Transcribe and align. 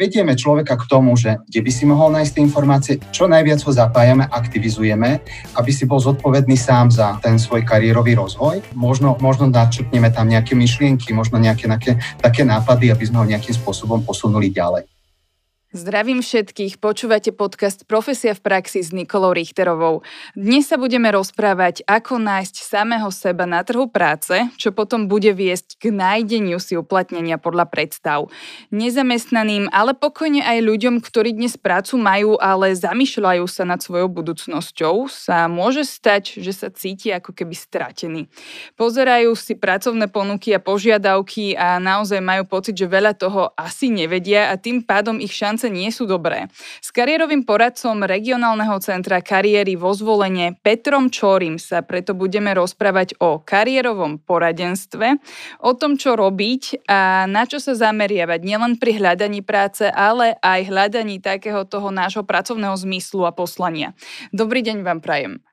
vedieme 0.00 0.32
človeka 0.32 0.80
k 0.80 0.88
tomu, 0.88 1.12
že 1.20 1.36
kde 1.44 1.60
by 1.60 1.70
si 1.70 1.84
mohol 1.84 2.08
nájsť 2.16 2.32
tie 2.32 2.42
informácie, 2.42 2.94
čo 3.12 3.28
najviac 3.28 3.60
ho 3.60 3.72
zapájame, 3.76 4.24
aktivizujeme, 4.24 5.20
aby 5.60 5.70
si 5.70 5.84
bol 5.84 6.00
zodpovedný 6.00 6.56
sám 6.56 6.88
za 6.88 7.20
ten 7.20 7.36
svoj 7.36 7.68
kariérový 7.68 8.16
rozvoj. 8.16 8.64
Možno, 8.72 9.20
možno 9.20 9.52
načrtneme 9.52 10.08
tam 10.08 10.32
nejaké 10.32 10.56
myšlienky, 10.56 11.12
možno 11.12 11.36
nejaké, 11.36 11.68
nejaké 11.68 12.00
také 12.16 12.48
nápady, 12.48 12.88
aby 12.88 13.04
sme 13.04 13.20
ho 13.20 13.28
nejakým 13.28 13.52
spôsobom 13.52 14.00
posunuli 14.00 14.48
ďalej. 14.48 14.88
Zdravím 15.70 16.18
všetkých, 16.18 16.82
počúvate 16.82 17.30
podcast 17.30 17.86
Profesia 17.86 18.34
v 18.34 18.42
praxi 18.42 18.82
s 18.82 18.90
Nikolou 18.90 19.30
Richterovou. 19.30 20.02
Dnes 20.34 20.66
sa 20.66 20.74
budeme 20.74 21.06
rozprávať, 21.14 21.86
ako 21.86 22.18
nájsť 22.18 22.54
samého 22.58 23.06
seba 23.14 23.46
na 23.46 23.62
trhu 23.62 23.86
práce, 23.86 24.34
čo 24.58 24.74
potom 24.74 25.06
bude 25.06 25.30
viesť 25.30 25.78
k 25.78 25.94
nájdeniu 25.94 26.58
si 26.58 26.74
uplatnenia 26.74 27.38
podľa 27.38 27.70
predstav. 27.70 28.26
Nezamestnaným, 28.74 29.70
ale 29.70 29.94
pokojne 29.94 30.42
aj 30.42 30.58
ľuďom, 30.58 30.98
ktorí 30.98 31.38
dnes 31.38 31.54
prácu 31.54 32.02
majú, 32.02 32.34
ale 32.42 32.74
zamýšľajú 32.74 33.46
sa 33.46 33.62
nad 33.62 33.78
svojou 33.78 34.10
budúcnosťou, 34.10 35.06
sa 35.06 35.46
môže 35.46 35.86
stať, 35.86 36.42
že 36.42 36.50
sa 36.50 36.74
cíti 36.74 37.14
ako 37.14 37.30
keby 37.30 37.54
stratení. 37.54 38.26
Pozerajú 38.74 39.38
si 39.38 39.54
pracovné 39.54 40.10
ponuky 40.10 40.50
a 40.50 40.58
požiadavky 40.58 41.54
a 41.54 41.78
naozaj 41.78 42.18
majú 42.18 42.42
pocit, 42.50 42.74
že 42.74 42.90
veľa 42.90 43.14
toho 43.14 43.54
asi 43.54 43.86
nevedia 43.86 44.50
a 44.50 44.58
tým 44.58 44.82
pádom 44.82 45.22
ich 45.22 45.30
šance 45.30 45.59
šance 45.60 45.68
nie 45.68 45.92
sú 45.92 46.08
dobré. 46.08 46.48
S 46.80 46.88
kariérovým 46.88 47.44
poradcom 47.44 48.00
regionálneho 48.08 48.80
centra 48.80 49.20
kariéry 49.20 49.76
vo 49.76 49.92
zvolenie 49.92 50.56
Petrom 50.64 51.12
Čorim 51.12 51.60
sa 51.60 51.84
preto 51.84 52.16
budeme 52.16 52.56
rozprávať 52.56 53.20
o 53.20 53.44
kariérovom 53.44 54.24
poradenstve, 54.24 55.20
o 55.60 55.76
tom, 55.76 56.00
čo 56.00 56.16
robiť 56.16 56.88
a 56.88 57.28
na 57.28 57.44
čo 57.44 57.60
sa 57.60 57.76
zameriavať 57.76 58.40
nielen 58.40 58.80
pri 58.80 58.96
hľadaní 58.96 59.44
práce, 59.44 59.84
ale 59.84 60.40
aj 60.40 60.72
hľadaní 60.72 61.20
takého 61.20 61.68
toho 61.68 61.92
nášho 61.92 62.24
pracovného 62.24 62.80
zmyslu 62.80 63.28
a 63.28 63.36
poslania. 63.36 63.92
Dobrý 64.32 64.64
deň 64.64 64.80
vám 64.80 65.04
prajem. 65.04 65.44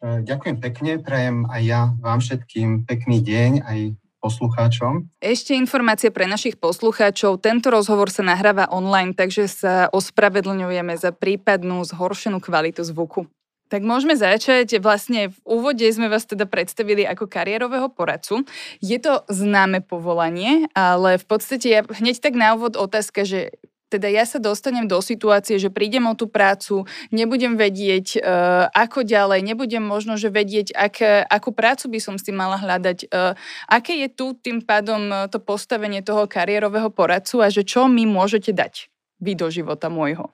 Ďakujem 0.00 0.56
pekne, 0.64 0.96
prajem 0.96 1.44
aj 1.52 1.60
ja 1.60 1.92
vám 2.00 2.24
všetkým 2.24 2.88
pekný 2.88 3.20
deň, 3.20 3.50
aj 3.60 3.99
poslucháčom. 4.20 5.08
Ešte 5.18 5.56
informácie 5.56 6.12
pre 6.12 6.28
našich 6.28 6.60
poslucháčov. 6.60 7.40
Tento 7.40 7.72
rozhovor 7.72 8.12
sa 8.12 8.20
nahráva 8.20 8.68
online, 8.68 9.16
takže 9.16 9.48
sa 9.48 9.88
ospravedlňujeme 9.90 10.94
za 11.00 11.10
prípadnú 11.10 11.80
zhoršenú 11.88 12.38
kvalitu 12.38 12.84
zvuku. 12.84 13.26
Tak 13.70 13.86
môžeme 13.86 14.18
začať. 14.18 14.82
Vlastne 14.82 15.30
v 15.30 15.38
úvode 15.46 15.86
sme 15.94 16.10
vás 16.10 16.26
teda 16.26 16.42
predstavili 16.44 17.06
ako 17.06 17.30
kariérového 17.30 17.86
poradcu. 17.86 18.42
Je 18.82 18.98
to 18.98 19.22
známe 19.30 19.78
povolanie, 19.86 20.66
ale 20.74 21.22
v 21.22 21.26
podstate 21.30 21.70
ja 21.70 21.80
hneď 21.86 22.18
tak 22.18 22.34
na 22.34 22.58
úvod 22.58 22.74
otázka, 22.74 23.22
že 23.22 23.54
teda 23.90 24.06
ja 24.06 24.22
sa 24.22 24.38
dostanem 24.38 24.86
do 24.86 25.02
situácie, 25.02 25.58
že 25.58 25.68
prídem 25.74 26.06
o 26.06 26.14
tú 26.14 26.30
prácu, 26.30 26.86
nebudem 27.10 27.58
vedieť, 27.58 28.22
uh, 28.22 28.70
ako 28.70 29.02
ďalej, 29.02 29.42
nebudem 29.42 29.82
možno, 29.82 30.14
že 30.14 30.30
vedieť, 30.30 30.70
ak, 30.70 31.26
akú 31.26 31.50
prácu 31.50 31.90
by 31.90 31.98
som 31.98 32.14
si 32.14 32.30
mala 32.30 32.54
hľadať, 32.56 33.10
uh, 33.10 33.34
aké 33.66 33.98
je 34.06 34.08
tu 34.08 34.38
tým 34.38 34.62
pádom 34.62 35.10
e, 35.10 35.14
to 35.32 35.42
postavenie 35.42 36.04
toho 36.04 36.30
kariérového 36.30 36.92
poradcu 36.92 37.42
a 37.42 37.50
že 37.50 37.66
čo 37.66 37.90
mi 37.90 38.06
môžete 38.06 38.54
dať 38.54 38.92
vy 39.18 39.34
do 39.34 39.50
života 39.50 39.90
môjho. 39.90 40.30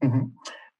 Mm-hmm. 0.00 0.24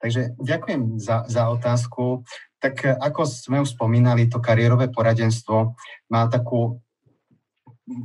Takže 0.01 0.21
ďakujem 0.39 1.01
za, 1.01 1.25
za 1.29 1.49
otázku. 1.51 2.25
Tak 2.57 2.99
ako 3.01 3.29
sme 3.29 3.61
už 3.63 3.77
spomínali, 3.77 4.29
to 4.29 4.41
kariérové 4.41 4.89
poradenstvo 4.89 5.77
má 6.09 6.23
takú 6.31 6.81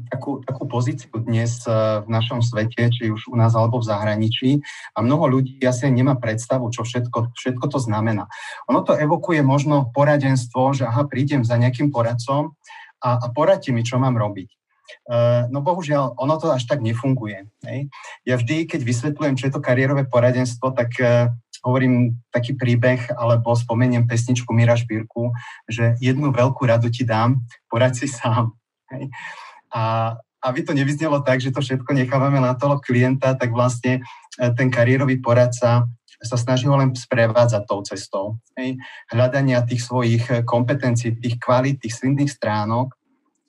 takú, 0.09 0.45
takú 0.45 0.63
pozíciu 0.69 1.09
dnes 1.17 1.65
eh, 1.65 1.73
v 2.05 2.07
našom 2.09 2.45
svete, 2.45 2.89
či 2.93 3.09
už 3.09 3.29
u 3.33 3.35
nás 3.35 3.53
alebo 3.57 3.81
v 3.81 3.89
zahraničí 3.89 4.49
a 4.93 5.01
mnoho 5.01 5.39
ľudí 5.39 5.57
asi 5.65 5.89
nemá 5.89 6.17
predstavu, 6.17 6.69
čo 6.69 6.85
všetko, 6.85 7.33
všetko 7.33 7.65
to 7.67 7.79
znamená. 7.81 8.29
Ono 8.69 8.81
to 8.85 8.93
evokuje 8.93 9.41
možno 9.41 9.89
poradenstvo, 9.91 10.77
že 10.77 10.85
aha, 10.85 11.09
prídem 11.09 11.41
za 11.41 11.57
nejakým 11.57 11.89
poradcom 11.89 12.53
a, 13.01 13.17
a 13.17 13.25
poradte 13.33 13.73
mi, 13.73 13.81
čo 13.81 13.97
mám 13.97 14.17
robiť. 14.17 14.49
Uh, 15.07 15.47
no 15.47 15.63
bohužiaľ, 15.63 16.19
ono 16.19 16.35
to 16.35 16.51
až 16.51 16.67
tak 16.67 16.83
nefunguje. 16.83 17.47
Hej. 17.63 17.87
Ja 18.27 18.35
vždy, 18.35 18.67
keď 18.67 18.83
vysvetľujem, 18.83 19.39
čo 19.39 19.47
je 19.47 19.53
to 19.55 19.63
kariérové 19.63 20.03
poradenstvo, 20.03 20.75
tak 20.75 20.91
uh, 20.99 21.31
hovorím 21.63 22.19
taký 22.27 22.59
príbeh 22.59 23.07
alebo 23.15 23.55
spomeniem 23.55 24.03
pesničku 24.03 24.51
Mira 24.51 24.75
Šbírku, 24.75 25.31
že 25.63 25.95
jednu 26.03 26.35
veľkú 26.35 26.67
radu 26.67 26.91
ti 26.91 27.07
dám, 27.07 27.39
poraď 27.71 28.03
si 28.03 28.07
sám. 28.11 28.51
Hej. 28.91 29.07
A 29.71 30.15
aby 30.41 30.59
to 30.65 30.73
nevyznelo 30.73 31.21
tak, 31.21 31.37
že 31.37 31.53
to 31.53 31.61
všetko 31.61 31.93
nechávame 31.93 32.41
na 32.41 32.57
toho 32.57 32.81
klienta, 32.81 33.37
tak 33.37 33.53
vlastne 33.53 34.01
e, 34.01 34.49
ten 34.57 34.73
kariérový 34.73 35.21
poradca 35.21 35.85
sa 36.21 36.37
snaží 36.37 36.69
ho 36.69 36.77
len 36.77 36.93
sprevádzať 36.93 37.61
tou 37.65 37.81
cestou. 37.85 38.25
Hej. 38.57 38.77
Hľadania 39.13 39.61
tých 39.65 39.85
svojich 39.85 40.25
e, 40.29 40.33
kompetencií, 40.41 41.17
tých 41.21 41.37
kvalít, 41.37 41.85
tých 41.85 41.93
silných 41.93 42.29
stránok. 42.29 42.93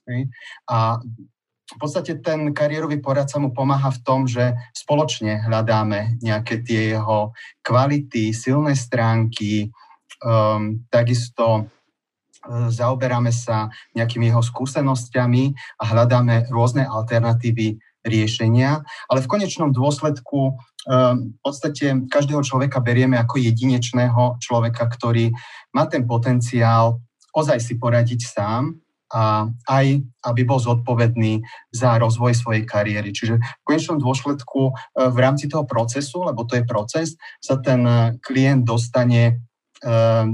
Hej. 0.05 0.29
A 0.69 1.01
v 1.73 1.77
podstate 1.81 2.21
ten 2.21 2.53
kariérový 2.53 3.01
poradca 3.01 3.41
mu 3.41 3.57
pomáha 3.57 3.89
v 3.89 4.03
tom, 4.05 4.29
že 4.29 4.53
spoločne 4.77 5.41
hľadáme 5.49 6.21
nejaké 6.21 6.61
tie 6.61 6.93
jeho 6.93 7.33
kvality, 7.65 8.37
silné 8.37 8.77
stránky, 8.77 9.73
um, 10.21 10.85
takisto 10.93 11.73
zaoberáme 12.51 13.31
sa 13.31 13.71
nejakými 13.95 14.31
jeho 14.31 14.43
skúsenosťami 14.43 15.45
a 15.79 15.85
hľadáme 15.87 16.51
rôzne 16.51 16.83
alternatívy 16.83 17.79
riešenia, 18.03 18.83
ale 19.07 19.23
v 19.23 19.31
konečnom 19.31 19.71
dôsledku 19.71 20.39
um, 20.51 20.55
v 21.31 21.39
podstate 21.39 21.95
každého 22.11 22.43
človeka 22.43 22.83
berieme 22.83 23.15
ako 23.15 23.39
jedinečného 23.39 24.43
človeka, 24.43 24.91
ktorý 24.91 25.31
má 25.71 25.87
ten 25.87 26.03
potenciál 26.03 26.99
ozaj 27.33 27.63
si 27.63 27.79
poradiť 27.79 28.21
sám 28.27 28.77
a 29.13 29.47
aj 29.69 30.03
aby 30.25 30.41
bol 30.43 30.57
zodpovedný 30.57 31.45
za 31.71 32.01
rozvoj 32.01 32.33
svojej 32.33 32.65
kariéry. 32.65 33.13
Čiže 33.13 33.39
v 33.39 33.65
konečnom 33.65 34.03
dôsledku 34.03 34.73
uh, 34.73 34.75
v 35.07 35.19
rámci 35.23 35.47
toho 35.47 35.63
procesu, 35.63 36.27
lebo 36.27 36.43
to 36.43 36.59
je 36.59 36.67
proces, 36.67 37.15
sa 37.39 37.55
ten 37.63 37.87
klient 38.19 38.67
dostane 38.67 39.47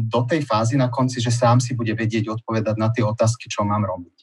do 0.09 0.21
tej 0.29 0.45
fázy 0.45 0.77
na 0.77 0.93
konci, 0.93 1.25
že 1.25 1.33
sám 1.33 1.59
si 1.59 1.73
bude 1.73 1.97
vedieť 1.97 2.29
odpovedať 2.29 2.77
na 2.77 2.93
tie 2.93 3.01
otázky, 3.01 3.49
čo 3.49 3.65
mám 3.65 3.85
robiť. 3.85 4.17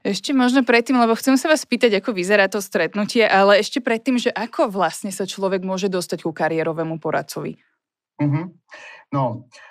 Ešte 0.00 0.32
možno 0.32 0.64
predtým, 0.64 0.96
lebo 0.96 1.12
chcem 1.12 1.36
sa 1.36 1.52
vás 1.52 1.64
spýtať, 1.64 2.00
ako 2.00 2.16
vyzerá 2.16 2.48
to 2.48 2.64
stretnutie, 2.64 3.24
ale 3.24 3.60
ešte 3.60 3.84
predtým, 3.84 4.16
že 4.16 4.32
ako 4.32 4.72
vlastne 4.72 5.12
sa 5.12 5.28
človek 5.28 5.60
môže 5.60 5.92
dostať 5.92 6.24
ku 6.24 6.32
kariérovému 6.32 6.96
poradcovi? 6.96 7.60
Mm-hmm. 8.20 8.44
No, 9.12 9.44
E, 9.44 9.69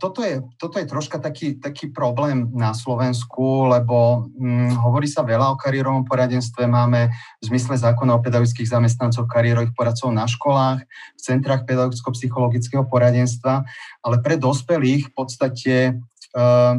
toto 0.00 0.24
je, 0.24 0.40
toto 0.56 0.80
je 0.80 0.86
troška 0.88 1.20
taký, 1.20 1.60
taký 1.60 1.92
problém 1.92 2.48
na 2.56 2.72
Slovensku, 2.72 3.68
lebo 3.68 4.26
hm, 4.34 4.80
hovorí 4.80 5.06
sa 5.06 5.20
veľa 5.20 5.52
o 5.54 5.60
kariérovom 5.60 6.02
poradenstve. 6.08 6.64
Máme 6.64 7.12
v 7.12 7.44
zmysle 7.44 7.76
zákona 7.76 8.16
o 8.16 8.22
pedagogických 8.24 8.72
zamestnancoch 8.72 9.28
kariérových 9.28 9.76
poradcov 9.76 10.10
na 10.10 10.24
školách, 10.24 10.80
v 10.88 11.20
centrách 11.20 11.68
pedagogicko-psychologického 11.68 12.88
poradenstva, 12.88 13.62
ale 14.00 14.16
pre 14.24 14.40
dospelých 14.40 15.10
v 15.10 15.12
podstate 15.12 15.74
e, 15.88 15.92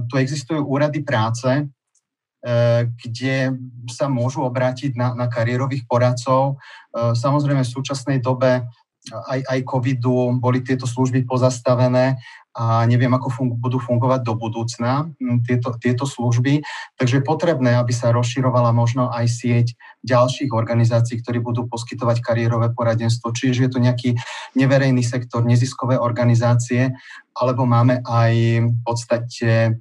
tu 0.09 0.13
existujú 0.18 0.66
úrady 0.66 1.06
práce, 1.06 1.47
e, 1.47 1.63
kde 2.88 3.56
sa 3.94 4.09
môžu 4.09 4.41
obrátiť 4.41 4.97
na, 4.97 5.13
na 5.13 5.29
kariérových 5.29 5.85
poradcov. 5.85 6.56
E, 6.58 7.13
samozrejme 7.13 7.62
v 7.62 7.73
súčasnej 7.78 8.19
dobe 8.19 8.66
aj, 9.09 9.40
aj 9.50 9.59
covidu 9.66 10.38
boli 10.38 10.62
tieto 10.62 10.85
služby 10.85 11.25
pozastavené 11.25 12.22
a 12.51 12.84
neviem, 12.84 13.12
ako 13.16 13.29
fun- 13.31 13.56
budú 13.56 13.79
fungovať 13.79 14.28
do 14.28 14.35
budúcna 14.35 15.07
tieto, 15.47 15.72
tieto 15.79 16.03
služby. 16.03 16.59
Takže 17.00 17.23
je 17.23 17.23
potrebné, 17.23 17.79
aby 17.79 17.95
sa 17.95 18.12
rozširovala 18.12 18.75
možno 18.75 19.07
aj 19.07 19.25
sieť 19.31 19.67
ďalších 20.03 20.51
organizácií, 20.51 21.23
ktorí 21.23 21.40
budú 21.40 21.72
poskytovať 21.72 22.19
kariérové 22.19 22.75
poradenstvo. 22.75 23.31
Čiže 23.31 23.67
je 23.67 23.72
to 23.72 23.79
nejaký 23.79 24.09
neverejný 24.59 24.99
sektor, 24.99 25.47
neziskové 25.47 25.96
organizácie, 25.96 26.91
alebo 27.40 27.64
máme 27.64 28.03
aj 28.03 28.34
v 28.67 28.79
podstate 28.84 29.49
e, 29.64 29.72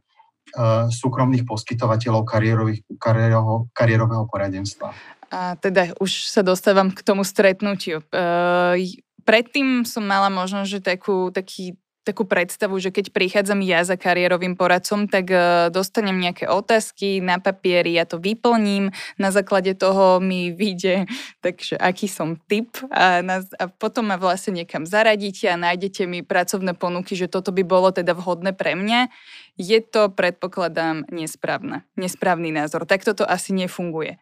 súkromných 0.95 1.43
poskytovateľov 1.43 2.23
kariérového, 2.23 3.67
kariérového 3.75 4.25
poradenstva. 4.31 4.95
A 5.31 5.59
teda 5.59 5.95
už 5.99 6.31
sa 6.31 6.47
dostávam 6.47 6.95
k 6.95 7.03
tomu 7.03 7.27
stretnutiu. 7.27 8.03
E, 8.15 8.95
predtým 9.27 9.83
som 9.83 10.07
mala 10.07 10.31
možno, 10.31 10.63
že 10.63 10.79
takú, 10.79 11.35
taký 11.35 11.75
takú 12.01 12.25
predstavu, 12.25 12.81
že 12.81 12.89
keď 12.89 13.13
prichádzam 13.13 13.61
ja 13.61 13.85
za 13.85 14.01
kariérovým 14.01 14.57
poradcom, 14.57 15.05
tak 15.05 15.29
e, 15.29 15.69
dostanem 15.69 16.17
nejaké 16.17 16.49
otázky 16.49 17.21
na 17.21 17.37
papieri, 17.37 17.97
ja 17.97 18.09
to 18.09 18.17
vyplním, 18.17 18.89
na 19.21 19.29
základe 19.29 19.77
toho 19.77 20.17
mi 20.19 20.49
vyjde, 20.49 21.05
takže 21.45 21.77
aký 21.77 22.09
som 22.09 22.41
typ 22.49 22.73
a, 22.89 23.21
na, 23.21 23.45
a 23.61 23.69
potom 23.69 24.09
ma 24.09 24.17
vlastne 24.17 24.65
niekam 24.65 24.89
zaradíte 24.89 25.49
a 25.53 25.61
nájdete 25.61 26.09
mi 26.09 26.25
pracovné 26.25 26.73
ponuky, 26.73 27.13
že 27.13 27.29
toto 27.29 27.53
by 27.53 27.63
bolo 27.67 27.93
teda 27.93 28.17
vhodné 28.17 28.57
pre 28.57 28.73
mňa. 28.73 29.13
Je 29.61 29.79
to, 29.85 30.09
predpokladám, 30.09 31.05
nesprávne, 31.13 31.85
nesprávny 32.01 32.49
názor. 32.49 32.89
Tak 32.89 33.05
toto 33.05 33.29
asi 33.29 33.53
nefunguje. 33.53 34.17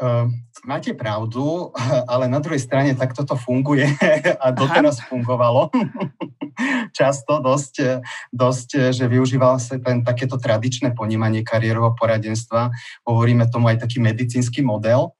Uh, 0.00 0.26
máte 0.64 0.96
pravdu, 0.96 1.70
ale 2.12 2.26
na 2.26 2.40
druhej 2.40 2.58
strane 2.58 2.96
takto 2.96 3.22
to 3.28 3.36
funguje 3.36 3.86
a 4.44 4.46
doteraz 4.50 4.98
Aha. 4.98 5.06
fungovalo. 5.12 5.68
Často 6.98 7.40
dosť, 7.40 8.04
dosť, 8.32 8.92
že 8.92 9.04
využíval 9.08 9.56
sa 9.56 9.80
ten 9.80 10.04
takéto 10.04 10.36
tradičné 10.36 10.92
ponímanie 10.92 11.40
kariérového 11.44 11.96
poradenstva. 11.96 12.72
Hovoríme 13.08 13.48
tomu 13.48 13.72
aj 13.72 13.84
taký 13.84 14.04
medicínsky 14.04 14.60
model, 14.60 15.16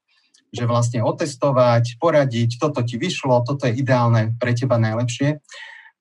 že 0.53 0.69
vlastne 0.69 1.01
otestovať, 1.01 1.97
poradiť, 1.97 2.61
toto 2.61 2.85
ti 2.85 3.01
vyšlo, 3.01 3.41
toto 3.41 3.65
je 3.65 3.73
ideálne 3.73 4.37
pre 4.37 4.53
teba 4.53 4.77
najlepšie. 4.77 5.41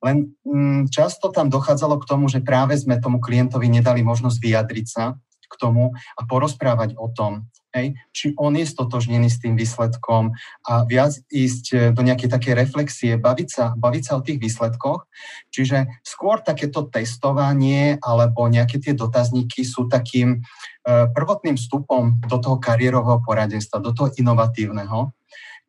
Len 0.03 0.35
mm, 0.45 0.93
často 0.93 1.33
tam 1.33 1.49
dochádzalo 1.49 1.97
k 2.03 2.09
tomu, 2.11 2.29
že 2.29 2.45
práve 2.45 2.77
sme 2.77 3.01
tomu 3.01 3.23
klientovi 3.23 3.71
nedali 3.71 4.05
možnosť 4.05 4.37
vyjadriť 4.37 4.87
sa 4.87 5.17
k 5.49 5.55
tomu 5.57 5.95
a 5.95 6.21
porozprávať 6.29 6.99
o 6.99 7.09
tom, 7.09 7.49
hej, 7.73 7.97
či 8.13 8.37
on 8.37 8.53
je 8.55 8.69
stotožnený 8.69 9.33
s 9.33 9.41
tým 9.41 9.57
výsledkom 9.57 10.37
a 10.69 10.85
viac 10.85 11.17
ísť 11.33 11.65
e, 11.73 11.77
do 11.91 12.05
nejakej 12.05 12.29
takej 12.29 12.55
reflexie, 12.55 13.13
baviť 13.17 13.49
sa, 13.49 13.65
baviť 13.75 14.03
sa 14.05 14.13
o 14.21 14.25
tých 14.25 14.39
výsledkoch. 14.39 15.09
Čiže 15.51 16.05
skôr 16.05 16.45
takéto 16.45 16.87
testovanie 16.87 17.97
alebo 18.05 18.47
nejaké 18.47 18.79
tie 18.79 18.93
dotazníky 18.93 19.65
sú 19.65 19.89
takým 19.89 20.39
e, 20.39 21.09
prvotným 21.17 21.57
vstupom 21.57 22.21
do 22.29 22.37
toho 22.39 22.61
kariérového 22.61 23.25
poradenstva, 23.25 23.81
do 23.83 23.97
toho 23.97 24.13
inovatívneho 24.15 25.11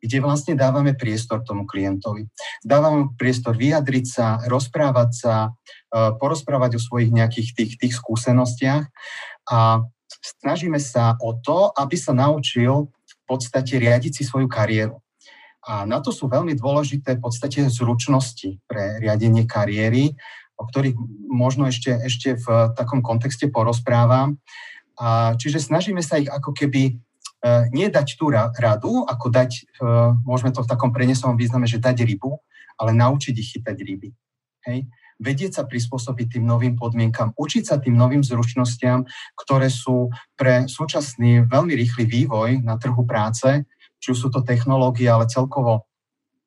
kde 0.04 0.20
vlastne 0.20 0.52
dávame 0.52 0.92
priestor 0.92 1.40
tomu 1.48 1.64
klientovi. 1.64 2.28
Dávame 2.60 3.16
priestor 3.16 3.56
vyjadriť 3.56 4.04
sa, 4.04 4.36
rozprávať 4.44 5.10
sa, 5.16 5.34
e, 5.88 6.12
porozprávať 6.20 6.76
o 6.76 6.84
svojich 6.84 7.08
nejakých 7.08 7.56
tých, 7.56 7.72
tých 7.80 7.94
skúsenostiach 7.96 8.84
a 9.48 9.80
snažíme 10.08 10.80
sa 10.80 11.16
o 11.20 11.36
to, 11.36 11.70
aby 11.74 11.96
sa 11.96 12.12
naučil 12.16 12.90
v 12.90 13.14
podstate 13.28 13.80
riadiť 13.80 14.20
si 14.20 14.22
svoju 14.22 14.48
kariéru. 14.48 15.00
A 15.64 15.88
na 15.88 16.00
to 16.04 16.12
sú 16.12 16.28
veľmi 16.28 16.52
dôležité 16.52 17.16
v 17.16 17.24
podstate 17.24 17.64
zručnosti 17.72 18.60
pre 18.68 19.00
riadenie 19.00 19.48
kariéry, 19.48 20.12
o 20.60 20.68
ktorých 20.68 20.94
možno 21.32 21.66
ešte, 21.66 22.04
ešte 22.04 22.36
v 22.36 22.46
takom 22.76 23.00
kontexte 23.00 23.48
porozprávam. 23.48 24.36
A 25.00 25.34
čiže 25.40 25.64
snažíme 25.64 26.04
sa 26.04 26.20
ich 26.20 26.28
ako 26.28 26.52
keby 26.52 27.00
E, 27.44 27.68
nie 27.76 27.92
dať 27.92 28.16
tú 28.16 28.32
radu, 28.32 29.04
ako 29.04 29.28
dať, 29.28 29.50
e, 29.52 29.84
môžeme 30.24 30.48
to 30.48 30.64
v 30.64 30.70
takom 30.72 30.96
prenesovom 30.96 31.36
význame, 31.36 31.68
že 31.68 31.76
dať 31.76 32.00
rybu, 32.00 32.32
ale 32.80 32.96
naučiť 32.96 33.34
ich 33.36 33.52
chytať 33.52 33.76
ryby. 33.84 34.16
Hej? 34.64 34.88
Vedieť 35.22 35.60
sa 35.60 35.64
prispôsobiť 35.68 36.38
tým 36.38 36.44
novým 36.46 36.74
podmienkam, 36.74 37.34
učiť 37.38 37.64
sa 37.64 37.76
tým 37.78 37.94
novým 37.94 38.26
zručnostiam, 38.26 39.06
ktoré 39.38 39.70
sú 39.70 40.10
pre 40.34 40.66
súčasný 40.66 41.46
veľmi 41.46 41.74
rýchly 41.74 42.04
vývoj 42.06 42.62
na 42.66 42.74
trhu 42.78 43.06
práce, 43.06 43.66
či 44.02 44.06
už 44.10 44.18
sú 44.18 44.28
to 44.28 44.42
technológie, 44.42 45.06
ale 45.08 45.30
celkovo 45.30 45.86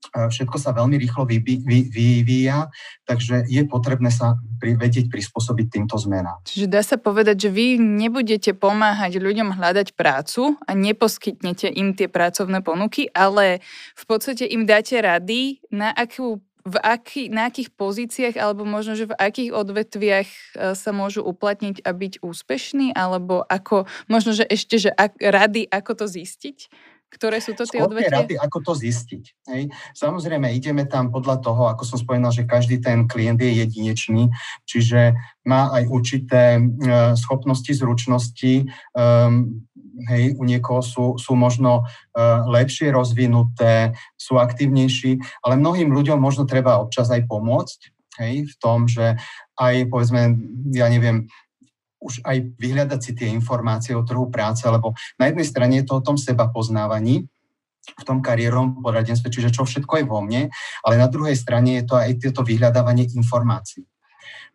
všetko 0.08 0.62
sa 0.62 0.72
veľmi 0.78 0.96
rýchlo 1.04 1.26
vyvíja, 1.28 2.70
takže 3.04 3.50
je 3.50 3.66
potrebné 3.66 4.14
sa 4.14 4.40
vedieť 4.62 5.10
prispôsobiť 5.10 5.68
týmto 5.74 5.98
zmenám. 5.98 6.38
Čiže 6.48 6.70
dá 6.70 6.86
sa 6.86 6.96
povedať, 7.02 7.50
že 7.50 7.50
vy 7.52 7.82
nebudete 7.82 8.54
pomáhať 8.54 9.18
ľuďom 9.20 9.58
hľadať 9.58 9.98
prácu 9.98 10.56
a 10.64 10.72
neposkytnete 10.78 11.74
im 11.74 11.98
tie 11.98 12.08
pracovné 12.08 12.62
ponuky, 12.62 13.10
ale 13.12 13.60
v 13.98 14.04
podstate 14.08 14.46
im 14.48 14.70
dáte 14.70 14.96
rady, 15.02 15.66
na 15.74 15.92
akú 15.92 16.40
v 16.68 16.76
aký, 16.84 17.32
na 17.32 17.48
akých 17.48 17.72
pozíciách 17.72 18.36
alebo 18.36 18.68
možno, 18.68 19.00
že 19.00 19.08
v 19.08 19.16
akých 19.16 19.56
odvetviach 19.56 20.28
e, 20.28 20.40
sa 20.76 20.92
môžu 20.92 21.24
uplatniť 21.24 21.80
a 21.88 21.96
byť 21.96 22.14
úspešní, 22.20 22.92
alebo 22.92 23.48
ako, 23.48 23.88
možno, 24.12 24.36
že 24.36 24.44
ešte, 24.44 24.76
že 24.76 24.92
ak, 24.92 25.16
rady, 25.24 25.64
ako 25.72 26.04
to 26.04 26.06
zistiť? 26.12 26.68
Ktoré 27.08 27.40
sú 27.40 27.56
to 27.56 27.64
tie 27.64 27.80
odvetvia? 27.80 28.28
rady, 28.28 28.36
ako 28.36 28.60
to 28.68 28.74
zistiť. 28.76 29.48
Hej. 29.48 29.72
Samozrejme, 29.96 30.52
ideme 30.52 30.84
tam 30.84 31.08
podľa 31.08 31.40
toho, 31.40 31.72
ako 31.72 31.88
som 31.88 31.96
spomínal, 31.96 32.36
že 32.36 32.44
každý 32.44 32.84
ten 32.84 33.08
klient 33.08 33.40
je 33.40 33.64
jedinečný, 33.64 34.28
čiže 34.68 35.16
má 35.48 35.72
aj 35.72 35.88
určité 35.88 36.60
uh, 36.60 37.16
schopnosti, 37.16 37.72
zručnosti. 37.72 38.68
Um, 38.92 39.64
hej, 40.06 40.38
u 40.38 40.44
niekoho 40.46 40.86
sú, 40.86 41.06
sú 41.18 41.34
možno 41.34 41.84
uh, 41.84 42.46
lepšie 42.46 42.94
rozvinuté, 42.94 43.98
sú 44.14 44.38
aktívnejší, 44.38 45.18
ale 45.42 45.58
mnohým 45.58 45.90
ľuďom 45.90 46.22
možno 46.22 46.46
treba 46.46 46.78
občas 46.78 47.10
aj 47.10 47.26
pomôcť 47.26 47.80
hej, 48.22 48.46
v 48.46 48.56
tom, 48.62 48.86
že 48.86 49.18
aj 49.58 49.90
povedzme, 49.90 50.38
ja 50.74 50.86
neviem, 50.90 51.26
už 51.98 52.22
aj 52.22 52.38
vyhľadať 52.62 53.00
si 53.02 53.12
tie 53.18 53.34
informácie 53.34 53.98
o 53.98 54.06
trhu 54.06 54.30
práce, 54.30 54.62
lebo 54.70 54.94
na 55.18 55.34
jednej 55.34 55.48
strane 55.50 55.74
je 55.82 55.86
to 55.90 55.98
o 55.98 56.06
tom 56.06 56.18
seba 56.18 56.46
poznávaní, 56.54 57.26
v 57.88 58.04
tom 58.04 58.20
kariérovom 58.20 58.84
poradenstve, 58.84 59.32
čiže 59.32 59.56
čo 59.56 59.64
všetko 59.64 60.04
je 60.04 60.06
vo 60.06 60.20
mne, 60.20 60.52
ale 60.84 61.00
na 61.00 61.08
druhej 61.08 61.40
strane 61.40 61.80
je 61.80 61.88
to 61.88 61.96
aj 61.96 62.20
tieto 62.20 62.44
vyhľadávanie 62.44 63.08
informácií. 63.16 63.88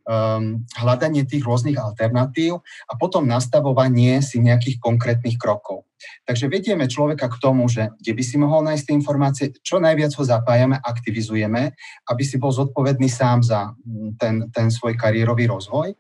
Um, 0.03 0.67
hľadanie 0.75 1.23
tých 1.23 1.47
rôznych 1.47 1.79
alternatív 1.79 2.59
a 2.91 2.93
potom 2.99 3.23
nastavovanie 3.23 4.19
si 4.19 4.43
nejakých 4.43 4.83
konkrétnych 4.83 5.39
krokov. 5.39 5.87
Takže 6.27 6.51
vedieme 6.51 6.91
človeka 6.91 7.31
k 7.31 7.39
tomu, 7.39 7.71
že 7.71 7.95
kde 8.03 8.13
by 8.19 8.23
si 8.27 8.35
mohol 8.35 8.67
nájsť 8.67 8.83
tie 8.83 8.99
informácie, 8.99 9.47
čo 9.63 9.79
najviac 9.79 10.11
ho 10.19 10.25
zapájame, 10.27 10.75
aktivizujeme, 10.83 11.71
aby 12.11 12.23
si 12.27 12.35
bol 12.35 12.51
zodpovedný 12.51 13.07
sám 13.07 13.47
za 13.47 13.71
mm, 13.79 14.19
ten, 14.19 14.35
ten 14.51 14.67
svoj 14.75 14.99
kariérový 14.99 15.47
rozvoj 15.47 15.95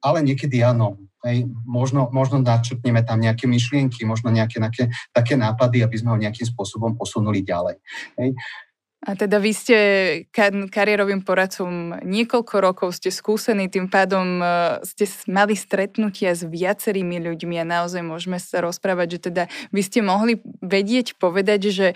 ale 0.00 0.24
niekedy 0.24 0.64
áno. 0.64 0.96
Hej, 1.20 1.52
možno, 1.68 2.08
možno 2.08 2.40
načrtneme 2.40 3.04
tam 3.04 3.20
nejaké 3.20 3.44
myšlienky, 3.44 4.08
možno 4.08 4.32
nejaké, 4.32 4.56
nejaké 4.56 4.88
také 5.12 5.36
nápady, 5.36 5.84
aby 5.84 5.92
sme 6.00 6.16
ho 6.16 6.16
nejakým 6.16 6.48
spôsobom 6.48 6.96
posunuli 6.96 7.44
ďalej. 7.44 7.76
Hej. 8.16 8.32
A 9.00 9.16
teda 9.16 9.40
vy 9.40 9.56
ste 9.56 9.76
kariérovým 10.68 11.24
poradcom 11.24 11.96
niekoľko 12.04 12.54
rokov, 12.60 13.00
ste 13.00 13.08
skúsení, 13.08 13.72
tým 13.72 13.88
pádom 13.88 14.44
e, 14.44 14.44
ste 14.84 15.08
mali 15.24 15.56
stretnutia 15.56 16.36
s 16.36 16.44
viacerými 16.44 17.16
ľuďmi 17.16 17.56
a 17.56 17.64
naozaj 17.64 18.04
môžeme 18.04 18.36
sa 18.36 18.60
rozprávať, 18.60 19.16
že 19.16 19.18
teda 19.32 19.42
vy 19.72 19.80
ste 19.80 20.04
mohli 20.04 20.44
vedieť 20.60 21.16
povedať, 21.16 21.72
že 21.72 21.88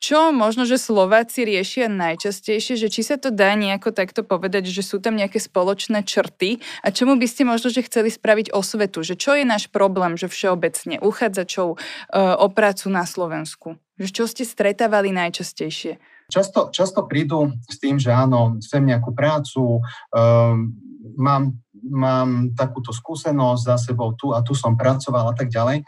čo 0.00 0.32
možno, 0.32 0.64
že 0.64 0.80
Slováci 0.80 1.44
riešia 1.44 1.86
najčastejšie, 1.86 2.74
že 2.80 2.88
či 2.88 3.04
sa 3.04 3.20
to 3.20 3.28
dá 3.28 3.52
nejako 3.52 3.92
takto 3.92 4.24
povedať, 4.24 4.72
že 4.72 4.80
sú 4.80 4.96
tam 4.96 5.14
nejaké 5.14 5.36
spoločné 5.36 6.02
črty 6.02 6.58
a 6.80 6.88
čomu 6.88 7.20
by 7.20 7.28
ste 7.28 7.44
možno, 7.44 7.68
že 7.68 7.84
chceli 7.84 8.10
spraviť 8.10 8.50
osvetu, 8.50 9.04
že 9.04 9.14
čo 9.14 9.36
je 9.36 9.44
náš 9.46 9.68
problém, 9.68 10.16
že 10.16 10.26
všeobecne 10.26 10.98
uchádzačov 10.98 11.68
e, 11.68 11.78
o 12.16 12.46
prácu 12.50 12.90
na 12.90 13.06
Slovensku, 13.06 13.78
že 14.00 14.08
čo 14.10 14.24
ste 14.26 14.42
stretávali 14.42 15.14
najčastejšie? 15.14 16.00
Často, 16.30 16.70
často 16.70 17.04
prídu 17.10 17.50
s 17.66 17.76
tým, 17.82 17.98
že 17.98 18.14
áno, 18.14 18.62
chcem 18.62 18.86
nejakú 18.86 19.10
prácu, 19.10 19.82
um, 20.14 20.72
mám, 21.18 21.58
mám 21.82 22.54
takúto 22.54 22.94
skúsenosť 22.94 23.62
za 23.66 23.76
sebou 23.90 24.14
tu 24.14 24.30
a 24.30 24.40
tu 24.40 24.54
som 24.54 24.78
pracoval 24.78 25.32
a 25.32 25.34
tak 25.34 25.50
ďalej, 25.50 25.82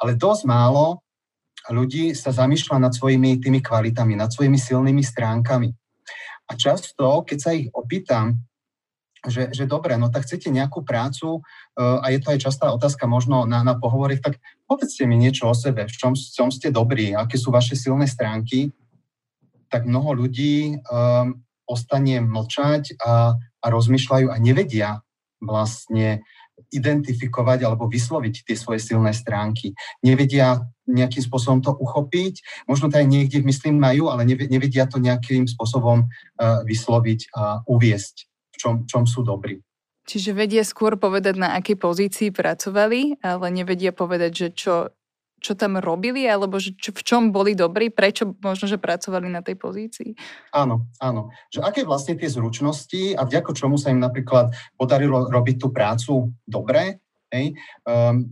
ale 0.00 0.18
dosť 0.18 0.42
málo 0.48 1.04
ľudí 1.70 2.16
sa 2.16 2.34
zamýšľa 2.34 2.88
nad 2.88 2.92
svojimi 2.96 3.38
tými 3.38 3.62
kvalitami, 3.62 4.18
nad 4.18 4.34
svojimi 4.34 4.58
silnými 4.58 5.04
stránkami. 5.04 5.70
A 6.50 6.52
často, 6.58 7.22
keď 7.22 7.38
sa 7.38 7.50
ich 7.54 7.70
opýtam, 7.70 8.42
že, 9.22 9.54
že 9.54 9.70
dobre, 9.70 9.94
no 9.94 10.10
tak 10.10 10.26
chcete 10.26 10.50
nejakú 10.50 10.82
prácu 10.82 11.38
uh, 11.38 12.02
a 12.02 12.10
je 12.10 12.18
to 12.18 12.34
aj 12.34 12.42
častá 12.42 12.74
otázka 12.74 13.06
možno 13.06 13.46
na, 13.46 13.62
na 13.62 13.78
pohovoriach, 13.78 14.18
tak 14.18 14.42
povedzte 14.66 15.06
mi 15.06 15.14
niečo 15.14 15.46
o 15.46 15.54
sebe, 15.54 15.86
v 15.86 15.94
čom, 15.94 16.18
v 16.18 16.32
čom 16.34 16.50
ste 16.50 16.74
dobrí, 16.74 17.14
aké 17.14 17.38
sú 17.38 17.54
vaše 17.54 17.78
silné 17.78 18.10
stránky, 18.10 18.74
tak 19.72 19.88
mnoho 19.88 20.12
ľudí 20.12 20.76
um, 20.76 21.40
ostane 21.64 22.20
mlčať 22.20 23.00
a, 23.00 23.32
a 23.40 23.66
rozmýšľajú 23.72 24.28
a 24.28 24.36
nevedia 24.36 25.00
vlastne 25.40 26.20
identifikovať 26.68 27.64
alebo 27.64 27.88
vysloviť 27.88 28.44
tie 28.44 28.56
svoje 28.56 28.84
silné 28.84 29.16
stránky. 29.16 29.72
Nevedia 30.04 30.60
nejakým 30.84 31.24
spôsobom 31.24 31.64
to 31.64 31.72
uchopiť, 31.72 32.64
možno 32.68 32.92
to 32.92 33.00
aj 33.00 33.08
niekde 33.08 33.40
myslím 33.40 33.80
majú, 33.80 34.12
ale 34.12 34.28
nevedia 34.28 34.84
to 34.84 35.00
nejakým 35.00 35.48
spôsobom 35.48 36.04
uh, 36.04 36.60
vysloviť 36.68 37.20
a 37.32 37.64
uviesť, 37.64 38.14
v 38.28 38.56
čom, 38.60 38.74
čom 38.84 39.08
sú 39.08 39.24
dobrí. 39.24 39.64
Čiže 40.02 40.34
vedia 40.34 40.66
skôr 40.66 40.98
povedať, 40.98 41.38
na 41.38 41.54
akej 41.54 41.78
pozícii 41.78 42.28
pracovali, 42.34 43.22
ale 43.22 43.46
nevedia 43.54 43.94
povedať, 43.94 44.30
že 44.34 44.48
čo, 44.50 44.74
čo 45.42 45.58
tam 45.58 45.82
robili, 45.82 46.22
alebo 46.24 46.62
že 46.62 46.78
čo, 46.78 46.94
v 46.94 47.02
čom 47.02 47.22
boli 47.34 47.58
dobrí, 47.58 47.90
prečo 47.90 48.38
možno, 48.38 48.70
že 48.70 48.78
pracovali 48.78 49.26
na 49.26 49.42
tej 49.42 49.58
pozícii? 49.58 50.14
Áno, 50.54 50.86
áno. 51.02 51.34
Že 51.50 51.60
aké 51.66 51.80
vlastne 51.82 52.14
tie 52.14 52.30
zručnosti 52.30 53.18
a 53.18 53.26
vďako 53.26 53.50
čomu 53.52 53.76
sa 53.76 53.90
im 53.90 53.98
napríklad 53.98 54.54
podarilo 54.78 55.26
robiť 55.26 55.56
tú 55.58 55.74
prácu 55.74 56.30
dobre, 56.46 57.02
Hej. 57.32 57.56
Um, 57.88 58.28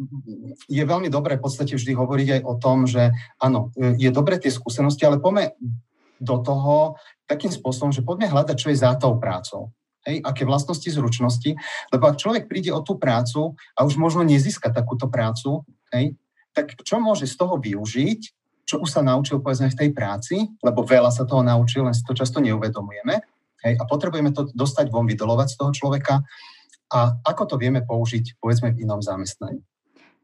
je 0.68 0.84
veľmi 0.84 1.08
dobré 1.08 1.40
v 1.40 1.48
podstate 1.48 1.72
vždy 1.72 1.96
hovoriť 1.96 2.28
aj 2.36 2.42
o 2.44 2.54
tom, 2.60 2.84
že 2.84 3.16
áno, 3.40 3.72
je 3.96 4.12
dobré 4.12 4.36
tie 4.36 4.52
skúsenosti, 4.52 5.08
ale 5.08 5.16
poďme 5.16 5.56
do 6.20 6.36
toho 6.44 7.00
takým 7.24 7.48
spôsobom, 7.48 7.96
že 7.96 8.04
poďme 8.04 8.28
hľadať, 8.28 8.56
čo 8.60 8.68
je 8.68 8.76
za 8.76 8.92
tou 9.00 9.16
prácou. 9.16 9.72
Hej, 10.04 10.24
aké 10.24 10.48
vlastnosti, 10.48 10.88
zručnosti, 10.88 11.60
lebo 11.92 12.08
ak 12.08 12.20
človek 12.20 12.48
príde 12.48 12.72
o 12.72 12.80
tú 12.80 12.96
prácu 12.96 13.56
a 13.76 13.84
už 13.84 14.00
možno 14.00 14.24
nezíska 14.24 14.72
takúto 14.72 15.12
prácu, 15.12 15.64
hej, 15.92 16.16
tak 16.54 16.78
čo 16.82 16.98
môže 16.98 17.26
z 17.30 17.34
toho 17.38 17.58
využiť, 17.58 18.20
čo 18.66 18.78
už 18.78 18.90
sa 18.90 19.02
naučil 19.02 19.42
povedzme 19.42 19.66
v 19.70 19.78
tej 19.78 19.90
práci, 19.90 20.36
lebo 20.62 20.86
veľa 20.86 21.10
sa 21.10 21.26
toho 21.26 21.42
naučil, 21.42 21.82
len 21.82 21.94
si 21.94 22.06
to 22.06 22.14
často 22.14 22.38
neuvedomujeme. 22.38 23.18
Hej, 23.60 23.76
a 23.76 23.84
potrebujeme 23.84 24.32
to 24.32 24.48
dostať 24.56 24.88
von, 24.88 25.04
vydolovať 25.04 25.52
z 25.52 25.56
toho 25.60 25.70
človeka 25.74 26.24
a 26.90 26.98
ako 27.22 27.42
to 27.44 27.56
vieme 27.60 27.84
použiť 27.84 28.40
povedzme 28.40 28.72
v 28.72 28.88
inom 28.88 29.04
zamestnaní. 29.04 29.60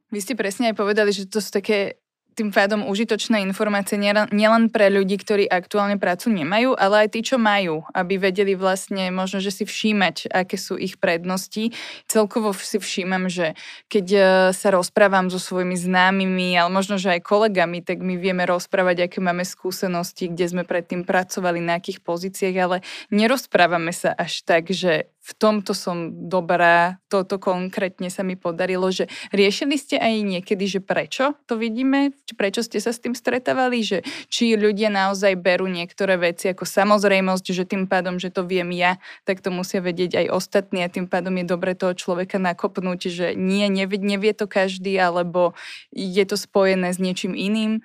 Vy 0.09 0.19
ste 0.23 0.39
presne 0.39 0.71
aj 0.73 0.79
povedali, 0.79 1.11
že 1.11 1.29
to 1.29 1.43
sú 1.43 1.51
také 1.53 2.01
tým 2.37 2.53
pádom 2.53 2.85
užitočné 2.85 3.41
informácie 3.49 3.97
nielen 3.97 4.69
pre 4.69 4.93
ľudí, 4.93 5.17
ktorí 5.17 5.49
aktuálne 5.49 5.97
prácu 5.97 6.29
nemajú, 6.29 6.77
ale 6.77 7.09
aj 7.09 7.17
tí, 7.17 7.25
čo 7.25 7.41
majú, 7.41 7.89
aby 7.97 8.21
vedeli 8.21 8.53
vlastne 8.53 9.09
možno, 9.09 9.41
že 9.41 9.49
si 9.49 9.65
všímať, 9.65 10.29
aké 10.29 10.61
sú 10.61 10.77
ich 10.77 11.01
prednosti. 11.01 11.73
Celkovo 12.05 12.53
si 12.53 12.77
všímam, 12.77 13.33
že 13.33 13.57
keď 13.89 14.07
e, 14.13 14.21
sa 14.53 14.69
rozprávam 14.69 15.33
so 15.33 15.41
svojimi 15.41 15.81
známymi, 15.81 16.61
ale 16.61 16.69
možno, 16.69 17.01
že 17.01 17.17
aj 17.17 17.25
kolegami, 17.25 17.81
tak 17.81 18.05
my 18.05 18.21
vieme 18.21 18.45
rozprávať, 18.45 19.09
aké 19.09 19.25
máme 19.25 19.49
skúsenosti, 19.49 20.29
kde 20.29 20.45
sme 20.45 20.63
predtým 20.69 21.09
pracovali, 21.09 21.65
na 21.65 21.81
akých 21.81 22.05
pozíciách, 22.05 22.57
ale 22.61 22.77
nerozprávame 23.09 23.97
sa 23.97 24.13
až 24.13 24.45
tak, 24.45 24.69
že 24.69 25.09
v 25.27 25.33
tomto 25.35 25.75
som 25.75 26.15
dobrá, 26.31 27.03
toto 27.11 27.43
konkrétne 27.43 28.07
sa 28.15 28.23
mi 28.23 28.39
podarilo, 28.39 28.87
že 28.95 29.11
riešili 29.35 29.75
ste 29.75 29.99
aj 29.99 30.23
niekedy, 30.23 30.71
že 30.71 30.79
prečo 30.79 31.35
to 31.51 31.59
vidíme, 31.59 32.15
prečo 32.39 32.63
ste 32.63 32.79
sa 32.79 32.95
s 32.95 33.03
tým 33.03 33.19
stretávali, 33.19 33.83
že 33.83 34.07
či 34.31 34.55
ľudia 34.55 34.87
naozaj 34.87 35.35
berú 35.35 35.67
niektoré 35.67 36.15
veci 36.15 36.55
ako 36.55 36.63
samozrejmosť, 36.63 37.47
že 37.51 37.67
tým 37.67 37.91
pádom, 37.91 38.23
že 38.23 38.31
to 38.31 38.47
viem 38.47 38.71
ja, 38.71 39.03
tak 39.27 39.43
to 39.43 39.51
musia 39.51 39.83
vedieť 39.83 40.23
aj 40.23 40.27
ostatní 40.31 40.87
a 40.87 40.93
tým 40.93 41.11
pádom 41.11 41.35
je 41.43 41.51
dobre 41.51 41.75
toho 41.75 41.99
človeka 41.99 42.39
nakopnúť, 42.39 43.11
že 43.11 43.27
nie, 43.35 43.67
nevie, 43.67 43.99
nevie 43.99 44.31
to 44.31 44.47
každý, 44.47 44.95
alebo 44.95 45.59
je 45.91 46.23
to 46.23 46.39
spojené 46.39 46.95
s 46.95 47.03
niečím 47.03 47.35
iným. 47.35 47.83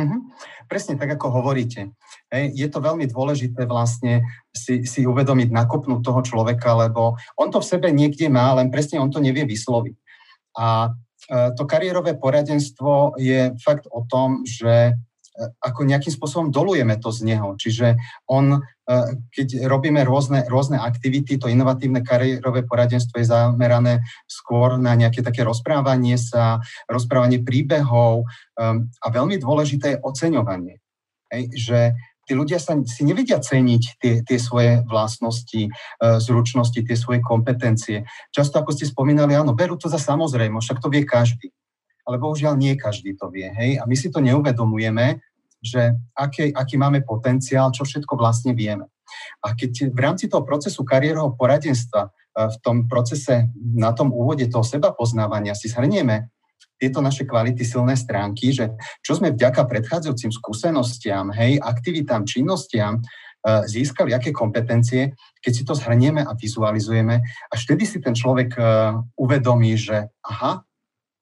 Mm-hmm. 0.00 0.20
Presne 0.72 0.96
tak, 0.96 1.12
ako 1.20 1.42
hovoríte. 1.42 1.92
Hej, 2.30 2.54
je 2.54 2.68
to 2.70 2.78
veľmi 2.78 3.10
dôležité 3.10 3.66
vlastne 3.66 4.22
si, 4.54 4.86
si 4.86 5.02
uvedomiť, 5.02 5.50
nakopnúť 5.50 6.00
toho 6.06 6.20
človeka, 6.22 6.78
lebo 6.78 7.18
on 7.34 7.50
to 7.50 7.58
v 7.58 7.70
sebe 7.74 7.90
niekde 7.90 8.30
má, 8.30 8.54
len 8.54 8.70
presne 8.70 9.02
on 9.02 9.10
to 9.10 9.18
nevie 9.18 9.42
vysloviť. 9.42 9.96
A 10.54 10.66
e, 10.86 10.90
to 11.58 11.66
kariérové 11.66 12.14
poradenstvo 12.14 13.18
je 13.18 13.50
fakt 13.58 13.90
o 13.90 14.06
tom, 14.06 14.46
že 14.46 14.94
E, 15.40 15.46
ako 15.64 15.88
nejakým 15.88 16.12
spôsobom 16.12 16.48
dolujeme 16.52 17.00
to 17.00 17.08
z 17.14 17.24
neho. 17.24 17.56
Čiže 17.56 17.96
on, 18.28 18.58
e, 18.58 18.60
keď 19.30 19.64
robíme 19.70 20.02
rôzne, 20.04 20.44
rôzne 20.50 20.76
aktivity, 20.76 21.40
to 21.40 21.48
inovatívne 21.48 22.04
kariérové 22.04 22.66
poradenstvo 22.68 23.16
je 23.16 23.30
zamerané 23.30 24.04
skôr 24.28 24.76
na 24.76 24.92
nejaké 24.98 25.24
také 25.24 25.46
rozprávanie 25.46 26.20
sa, 26.20 26.60
rozprávanie 26.90 27.40
príbehov 27.40 28.28
a 29.00 29.06
veľmi 29.08 29.40
dôležité 29.40 29.96
je 29.96 30.02
oceňovanie. 30.04 30.76
Hej, 31.30 31.44
že 31.54 31.78
tí 32.30 32.38
ľudia 32.38 32.62
sa, 32.62 32.78
si 32.86 33.02
nevedia 33.02 33.42
ceniť 33.42 33.82
tie, 33.98 34.14
tie 34.22 34.38
svoje 34.38 34.86
vlastnosti, 34.86 35.66
zručnosti, 35.98 36.78
tie 36.78 36.94
svoje 36.94 37.18
kompetencie. 37.18 38.06
Často, 38.30 38.62
ako 38.62 38.70
ste 38.70 38.86
spomínali, 38.86 39.34
áno, 39.34 39.50
berú 39.50 39.74
to 39.74 39.90
za 39.90 39.98
samozrejmo, 39.98 40.62
však 40.62 40.78
to 40.78 40.86
vie 40.86 41.02
každý 41.02 41.50
ale 42.10 42.18
bohužiaľ 42.18 42.58
nie 42.58 42.74
každý 42.74 43.14
to 43.14 43.30
vie. 43.30 43.46
Hej? 43.46 43.78
A 43.78 43.86
my 43.86 43.94
si 43.94 44.10
to 44.10 44.18
neuvedomujeme, 44.18 45.22
že 45.62 45.94
aký, 46.18 46.50
aký 46.50 46.74
máme 46.74 47.06
potenciál, 47.06 47.70
čo 47.70 47.86
všetko 47.86 48.18
vlastne 48.18 48.50
vieme. 48.50 48.90
A 49.46 49.54
keď 49.54 49.94
v 49.94 49.98
rámci 50.02 50.26
toho 50.26 50.42
procesu 50.42 50.82
kariérového 50.82 51.38
poradenstva, 51.38 52.10
v 52.34 52.56
tom 52.62 52.86
procese, 52.86 53.50
na 53.58 53.90
tom 53.94 54.14
úvode 54.14 54.46
toho 54.50 54.62
seba 54.62 54.94
poznávania 54.94 55.54
si 55.54 55.66
zhrnieme 55.66 56.30
tieto 56.80 57.04
naše 57.04 57.28
kvality, 57.28 57.60
silné 57.60 57.92
stránky, 57.92 58.56
že 58.56 58.72
čo 59.04 59.20
sme 59.20 59.36
vďaka 59.36 59.68
predchádzajúcim 59.68 60.32
skúsenostiam, 60.32 61.28
hej, 61.36 61.60
aktivitám, 61.60 62.24
činnostiam 62.24 62.96
e, 62.96 63.00
získali, 63.68 64.16
aké 64.16 64.32
kompetencie, 64.32 65.12
keď 65.44 65.52
si 65.52 65.62
to 65.68 65.76
zhrnieme 65.76 66.24
a 66.24 66.32
vizualizujeme, 66.32 67.20
až 67.52 67.60
vtedy 67.68 67.84
si 67.84 68.00
ten 68.00 68.16
človek 68.16 68.56
e, 68.56 68.62
uvedomí, 69.20 69.76
že 69.76 70.08
aha, 70.24 70.64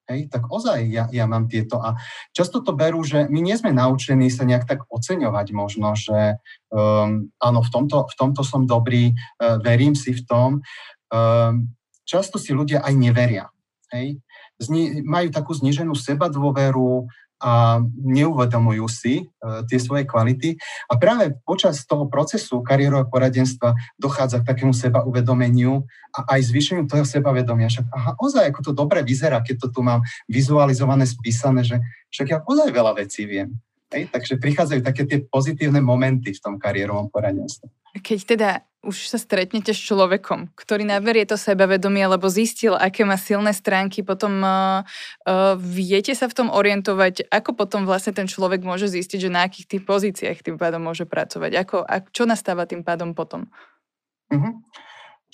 Hej, 0.09 0.33
tak 0.33 0.49
ozaj 0.49 0.89
ja, 0.89 1.05
ja 1.13 1.29
mám 1.29 1.53
tieto. 1.53 1.85
A 1.85 2.01
často 2.33 2.65
to 2.65 2.73
berú, 2.73 3.05
že 3.05 3.29
my 3.29 3.45
nie 3.45 3.53
sme 3.61 3.77
naučení 3.77 4.33
sa 4.33 4.49
nejak 4.49 4.65
tak 4.65 4.81
oceňovať 4.89 5.53
možno, 5.53 5.93
že 5.93 6.41
um, 6.73 7.29
áno, 7.37 7.61
v 7.61 7.69
tomto, 7.69 8.09
v 8.09 8.15
tomto 8.17 8.41
som 8.41 8.65
dobrý, 8.65 9.13
uh, 9.13 9.61
verím 9.61 9.93
si 9.93 10.17
v 10.17 10.25
tom. 10.25 10.51
Um, 11.13 11.77
často 12.09 12.41
si 12.41 12.57
ľudia 12.57 12.81
aj 12.81 12.95
neveria. 12.97 13.53
Hej. 13.93 14.25
Zni- 14.59 15.07
majú 15.07 15.31
takú 15.31 15.55
zniženú 15.55 15.95
seba 15.95 16.27
dôveru, 16.27 17.07
a 17.39 17.79
neuvedomujú 17.95 18.87
si 18.91 19.23
uh, 19.23 19.63
tie 19.71 19.79
svoje 19.79 20.03
kvality. 20.05 20.59
A 20.91 20.99
práve 20.99 21.39
počas 21.47 21.87
toho 21.87 22.11
procesu 22.11 22.61
kariérového 22.67 23.07
poradenstva 23.07 23.79
dochádza 23.95 24.43
k 24.43 24.49
takému 24.51 24.75
seba 24.75 25.07
uvedomeniu 25.07 25.87
a 26.11 26.35
aj 26.35 26.51
zvýšeniu 26.51 26.91
toho 26.91 27.07
sebavedomia. 27.07 27.71
Však 27.71 27.87
aha, 27.95 28.11
ozaj, 28.19 28.51
ako 28.51 28.61
to 28.71 28.73
dobre 28.75 29.07
vyzerá, 29.07 29.39
keď 29.39 29.67
to 29.67 29.79
tu 29.79 29.81
mám 29.87 30.03
vizualizované, 30.27 31.07
spísané, 31.07 31.63
že 31.63 31.79
však 32.11 32.27
ja 32.27 32.39
ozaj 32.43 32.75
veľa 32.75 32.99
vecí 32.99 33.23
viem. 33.23 33.55
Hej? 33.93 34.13
Takže 34.13 34.37
prichádzajú 34.37 34.81
také 34.85 35.03
tie 35.09 35.19
pozitívne 35.25 35.81
momenty 35.81 36.37
v 36.37 36.43
tom 36.43 36.55
kariérovom 36.61 37.09
poradenstve. 37.09 37.73
Keď 37.99 38.21
teda 38.25 38.51
už 38.79 39.11
sa 39.11 39.19
stretnete 39.19 39.75
s 39.75 39.81
človekom, 39.81 40.55
ktorý 40.55 40.87
naberie 40.87 41.27
to 41.27 41.35
sebavedomie, 41.35 42.07
lebo 42.07 42.31
zistil, 42.31 42.79
aké 42.79 43.03
má 43.03 43.19
silné 43.19 43.51
stránky, 43.51 44.07
potom 44.07 44.39
uh, 44.39 44.87
uh, 45.27 45.59
viete 45.59 46.15
sa 46.15 46.31
v 46.31 46.37
tom 46.39 46.49
orientovať, 46.49 47.27
ako 47.27 47.59
potom 47.59 47.83
vlastne 47.83 48.15
ten 48.15 48.31
človek 48.31 48.63
môže 48.63 48.87
zistiť, 48.87 49.19
že 49.27 49.35
na 49.35 49.51
akých 49.51 49.67
tých 49.67 49.83
pozíciách 49.83 50.47
tým 50.47 50.57
pádom 50.63 50.79
môže 50.79 51.11
pracovať, 51.11 51.59
ako, 51.59 51.77
a 51.83 52.07
čo 52.07 52.23
nastáva 52.23 52.71
tým 52.71 52.87
pádom 52.87 53.19
potom? 53.19 53.51
Uh-huh. 54.31 54.63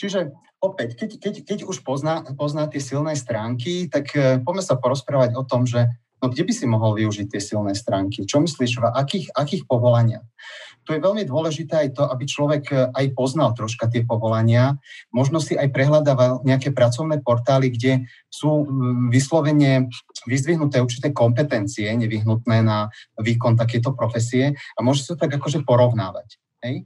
Čiže 0.01 0.33
opäť, 0.65 0.97
keď, 0.97 1.11
keď, 1.21 1.35
keď 1.45 1.59
už 1.69 1.85
pozná, 1.85 2.25
pozná 2.41 2.65
tie 2.65 2.81
silné 2.81 3.13
stránky, 3.13 3.93
tak 3.93 4.09
uh, 4.17 4.41
poďme 4.41 4.65
sa 4.65 4.81
porozprávať 4.81 5.37
o 5.37 5.45
tom, 5.45 5.69
že 5.69 5.85
no 6.23 6.27
kde 6.31 6.43
by 6.47 6.53
si 6.53 6.65
mohol 6.69 6.99
využiť 6.99 7.27
tie 7.31 7.41
silné 7.43 7.73
stránky? 7.75 8.27
Čo 8.29 8.43
myslíš, 8.43 8.79
v 8.79 8.85
akých, 8.91 9.27
akých 9.35 9.65
povolaniach? 9.65 10.27
tu 10.85 10.93
je 10.93 11.01
veľmi 11.01 11.25
dôležité 11.25 11.89
aj 11.89 11.91
to, 11.97 12.05
aby 12.05 12.25
človek 12.29 12.65
e, 12.71 12.77
aj 12.93 13.07
poznal 13.17 13.57
troška 13.57 13.89
tie 13.89 14.05
povolania, 14.05 14.77
možno 15.11 15.41
si 15.41 15.57
aj 15.57 15.73
prehľadával 15.73 16.45
nejaké 16.45 16.77
pracovné 16.77 17.25
portály, 17.25 17.73
kde 17.73 18.05
sú 18.29 18.69
vyslovene 19.09 19.89
vyzdvihnuté 20.29 20.85
určité 20.85 21.11
kompetencie 21.11 21.89
nevyhnutné 21.89 22.61
na 22.61 22.93
výkon 23.17 23.57
takéto 23.57 23.97
profesie 23.97 24.53
a 24.77 24.81
môže 24.85 25.09
sa 25.09 25.17
tak 25.17 25.33
akože 25.33 25.65
porovnávať. 25.65 26.37
Hej? 26.61 26.85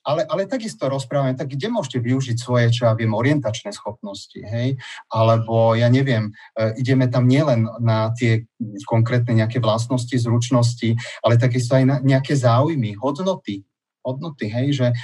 Ale, 0.00 0.24
ale 0.24 0.48
takisto 0.48 0.88
rozprávame, 0.88 1.36
tak 1.36 1.52
kde 1.52 1.68
môžete 1.68 2.00
využiť 2.00 2.36
svoje, 2.40 2.72
čo 2.72 2.88
ja 2.88 2.96
viem, 2.96 3.12
orientačné 3.12 3.72
schopnosti, 3.76 4.40
hej? 4.40 4.80
Alebo 5.12 5.76
ja 5.76 5.92
neviem, 5.92 6.32
e, 6.56 6.74
ideme 6.80 7.06
tam 7.12 7.28
nielen 7.28 7.68
na 7.84 8.12
tie 8.16 8.48
konkrétne 8.88 9.36
nejaké 9.36 9.60
vlastnosti, 9.60 10.12
zručnosti, 10.16 10.96
ale 11.20 11.36
takisto 11.36 11.76
aj 11.76 11.84
na 11.84 11.96
nejaké 12.00 12.32
záujmy, 12.32 12.96
hodnoty, 12.96 13.64
hodnoty, 14.00 14.48
hej, 14.48 14.66
že 14.72 14.86
e, 14.90 14.94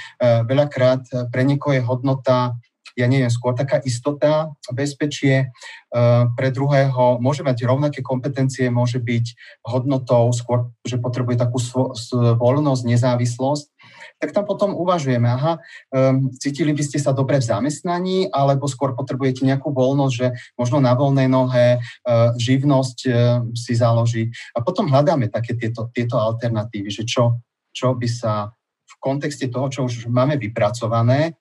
veľakrát 0.49 1.29
pre 1.29 1.45
niekoho 1.45 1.77
je 1.77 1.83
hodnota 1.85 2.57
ja 2.97 3.05
neviem, 3.05 3.29
skôr 3.29 3.53
taká 3.53 3.77
istota, 3.85 4.57
bezpečie, 4.73 5.45
e, 5.45 5.47
pre 6.33 6.49
druhého 6.49 7.21
môže 7.21 7.45
mať 7.45 7.69
rovnaké 7.69 8.01
kompetencie, 8.01 8.73
môže 8.73 8.97
byť 8.97 9.37
hodnotou, 9.69 10.33
skôr, 10.33 10.73
že 10.81 10.97
potrebuje 10.97 11.37
takú 11.37 11.61
voľnosť, 12.41 12.83
nezávislosť 12.89 13.76
tak 14.17 14.33
tam 14.33 14.45
potom 14.49 14.73
uvažujeme, 14.73 15.29
aha, 15.29 15.61
um, 15.93 16.33
cítili 16.33 16.73
by 16.73 16.83
ste 16.83 16.97
sa 16.97 17.13
dobre 17.13 17.37
v 17.37 17.47
zamestnaní, 17.47 18.17
alebo 18.33 18.65
skôr 18.65 18.97
potrebujete 18.97 19.45
nejakú 19.45 19.69
voľnosť, 19.69 20.13
že 20.13 20.27
možno 20.57 20.81
na 20.81 20.97
voľnej 20.97 21.29
nohe 21.29 21.77
uh, 21.77 22.33
živnosť 22.37 22.97
uh, 23.05 23.13
si 23.53 23.73
založí. 23.77 24.33
A 24.57 24.65
potom 24.65 24.89
hľadáme 24.89 25.29
také 25.29 25.53
tieto, 25.53 25.93
tieto 25.93 26.17
alternatívy, 26.17 26.89
že 26.89 27.05
čo, 27.05 27.37
čo 27.69 27.93
by 27.93 28.09
sa 28.09 28.49
v 28.87 28.93
kontexte 28.97 29.45
toho, 29.53 29.69
čo 29.69 29.85
už 29.85 30.09
máme 30.09 30.41
vypracované, 30.41 31.37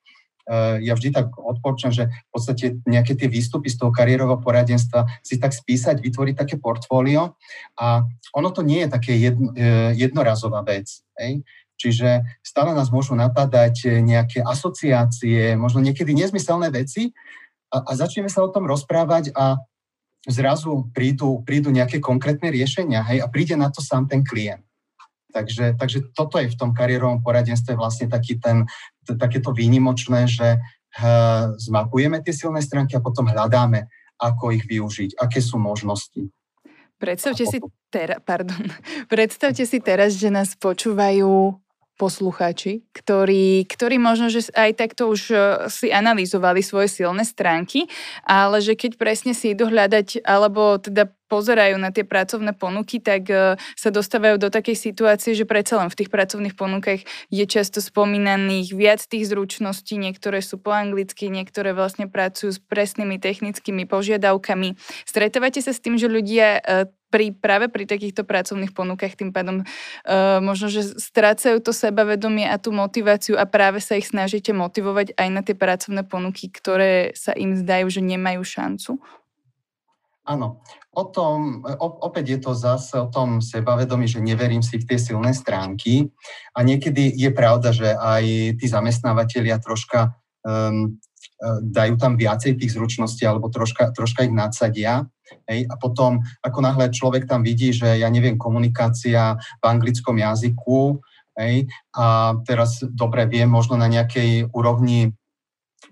ja 0.78 0.95
vždy 0.95 1.11
tak 1.11 1.35
odporúčam, 1.35 1.90
že 1.90 2.06
v 2.06 2.30
podstate 2.30 2.78
nejaké 2.87 3.18
tie 3.18 3.26
výstupy 3.26 3.66
z 3.66 3.83
toho 3.83 3.90
kariérového 3.90 4.38
poradenstva 4.38 5.11
si 5.18 5.42
tak 5.42 5.50
spísať, 5.50 5.99
vytvoriť 5.99 6.35
také 6.38 6.54
portfólio 6.62 7.35
a 7.75 8.06
ono 8.30 8.49
to 8.54 8.62
nie 8.62 8.87
je 8.87 8.88
také 8.88 9.18
jedno, 9.18 9.50
jednorazová 9.99 10.62
vec. 10.62 11.02
Hej? 11.18 11.42
Čiže 11.76 12.25
stále 12.40 12.73
nás 12.73 12.88
môžu 12.88 13.12
napadať 13.12 14.00
nejaké 14.00 14.40
asociácie, 14.40 15.54
možno 15.61 15.85
niekedy 15.85 16.16
nezmyselné 16.16 16.73
veci 16.73 17.12
a, 17.68 17.85
a 17.85 17.90
začneme 17.92 18.33
sa 18.33 18.40
o 18.40 18.52
tom 18.52 18.64
rozprávať 18.64 19.37
a 19.37 19.61
zrazu 20.26 20.90
prídu, 20.90 21.45
prídu 21.47 21.71
nejaké 21.71 22.02
konkrétne 22.02 22.50
riešenia 22.50 23.04
hej, 23.06 23.23
a 23.23 23.30
príde 23.30 23.54
na 23.54 23.71
to 23.71 23.78
sám 23.85 24.11
ten 24.11 24.26
klient. 24.26 24.64
Takže, 25.30 25.76
takže 25.76 26.16
toto 26.16 26.40
je 26.40 26.49
v 26.49 26.59
tom 26.59 26.73
kariérovom 26.73 27.21
poradenstve 27.21 27.76
vlastne 27.76 28.09
taký 28.09 28.40
ten, 28.40 28.64
t- 29.04 29.14
takéto 29.21 29.52
výnimočné, 29.52 30.25
že 30.25 30.56
h, 30.97 31.02
zmapujeme 31.61 32.25
tie 32.25 32.33
silné 32.33 32.64
stránky 32.64 32.97
a 32.97 33.04
potom 33.04 33.28
hľadáme, 33.28 33.85
ako 34.16 34.56
ich 34.56 34.64
využiť, 34.64 35.21
aké 35.21 35.45
sú 35.45 35.61
možnosti. 35.61 36.33
Predstavte 36.97 37.45
si, 37.45 37.61
tera, 37.92 38.16
pardon, 38.25 38.56
predstavte 39.12 39.68
si 39.68 39.78
teraz, 39.85 40.16
že 40.16 40.33
nás 40.33 40.56
počúvajú 40.56 41.61
poslucháči, 41.97 42.85
ktorí, 42.93 43.65
ktorí 43.65 43.97
možno, 43.97 44.29
že 44.29 44.53
aj 44.53 44.76
takto 44.76 45.09
už 45.09 45.21
e, 45.33 45.37
si 45.73 45.88
analyzovali 45.88 46.61
svoje 46.61 46.93
silné 46.93 47.25
stránky, 47.25 47.88
ale 48.29 48.61
že 48.61 48.76
keď 48.76 49.00
presne 49.00 49.33
si 49.33 49.57
idú 49.57 49.73
hľadať, 49.73 50.23
alebo 50.23 50.76
teda 50.76 51.09
pozerajú 51.26 51.76
na 51.81 51.91
tie 51.91 52.07
pracovné 52.07 52.55
ponuky, 52.55 53.03
tak 53.03 53.26
e, 53.26 53.59
sa 53.59 53.91
dostávajú 53.91 54.38
do 54.38 54.49
takej 54.53 54.79
situácie, 54.79 55.35
že 55.35 55.49
predsa 55.49 55.81
len 55.81 55.91
v 55.91 55.99
tých 56.05 56.11
pracovných 56.12 56.55
ponukách 56.55 57.03
je 57.33 57.45
často 57.49 57.83
spomínaných 57.83 58.76
viac 58.76 59.00
tých 59.03 59.26
zručností, 59.26 59.99
niektoré 59.99 60.38
sú 60.41 60.62
po 60.62 60.71
anglicky, 60.71 61.33
niektoré 61.33 61.75
vlastne 61.75 62.07
pracujú 62.07 62.55
s 62.55 62.61
presnými 62.62 63.19
technickými 63.19 63.88
požiadavkami. 63.91 64.79
Stretávate 65.03 65.59
sa 65.65 65.75
s 65.75 65.83
tým, 65.83 65.99
že 65.99 66.07
ľudia 66.07 66.62
e, 66.62 66.87
pri, 67.16 67.32
práve 67.32 67.73
pri 67.73 67.88
takýchto 67.88 68.28
pracovných 68.28 68.76
ponukách 68.76 69.16
tým 69.16 69.32
pádom 69.32 69.64
uh, 69.64 70.37
možno, 70.44 70.68
že 70.68 70.85
strácajú 71.00 71.64
to 71.64 71.73
sebavedomie 71.73 72.44
a 72.44 72.61
tú 72.61 72.76
motiváciu 72.76 73.40
a 73.40 73.49
práve 73.49 73.80
sa 73.80 73.96
ich 73.96 74.12
snažíte 74.12 74.52
motivovať 74.52 75.16
aj 75.16 75.28
na 75.32 75.40
tie 75.40 75.56
pracovné 75.56 76.04
ponuky, 76.04 76.52
ktoré 76.52 77.16
sa 77.16 77.32
im 77.32 77.56
zdajú, 77.56 77.88
že 77.88 78.04
nemajú 78.04 78.44
šancu? 78.44 79.00
Áno, 80.28 80.61
o 80.92 81.04
tom, 81.08 81.64
opäť 81.80 82.37
je 82.37 82.38
to 82.44 82.52
zase 82.52 83.00
o 83.00 83.08
tom 83.08 83.40
sebavedomí, 83.40 84.04
že 84.04 84.20
neverím 84.20 84.61
si 84.61 84.76
v 84.76 84.85
tie 84.85 84.99
silné 85.00 85.32
stránky 85.32 86.12
a 86.52 86.61
niekedy 86.61 87.16
je 87.16 87.32
pravda, 87.32 87.73
že 87.73 87.96
aj 87.96 88.58
tí 88.61 88.66
zamestnávateľia 88.68 89.56
troška 89.62 90.18
um, 90.44 91.00
dajú 91.62 91.94
tam 91.94 92.18
viacej 92.18 92.58
tých 92.58 92.75
zručností 92.75 93.23
alebo 93.23 93.46
troška, 93.49 93.94
troška 93.94 94.26
ich 94.26 94.35
nadsadia. 94.35 95.06
Hej, 95.50 95.66
a 95.66 95.75
potom, 95.75 96.23
ako 96.42 96.59
náhle 96.62 96.95
človek 96.95 97.26
tam 97.26 97.42
vidí, 97.42 97.75
že 97.75 97.99
ja 97.99 98.06
neviem, 98.06 98.38
komunikácia 98.38 99.35
v 99.59 99.64
anglickom 99.64 100.18
jazyku, 100.18 101.02
hej, 101.37 101.66
a 101.95 102.35
teraz 102.47 102.80
dobre 102.83 103.26
viem, 103.26 103.50
možno 103.50 103.75
na 103.75 103.90
nejakej 103.90 104.50
úrovni 104.54 105.12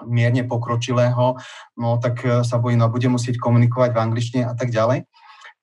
mierne 0.03 0.43
pokročilého, 0.43 1.39
no 1.79 1.89
tak 2.03 2.25
e, 2.27 2.43
sa 2.43 2.59
bojím, 2.59 2.83
no 2.83 2.91
bude 2.91 3.07
musieť 3.07 3.39
komunikovať 3.39 3.95
v 3.95 4.03
angličtine 4.03 4.43
a 4.49 4.55
tak 4.57 4.75
ďalej. 4.75 5.07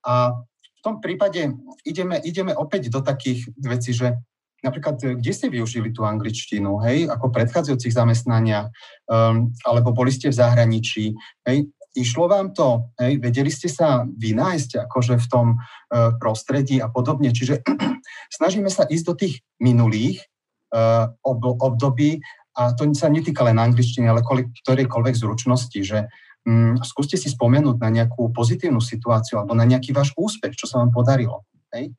A 0.07 0.39
v 0.55 0.81
tom 0.81 1.03
prípade 1.03 1.51
ideme, 1.83 2.17
ideme 2.23 2.55
opäť 2.55 2.89
do 2.89 3.03
takých 3.03 3.51
vecí, 3.59 3.91
že 3.91 4.15
napríklad, 4.63 4.95
e, 5.03 5.19
kde 5.19 5.31
ste 5.33 5.47
využili 5.51 5.91
tú 5.91 6.05
angličtinu, 6.05 6.79
hej, 6.85 7.09
ako 7.09 7.33
predchádzajúcich 7.33 7.91
zamestnaniach, 7.91 8.69
um, 9.09 9.51
alebo 9.65 9.91
boli 9.91 10.13
ste 10.13 10.29
v 10.29 10.37
zahraničí, 10.37 11.17
hej, 11.49 11.67
išlo 11.95 12.31
vám 12.31 12.55
to, 12.55 12.91
hej, 12.99 13.19
vedeli 13.19 13.51
ste 13.51 13.67
sa 13.67 14.07
vynájsť 14.07 14.87
akože 14.87 15.15
v 15.19 15.27
tom 15.27 15.47
uh, 15.57 16.15
prostredí 16.15 16.79
a 16.79 16.87
podobne. 16.87 17.35
Čiže 17.35 17.63
snažíme 18.37 18.71
sa 18.71 18.87
ísť 18.87 19.05
do 19.05 19.15
tých 19.15 19.43
minulých 19.59 20.23
uh, 20.71 21.11
ob- 21.23 21.59
období 21.59 22.23
a 22.55 22.75
to 22.75 22.87
sa 22.95 23.07
netýka 23.07 23.47
len 23.47 23.59
angličtiny, 23.59 24.07
ale 24.07 24.23
ktorejkoľvek 24.23 25.15
zručnosti, 25.15 25.79
že 25.83 26.11
um, 26.43 26.75
skúste 26.83 27.15
si 27.15 27.31
spomenúť 27.31 27.77
na 27.79 27.89
nejakú 27.91 28.31
pozitívnu 28.35 28.83
situáciu 28.83 29.39
alebo 29.39 29.55
na 29.55 29.63
nejaký 29.63 29.95
váš 29.95 30.11
úspech, 30.19 30.55
čo 30.55 30.67
sa 30.67 30.83
vám 30.83 30.91
podarilo. 30.91 31.47
Hej. 31.71 31.95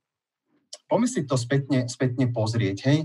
Pomyslieť 0.88 1.24
to 1.24 1.36
spätne, 1.40 1.88
spätne 1.88 2.28
pozrieť, 2.28 2.78
hej, 2.84 2.98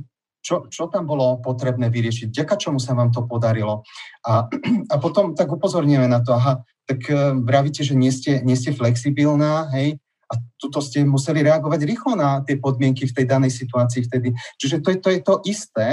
čo, 0.44 0.68
čo 0.72 0.88
tam 0.88 1.08
bolo 1.08 1.40
potrebné 1.44 1.92
vyriešiť, 1.92 2.32
vďaka 2.32 2.56
čomu 2.56 2.80
sa 2.80 2.96
vám 2.96 3.12
to 3.12 3.24
podarilo. 3.24 3.84
A, 4.28 4.48
a 4.94 4.96
potom 5.00 5.36
tak 5.36 5.52
upozorníme 5.52 6.08
na 6.08 6.20
to, 6.20 6.36
aha, 6.36 6.64
tak 6.88 7.04
uh, 7.12 7.36
vravíte, 7.36 7.84
že 7.84 7.94
nie 7.94 8.10
ste, 8.10 8.40
nie 8.42 8.56
ste 8.56 8.72
flexibilná, 8.72 9.68
hej, 9.76 10.00
a 10.28 10.34
tuto 10.60 10.84
ste 10.84 11.08
museli 11.08 11.40
reagovať 11.44 11.88
rýchlo 11.88 12.20
na 12.20 12.44
tie 12.44 12.60
podmienky 12.60 13.08
v 13.08 13.16
tej 13.16 13.26
danej 13.28 13.56
situácii 13.56 14.12
vtedy. 14.12 14.36
Čiže 14.60 14.84
to 14.84 14.92
je 14.92 14.98
to, 15.00 15.10
je 15.12 15.22
to 15.24 15.36
isté, 15.48 15.88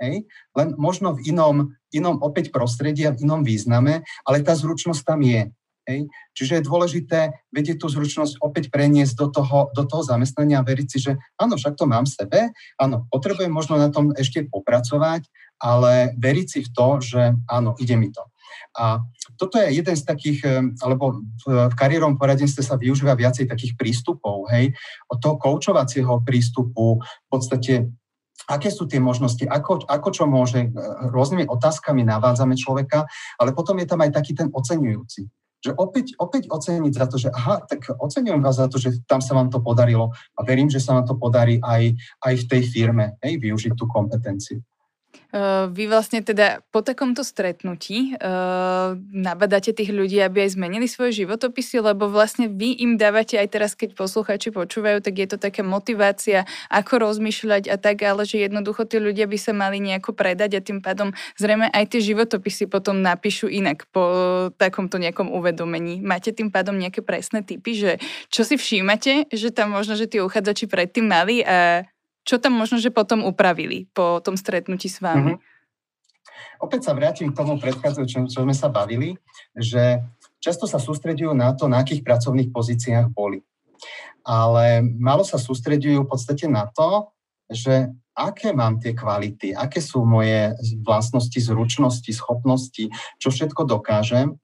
hej, 0.00 0.28
len 0.54 0.68
možno 0.76 1.16
v 1.16 1.32
inom, 1.32 1.72
inom 1.90 2.20
opäť 2.20 2.52
prostredí 2.52 3.08
a 3.08 3.14
v 3.16 3.24
inom 3.24 3.40
význame, 3.42 4.04
ale 4.28 4.44
tá 4.44 4.52
zručnosť 4.52 5.02
tam 5.04 5.24
je. 5.24 5.48
Hej. 5.88 6.04
Čiže 6.36 6.60
je 6.60 6.68
dôležité 6.68 7.20
vedieť 7.48 7.80
tú 7.80 7.88
zručnosť 7.88 8.44
opäť 8.44 8.68
preniesť 8.68 9.16
do 9.16 9.32
toho, 9.32 9.72
do 9.72 9.88
toho 9.88 10.04
zamestnania 10.04 10.60
a 10.60 10.66
veriť 10.68 10.84
si, 10.92 11.00
že 11.00 11.16
áno, 11.40 11.56
však 11.56 11.80
to 11.80 11.88
mám 11.88 12.04
v 12.04 12.12
sebe, 12.12 12.40
áno, 12.76 13.08
potrebujem 13.08 13.48
možno 13.48 13.80
na 13.80 13.88
tom 13.88 14.12
ešte 14.12 14.44
popracovať, 14.52 15.24
ale 15.56 16.12
veriť 16.20 16.46
si 16.46 16.60
v 16.60 16.70
to, 16.76 16.88
že 17.00 17.22
áno, 17.48 17.72
ide 17.80 17.96
mi 17.96 18.12
to. 18.12 18.20
A 18.78 19.02
toto 19.36 19.58
je 19.58 19.74
jeden 19.78 19.96
z 19.96 20.02
takých, 20.04 20.40
eh, 20.44 20.62
alebo 20.82 21.22
v 21.46 21.74
kariérom 21.74 22.16
poradenstve 22.16 22.62
sa 22.62 22.76
využíva 22.76 23.14
viacej 23.14 23.46
takých 23.46 23.74
prístupov, 23.78 24.48
hej, 24.52 24.74
od 25.08 25.18
toho 25.18 25.36
koučovacieho 25.36 26.22
prístupu, 26.22 26.98
v 27.00 27.28
podstate 27.28 27.88
aké 28.48 28.72
sú 28.72 28.88
tie 28.88 29.02
možnosti, 29.02 29.44
ako, 29.44 29.84
ako 29.84 30.08
čo 30.14 30.24
môže, 30.24 30.68
eh, 30.68 30.70
rôznymi 31.12 31.46
otázkami 31.50 32.06
navádzame 32.06 32.56
človeka, 32.56 33.04
ale 33.36 33.52
potom 33.52 33.76
je 33.78 33.86
tam 33.86 34.00
aj 34.00 34.14
taký 34.14 34.32
ten 34.34 34.48
oceňujúci 34.48 35.28
že 35.58 35.74
opäť, 35.74 36.14
opäť 36.22 36.46
oceniť 36.46 36.92
za 36.94 37.06
to, 37.10 37.18
že 37.18 37.34
aha, 37.34 37.66
tak 37.66 37.90
oceňujem 37.90 38.42
vás 38.42 38.62
za 38.62 38.70
to, 38.70 38.78
že 38.78 39.02
tam 39.10 39.18
sa 39.18 39.34
vám 39.34 39.50
to 39.50 39.58
podarilo 39.58 40.14
a 40.38 40.40
verím, 40.46 40.70
že 40.70 40.78
sa 40.78 40.94
vám 40.94 41.06
to 41.06 41.18
podarí 41.18 41.58
aj, 41.58 41.98
aj 42.22 42.34
v 42.38 42.44
tej 42.46 42.62
firme, 42.70 43.18
hej, 43.26 43.42
využiť 43.42 43.74
tú 43.74 43.90
kompetenciu. 43.90 44.62
Vy 45.68 45.92
vlastne 45.92 46.24
teda 46.24 46.64
po 46.72 46.80
takomto 46.80 47.20
stretnutí 47.20 48.16
uh, 48.16 48.96
nabadáte 49.12 49.76
tých 49.76 49.92
ľudí, 49.92 50.24
aby 50.24 50.48
aj 50.48 50.56
zmenili 50.56 50.88
svoje 50.88 51.20
životopisy, 51.20 51.84
lebo 51.84 52.08
vlastne 52.08 52.48
vy 52.48 52.80
im 52.80 52.96
dávate 52.96 53.36
aj 53.36 53.48
teraz, 53.52 53.70
keď 53.76 53.92
posluchači 53.92 54.48
počúvajú, 54.48 55.04
tak 55.04 55.20
je 55.20 55.28
to 55.28 55.36
taká 55.36 55.60
motivácia, 55.60 56.48
ako 56.72 57.04
rozmýšľať 57.04 57.68
a 57.68 57.76
tak, 57.76 58.08
ale 58.08 58.24
že 58.24 58.40
jednoducho 58.40 58.88
tí 58.88 58.96
ľudia 58.96 59.28
by 59.28 59.36
sa 59.36 59.52
mali 59.52 59.84
nejako 59.84 60.16
predať 60.16 60.56
a 60.56 60.64
tým 60.64 60.80
pádom 60.80 61.12
zrejme 61.36 61.68
aj 61.76 61.84
tie 61.92 62.00
životopisy 62.08 62.64
potom 62.72 63.04
napíšu 63.04 63.52
inak 63.52 63.84
po 63.92 64.08
takomto 64.56 64.96
nejakom 64.96 65.28
uvedomení. 65.28 66.00
Máte 66.00 66.32
tým 66.32 66.48
pádom 66.48 66.72
nejaké 66.72 67.04
presné 67.04 67.44
typy, 67.44 67.76
že 67.76 67.92
čo 68.32 68.48
si 68.48 68.56
všímate, 68.56 69.28
že 69.28 69.52
tam 69.52 69.76
možno, 69.76 69.92
že 69.92 70.08
tí 70.08 70.24
uchádzači 70.24 70.72
predtým 70.72 71.04
mali 71.04 71.44
a 71.44 71.84
čo 72.28 72.36
tam 72.36 72.52
možno, 72.60 72.76
že 72.76 72.92
potom 72.92 73.24
upravili 73.24 73.88
po 73.96 74.20
tom 74.20 74.36
stretnutí 74.36 74.92
s 74.92 75.00
vami? 75.00 75.40
Mm-hmm. 75.40 75.56
Opäť 76.60 76.80
sa 76.84 76.92
vrátim 76.92 77.32
k 77.32 77.38
tomu 77.38 77.56
predchádzajúcemu, 77.56 78.28
čo 78.28 78.44
sme 78.44 78.52
sa 78.52 78.68
bavili, 78.68 79.16
že 79.56 80.04
často 80.36 80.68
sa 80.68 80.76
sústredujú 80.76 81.32
na 81.32 81.56
to, 81.56 81.72
na 81.72 81.80
akých 81.80 82.04
pracovných 82.04 82.52
pozíciách 82.52 83.08
boli. 83.14 83.40
Ale 84.28 84.84
málo 84.84 85.24
sa 85.24 85.40
sústredujú 85.40 86.04
v 86.04 86.10
podstate 86.10 86.44
na 86.50 86.68
to, 86.68 87.14
že 87.48 87.88
aké 88.12 88.52
mám 88.52 88.82
tie 88.82 88.92
kvality, 88.92 89.54
aké 89.54 89.80
sú 89.80 90.04
moje 90.04 90.52
vlastnosti, 90.82 91.38
zručnosti, 91.38 92.10
schopnosti, 92.12 92.90
čo 93.16 93.28
všetko 93.30 93.64
dokážem. 93.64 94.36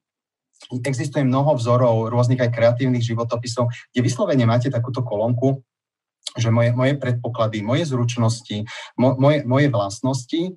Existuje 0.71 1.21
mnoho 1.21 1.53
vzorov 1.59 2.09
rôznych 2.09 2.41
aj 2.41 2.55
kreatívnych 2.55 3.03
životopisov, 3.03 3.69
kde 3.91 3.99
vyslovene 4.01 4.47
máte 4.47 4.71
takúto 4.71 5.03
kolónku, 5.03 5.61
že 6.35 6.51
moje, 6.51 6.75
moje 6.75 6.99
predpoklady, 6.99 7.63
moje 7.63 7.87
zručnosti, 7.87 8.67
mo, 8.99 9.15
moje, 9.15 9.47
moje 9.47 9.67
vlastnosti. 9.71 10.55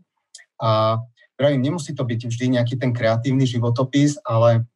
A 0.58 0.98
pravím, 1.38 1.70
nemusí 1.70 1.94
to 1.94 2.02
byť 2.02 2.20
vždy 2.26 2.58
nejaký 2.58 2.74
ten 2.78 2.90
kreatívny 2.90 3.46
životopis, 3.46 4.18
ale 4.26 4.66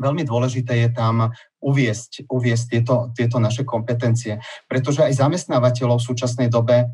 veľmi 0.00 0.22
dôležité 0.24 0.86
je 0.86 0.90
tam 0.96 1.28
uviesť, 1.60 2.30
uviesť 2.30 2.64
tieto, 2.70 2.94
tieto 3.12 3.36
naše 3.36 3.66
kompetencie, 3.66 4.40
pretože 4.64 5.04
aj 5.04 5.18
zamestnávateľov 5.18 5.98
v 6.00 6.08
súčasnej 6.08 6.48
dobe 6.48 6.88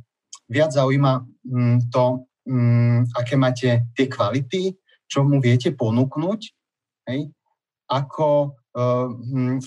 viac 0.50 0.74
zaujíma 0.74 1.22
mm, 1.44 1.78
to, 1.92 2.26
mm, 2.48 3.14
aké 3.14 3.34
máte 3.38 3.68
tie 3.94 4.06
kvality, 4.10 4.74
čo 5.06 5.22
mu 5.22 5.38
viete 5.38 5.70
ponúknuť, 5.70 6.40
hej, 7.10 7.30
ako, 7.86 8.58
uh, 8.74 9.06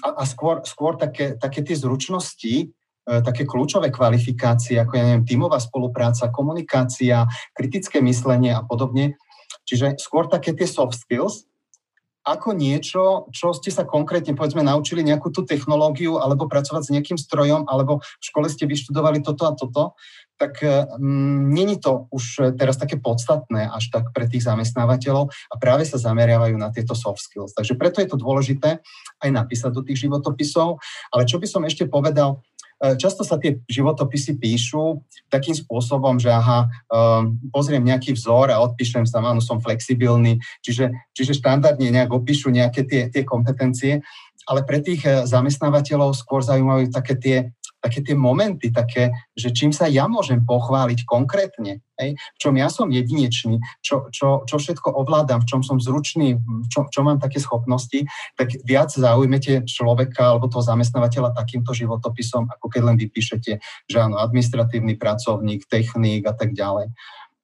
a, 0.04 0.10
a 0.20 0.24
skôr, 0.28 0.60
skôr 0.68 1.00
také, 1.00 1.40
také 1.40 1.64
tie 1.64 1.80
zručnosti, 1.80 2.76
také 3.06 3.48
kľúčové 3.48 3.90
kvalifikácie, 3.90 4.78
ako 4.78 4.94
ja 4.94 5.04
neviem, 5.06 5.26
tímová 5.26 5.58
spolupráca, 5.58 6.30
komunikácia, 6.30 7.26
kritické 7.58 8.04
myslenie 8.06 8.54
a 8.54 8.62
podobne. 8.62 9.18
Čiže 9.66 9.98
skôr 9.98 10.30
také 10.30 10.54
tie 10.54 10.70
soft 10.70 10.98
skills, 10.98 11.50
ako 12.30 12.54
niečo, 12.54 13.32
čo 13.34 13.56
ste 13.56 13.74
sa 13.74 13.88
konkrétne, 13.88 14.38
povedzme, 14.38 14.62
naučili 14.62 15.02
nejakú 15.02 15.34
tú 15.34 15.48
technológiu, 15.48 16.22
alebo 16.22 16.46
pracovať 16.46 16.82
s 16.86 16.94
nejakým 16.94 17.18
strojom, 17.18 17.66
alebo 17.66 18.04
v 18.04 18.24
škole 18.24 18.46
ste 18.52 18.70
vyštudovali 18.70 19.24
toto 19.24 19.50
a 19.50 19.56
toto, 19.56 19.98
tak 20.40 20.64
mm, 20.64 21.52
není 21.52 21.80
to 21.82 22.08
už 22.16 22.56
teraz 22.56 22.80
také 22.80 22.96
podstatné 22.96 23.68
až 23.68 23.92
tak 23.92 24.16
pre 24.16 24.24
tých 24.24 24.48
zamestnávateľov 24.48 25.28
a 25.28 25.56
práve 25.60 25.84
sa 25.84 26.00
zameriavajú 26.00 26.56
na 26.56 26.72
tieto 26.72 26.96
soft 26.96 27.20
skills. 27.20 27.52
Takže 27.52 27.76
preto 27.76 28.00
je 28.00 28.08
to 28.08 28.18
dôležité 28.20 28.80
aj 29.20 29.30
napísať 29.36 29.72
do 29.76 29.84
tých 29.84 30.08
životopisov. 30.08 30.80
Ale 31.12 31.28
čo 31.28 31.44
by 31.44 31.48
som 31.48 31.68
ešte 31.68 31.92
povedal, 31.92 32.40
E, 32.40 32.49
často 32.80 33.28
sa 33.28 33.36
tie 33.36 33.60
životopisy 33.68 34.40
píšu 34.40 35.04
takým 35.28 35.52
spôsobom, 35.52 36.16
že 36.16 36.32
aha, 36.32 36.72
um, 36.88 37.36
pozriem 37.52 37.84
nejaký 37.84 38.16
vzor 38.16 38.50
a 38.56 38.64
odpíšem 38.64 39.04
sa, 39.04 39.20
áno, 39.20 39.44
som 39.44 39.60
flexibilný, 39.60 40.40
čiže, 40.64 40.90
čiže 41.12 41.38
štandardne 41.38 41.92
nejak 41.92 42.12
opíšu 42.16 42.50
nejaké 42.50 42.88
tie, 42.88 43.12
tie 43.12 43.28
kompetencie, 43.28 44.00
ale 44.50 44.66
pre 44.66 44.82
tých 44.82 45.06
zamestnávateľov 45.30 46.18
skôr 46.18 46.42
zaujímavé 46.42 46.90
také 46.90 47.14
tie 47.20 47.38
také 47.80 48.04
tie 48.04 48.16
momenty, 48.16 48.70
také, 48.70 49.12
že 49.34 49.56
čím 49.56 49.72
sa 49.72 49.88
ja 49.88 50.06
môžem 50.06 50.44
pochváliť 50.44 51.08
konkrétne, 51.08 51.80
hej, 52.00 52.10
v 52.16 52.38
čom 52.40 52.54
ja 52.60 52.68
som 52.68 52.92
jedinečný, 52.92 53.60
čo, 53.80 54.12
čo, 54.12 54.44
čo 54.44 54.56
všetko 54.60 54.92
ovládam, 54.92 55.44
v 55.44 55.48
čom 55.48 55.62
som 55.64 55.80
zručný, 55.80 56.36
v 56.40 56.68
čom, 56.68 56.92
čo 56.92 57.02
mám 57.04 57.24
také 57.24 57.40
schopnosti, 57.40 58.04
tak 58.36 58.52
viac 58.68 58.92
zaujmete 58.92 59.64
človeka 59.64 60.36
alebo 60.36 60.52
toho 60.52 60.64
zamestnávateľa 60.64 61.36
takýmto 61.36 61.72
životopisom, 61.72 62.52
ako 62.52 62.66
keď 62.68 62.82
len 62.84 62.98
vypíšete, 63.00 63.52
že 63.88 63.98
áno, 63.98 64.20
administratívny 64.20 65.00
pracovník, 65.00 65.68
technik 65.68 66.28
a 66.28 66.36
tak 66.36 66.52
ďalej. 66.52 66.92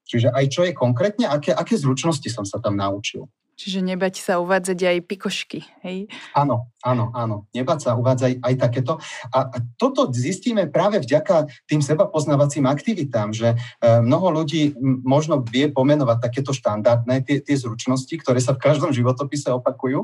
Čiže 0.06 0.30
aj 0.30 0.46
čo 0.54 0.62
je 0.68 0.78
konkrétne, 0.78 1.26
aké, 1.26 1.50
aké 1.50 1.74
zručnosti 1.80 2.30
som 2.30 2.46
sa 2.46 2.62
tam 2.62 2.78
naučil. 2.78 3.26
Čiže 3.56 3.80
nebať 3.80 4.20
sa 4.20 4.44
uvádzať 4.44 4.80
aj 4.84 4.98
pikošky, 5.08 5.64
hej? 5.88 6.12
Áno, 6.36 6.76
áno, 6.84 7.16
áno. 7.16 7.48
Nebať 7.56 7.88
sa 7.88 7.92
uvádzať 7.96 8.44
aj 8.44 8.54
takéto. 8.60 9.00
A, 9.32 9.48
toto 9.80 10.12
zistíme 10.12 10.68
práve 10.68 11.00
vďaka 11.00 11.48
tým 11.64 11.80
seba 11.80 12.04
poznávacím 12.04 12.68
aktivitám, 12.68 13.32
že 13.32 13.56
e, 13.56 13.58
mnoho 14.04 14.44
ľudí 14.44 14.76
možno 15.08 15.40
vie 15.40 15.72
pomenovať 15.72 16.18
takéto 16.20 16.52
štandardné 16.52 17.24
tie, 17.24 17.40
tie 17.40 17.56
zručnosti, 17.56 18.12
ktoré 18.20 18.44
sa 18.44 18.60
v 18.60 18.64
každom 18.68 18.92
životopise 18.92 19.48
opakujú. 19.56 20.04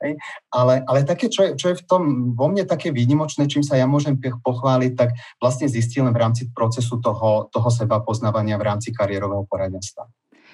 Hej? 0.00 0.16
Ale, 0.48 0.80
ale 0.88 1.04
také, 1.04 1.28
čo 1.28 1.52
je, 1.52 1.60
čo 1.60 1.76
je 1.76 1.80
v 1.80 1.84
tom 1.84 2.32
vo 2.32 2.48
mne 2.48 2.64
také 2.64 2.96
výnimočné, 2.96 3.44
čím 3.44 3.60
sa 3.60 3.76
ja 3.76 3.84
môžem 3.84 4.16
pochváliť, 4.16 4.92
tak 4.96 5.12
vlastne 5.36 5.68
zistím 5.68 6.08
len 6.08 6.16
v 6.16 6.22
rámci 6.24 6.48
procesu 6.48 6.96
toho, 6.96 7.52
toho 7.52 7.68
seba 7.68 8.00
poznávania 8.00 8.56
v 8.56 8.66
rámci 8.72 8.88
kariérového 8.88 9.44
poradenstva. 9.44 10.08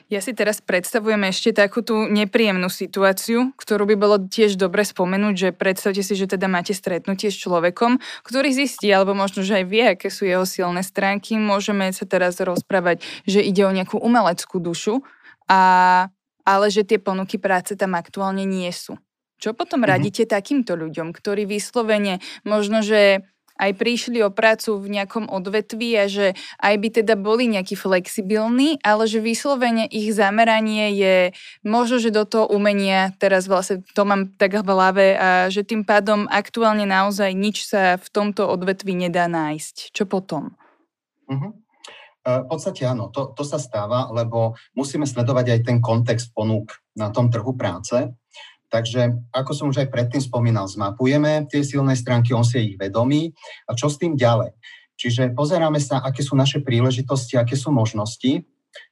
Ja 0.06 0.22
si 0.22 0.38
teraz 0.38 0.62
predstavujem 0.62 1.18
ešte 1.26 1.50
takú 1.50 1.82
tú 1.82 2.06
nepríjemnú 2.06 2.70
situáciu, 2.70 3.50
ktorú 3.58 3.90
by 3.90 3.96
bolo 3.98 4.16
tiež 4.30 4.54
dobre 4.54 4.86
spomenúť, 4.86 5.34
že 5.34 5.48
predstavte 5.50 5.98
si, 6.06 6.14
že 6.14 6.30
teda 6.30 6.46
máte 6.46 6.78
stretnutie 6.78 7.26
s 7.26 7.42
človekom, 7.42 7.98
ktorý 8.22 8.54
zistí, 8.54 8.86
alebo 8.94 9.18
možno, 9.18 9.42
že 9.42 9.58
aj 9.58 9.64
vie, 9.66 9.84
aké 9.98 10.06
sú 10.06 10.22
jeho 10.22 10.46
silné 10.46 10.86
stránky. 10.86 11.34
Môžeme 11.34 11.90
sa 11.90 12.06
teraz 12.06 12.38
rozprávať, 12.38 13.02
že 13.26 13.42
ide 13.42 13.66
o 13.66 13.74
nejakú 13.74 13.98
umeleckú 13.98 14.62
dušu, 14.62 15.02
a, 15.50 16.06
ale 16.46 16.66
že 16.70 16.86
tie 16.86 17.02
ponuky 17.02 17.42
práce 17.42 17.74
tam 17.74 17.98
aktuálne 17.98 18.46
nie 18.46 18.70
sú. 18.70 19.02
Čo 19.42 19.58
potom 19.58 19.82
mm-hmm. 19.82 19.90
radíte 19.90 20.22
takýmto 20.30 20.78
ľuďom, 20.78 21.10
ktorí 21.10 21.50
vyslovene 21.50 22.22
možno, 22.46 22.78
že 22.78 23.26
aj 23.56 23.72
prišli 23.76 24.20
o 24.22 24.30
prácu 24.30 24.76
v 24.76 25.00
nejakom 25.00 25.28
odvetví 25.28 25.96
a 25.96 26.06
že 26.06 26.36
aj 26.60 26.74
by 26.76 26.88
teda 27.02 27.14
boli 27.16 27.48
nejakí 27.48 27.74
flexibilní, 27.76 28.80
ale 28.84 29.08
že 29.08 29.24
vyslovene 29.24 29.88
ich 29.88 30.12
zameranie 30.12 30.92
je 30.96 31.16
možno, 31.64 32.00
že 32.00 32.14
do 32.14 32.28
toho 32.28 32.46
umenia, 32.48 33.16
teraz 33.16 33.48
vlastne 33.48 33.82
to 33.96 34.02
mám 34.04 34.32
tak 34.36 34.56
v 34.56 34.68
hlave 34.68 35.06
a 35.16 35.28
že 35.48 35.64
tým 35.64 35.82
pádom 35.82 36.28
aktuálne 36.28 36.84
naozaj 36.84 37.32
nič 37.32 37.66
sa 37.68 37.96
v 37.96 38.08
tomto 38.12 38.46
odvetví 38.46 38.92
nedá 38.92 39.26
nájsť. 39.26 39.92
Čo 39.92 40.04
potom? 40.06 40.54
Uh-huh. 41.26 41.52
V 42.26 42.46
podstate 42.50 42.82
áno, 42.82 43.06
to, 43.14 43.30
to 43.38 43.46
sa 43.46 43.54
stáva, 43.54 44.10
lebo 44.10 44.58
musíme 44.74 45.06
sledovať 45.06 45.46
aj 45.46 45.60
ten 45.62 45.78
kontext 45.78 46.34
ponúk 46.34 46.74
na 46.98 47.14
tom 47.14 47.30
trhu 47.30 47.54
práce. 47.54 47.94
Takže, 48.66 49.30
ako 49.30 49.52
som 49.54 49.66
už 49.70 49.86
aj 49.86 49.92
predtým 49.94 50.18
spomínal, 50.18 50.66
zmapujeme 50.66 51.46
tie 51.46 51.62
silné 51.62 51.94
stránky, 51.94 52.34
on 52.34 52.42
si 52.42 52.74
ich 52.74 52.76
vedomý 52.76 53.30
a 53.70 53.78
čo 53.78 53.86
s 53.86 53.98
tým 53.98 54.18
ďalej. 54.18 54.52
Čiže 54.96 55.36
pozeráme 55.36 55.78
sa, 55.78 56.02
aké 56.02 56.24
sú 56.24 56.34
naše 56.34 56.64
príležitosti, 56.64 57.36
aké 57.38 57.54
sú 57.54 57.70
možnosti. 57.70 58.42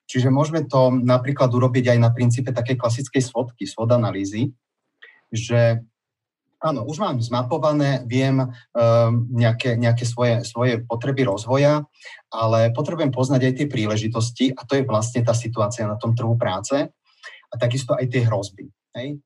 Čiže 0.04 0.28
môžeme 0.28 0.68
to 0.68 0.92
napríklad 0.92 1.48
urobiť 1.48 1.96
aj 1.96 1.98
na 1.98 2.10
princípe 2.12 2.52
takej 2.52 2.76
klasickej 2.76 3.22
svodky, 3.24 3.64
svod 3.64 3.90
analýzy, 3.92 4.52
že 5.32 5.80
áno, 6.64 6.88
už 6.88 6.96
mám 7.00 7.20
zmapované, 7.20 8.04
viem 8.08 8.40
um, 8.40 8.48
nejaké, 9.32 9.76
nejaké 9.76 10.08
svoje, 10.08 10.44
svoje 10.48 10.80
potreby 10.84 11.28
rozvoja, 11.28 11.84
ale 12.32 12.72
potrebujem 12.72 13.12
poznať 13.12 13.40
aj 13.44 13.54
tie 13.60 13.66
príležitosti 13.68 14.46
a 14.56 14.64
to 14.64 14.80
je 14.80 14.88
vlastne 14.88 15.20
tá 15.20 15.36
situácia 15.36 15.84
na 15.84 16.00
tom 16.00 16.16
trhu 16.16 16.36
práce 16.40 16.88
a 17.48 17.54
takisto 17.60 17.92
aj 17.92 18.08
tie 18.08 18.24
hrozby. 18.24 18.64
Hej? 18.96 19.20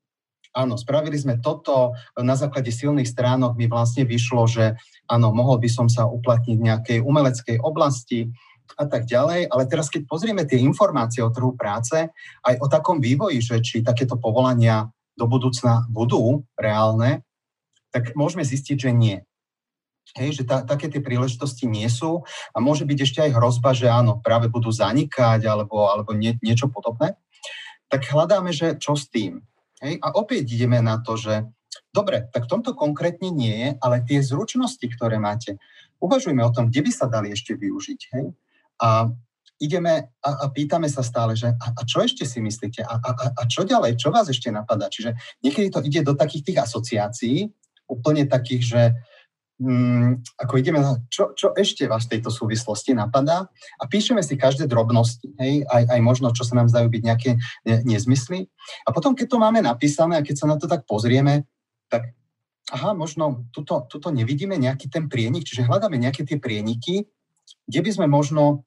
Áno, 0.53 0.75
spravili 0.77 1.17
sme 1.17 1.37
toto, 1.37 1.93
na 2.17 2.33
základe 2.33 2.73
silných 2.73 3.07
stránok 3.07 3.55
mi 3.55 3.69
vlastne 3.69 4.05
vyšlo, 4.05 4.49
že 4.49 4.77
áno, 5.05 5.29
mohol 5.33 5.61
by 5.61 5.69
som 5.69 5.87
sa 5.87 6.09
uplatniť 6.09 6.55
v 6.57 6.67
nejakej 6.69 6.97
umeleckej 7.05 7.57
oblasti 7.61 8.29
a 8.77 8.85
tak 8.85 9.09
ďalej, 9.09 9.49
ale 9.49 9.63
teraz 9.65 9.89
keď 9.89 10.05
pozrieme 10.05 10.45
tie 10.45 10.61
informácie 10.61 11.25
o 11.25 11.33
trhu 11.33 11.57
práce, 11.57 12.09
aj 12.45 12.55
o 12.61 12.67
takom 12.69 13.01
vývoji, 13.01 13.41
že 13.41 13.61
či 13.65 13.81
takéto 13.81 14.17
povolania 14.17 14.89
do 15.17 15.25
budúcna 15.25 15.89
budú 15.89 16.45
reálne, 16.55 17.25
tak 17.89 18.13
môžeme 18.13 18.45
zistiť, 18.45 18.77
že 18.77 18.91
nie. 18.93 19.17
Hej, 20.17 20.41
že 20.41 20.43
tá, 20.45 20.65
také 20.65 20.89
tie 20.89 21.05
príležitosti 21.05 21.69
nie 21.69 21.85
sú 21.85 22.25
a 22.53 22.57
môže 22.57 22.81
byť 22.81 22.97
ešte 23.05 23.19
aj 23.29 23.35
hrozba, 23.37 23.77
že 23.77 23.85
áno, 23.93 24.17
práve 24.17 24.49
budú 24.49 24.73
zanikať 24.73 25.45
alebo, 25.45 25.85
alebo 25.85 26.17
nie, 26.17 26.33
niečo 26.41 26.65
podobné. 26.65 27.13
Tak 27.93 28.09
hľadáme, 28.09 28.49
že 28.49 28.77
čo 28.81 28.97
s 28.97 29.05
tým. 29.05 29.45
Hej? 29.83 29.99
A 30.03 30.15
opäť 30.15 30.55
ideme 30.55 30.79
na 30.83 30.99
to, 30.99 31.15
že 31.15 31.47
dobre, 31.93 32.27
tak 32.31 32.45
v 32.45 32.51
tomto 32.57 32.75
konkrétne 32.75 33.31
nie 33.31 33.55
je, 33.55 33.69
ale 33.79 34.05
tie 34.05 34.19
zručnosti, 34.19 34.83
ktoré 34.83 35.17
máte, 35.17 35.57
uvažujme 35.99 36.39
o 36.43 36.53
tom, 36.53 36.71
kde 36.71 36.85
by 36.87 36.91
sa 36.91 37.05
dali 37.07 37.31
ešte 37.31 37.55
využiť. 37.55 37.99
Hej? 38.15 38.25
A 38.79 39.11
ideme 39.59 40.15
a, 40.23 40.29
a 40.43 40.45
pýtame 40.49 40.87
sa 40.87 41.03
stále, 41.03 41.35
že 41.35 41.51
a, 41.51 41.67
a 41.75 41.81
čo 41.83 41.99
ešte 41.99 42.23
si 42.23 42.39
myslíte? 42.39 42.83
A, 42.83 42.95
a, 42.95 43.11
a 43.35 43.41
čo 43.45 43.67
ďalej? 43.67 43.99
Čo 43.99 44.09
vás 44.09 44.31
ešte 44.31 44.47
napadá? 44.49 44.87
Čiže 44.87 45.19
niekedy 45.43 45.67
to 45.69 45.83
ide 45.83 46.01
do 46.07 46.15
takých 46.15 46.47
tých 46.47 46.59
asociácií, 46.63 47.51
úplne 47.89 48.23
takých, 48.29 48.63
že 48.63 48.81
mm, 49.59 50.39
ako 50.39 50.53
ideme 50.57 50.79
čo, 51.11 51.35
čo 51.35 51.51
ešte 51.53 51.85
vás 51.85 52.07
v 52.07 52.17
tejto 52.17 52.31
súvislosti 52.31 52.95
napadá? 52.95 53.51
A 53.77 53.83
píšeme 53.85 54.23
si 54.23 54.39
každé 54.39 54.65
drobnosti, 54.65 55.27
hej, 55.37 55.67
aj, 55.67 55.83
aj 55.91 55.99
možno, 55.99 56.31
čo 56.31 56.47
sa 56.47 56.55
nám 56.55 56.71
zdajú 56.71 56.87
byť 56.87 57.03
nejaké 57.03 57.31
ne, 57.67 57.77
nezmysly. 57.83 58.47
A 58.87 58.95
potom, 58.95 59.13
keď 59.13 59.27
to 59.35 59.37
máme 59.37 59.59
napísané 59.59 60.17
a 60.17 60.25
keď 60.25 60.35
sa 60.39 60.47
na 60.47 60.55
to 60.55 60.65
tak 60.65 60.87
pozrieme, 60.87 61.45
tak 61.91 62.15
aha, 62.71 62.95
možno 62.95 63.49
tuto, 63.51 63.85
tuto 63.89 64.09
nevidíme 64.13 64.55
nejaký 64.55 64.87
ten 64.87 65.11
prienik, 65.11 65.45
čiže 65.45 65.67
hľadáme 65.67 65.97
nejaké 65.99 66.23
tie 66.23 66.37
prieniky, 66.37 67.09
kde 67.65 67.79
by 67.81 67.89
sme 67.93 68.07
možno 68.07 68.63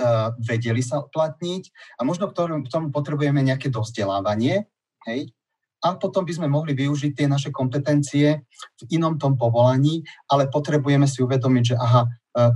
uh, 0.00 0.32
vedeli 0.40 0.80
sa 0.80 1.04
uplatniť 1.04 1.96
a 2.00 2.08
možno 2.08 2.32
tomu, 2.32 2.64
k 2.64 2.72
tomu 2.72 2.88
potrebujeme 2.88 3.44
nejaké 3.44 3.68
dozdelávanie, 3.68 4.64
hej, 5.04 5.32
a 5.78 5.94
potom 5.94 6.26
by 6.26 6.32
sme 6.34 6.48
mohli 6.50 6.74
využiť 6.74 7.12
tie 7.14 7.26
naše 7.30 7.54
kompetencie 7.54 8.42
v 8.50 8.82
inom 8.90 9.14
tom 9.14 9.38
povolaní, 9.38 10.02
ale 10.26 10.50
potrebujeme 10.50 11.06
si 11.06 11.22
uvedomiť, 11.22 11.64
že 11.74 11.76
aha, 11.78 12.02
e, 12.04 12.08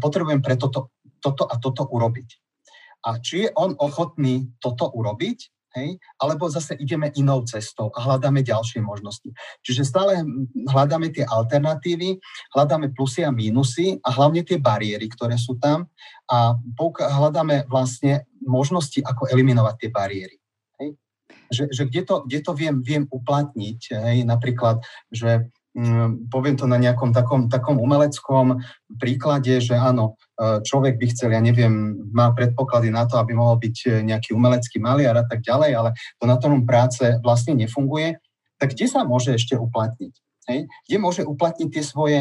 potrebujem 0.03 0.43
pre 0.43 0.59
toto, 0.59 0.91
toto 1.23 1.47
a 1.47 1.55
toto 1.63 1.87
urobiť. 1.87 2.29
A 3.07 3.19
či 3.23 3.47
je 3.47 3.49
on 3.55 3.75
ochotný 3.79 4.51
toto 4.59 4.91
urobiť, 4.91 5.39
hej, 5.79 5.99
alebo 6.19 6.51
zase 6.51 6.75
ideme 6.79 7.11
inou 7.15 7.43
cestou 7.47 7.91
a 7.95 7.99
hľadáme 8.03 8.43
ďalšie 8.43 8.83
možnosti. 8.83 9.31
Čiže 9.63 9.87
stále 9.87 10.23
hľadáme 10.69 11.15
tie 11.15 11.25
alternatívy, 11.27 12.19
hľadáme 12.55 12.91
plusy 12.93 13.23
a 13.23 13.31
mínusy 13.31 13.99
a 14.03 14.09
hlavne 14.13 14.43
tie 14.43 14.59
bariéry, 14.59 15.09
ktoré 15.09 15.39
sú 15.39 15.57
tam 15.63 15.89
a 16.31 16.59
hľadáme 16.99 17.71
vlastne 17.71 18.27
možnosti, 18.43 19.01
ako 19.03 19.31
eliminovať 19.31 19.75
tie 19.79 19.91
bariéry 19.91 20.42
že, 21.53 21.69
že 21.69 21.87
kde, 21.87 22.03
to, 22.03 22.15
kde 22.25 22.41
to 22.41 22.53
viem, 22.57 22.81
viem 22.81 23.05
uplatniť, 23.07 23.81
hej, 23.93 24.19
napríklad, 24.25 24.81
že 25.13 25.53
mm, 25.77 26.33
poviem 26.33 26.57
to 26.57 26.65
na 26.65 26.81
nejakom 26.81 27.13
takom, 27.13 27.47
takom 27.53 27.77
umeleckom 27.79 28.61
príklade, 28.97 29.61
že 29.61 29.77
áno, 29.77 30.17
e, 30.41 30.65
človek 30.65 30.97
by 30.97 31.07
chcel, 31.13 31.31
ja 31.37 31.41
neviem, 31.45 31.97
má 32.13 32.33
predpoklady 32.33 32.89
na 32.89 33.05
to, 33.05 33.21
aby 33.21 33.37
mohol 33.37 33.61
byť 33.61 33.77
e, 33.85 33.89
nejaký 34.03 34.33
umelecký 34.33 34.81
maliar 34.81 35.17
a 35.21 35.25
tak 35.29 35.45
ďalej, 35.45 35.71
ale 35.77 35.91
to 36.17 36.25
na 36.25 36.37
tom 36.41 36.65
práce 36.65 37.05
vlastne 37.21 37.53
nefunguje, 37.55 38.17
tak 38.57 38.73
kde 38.73 38.87
sa 38.89 39.05
môže 39.05 39.37
ešte 39.37 39.59
uplatniť? 39.59 40.15
Hej? 40.51 40.67
Kde 40.89 40.97
môže 40.99 41.23
uplatniť 41.23 41.69
tie 41.71 41.85
svoje, 41.85 42.19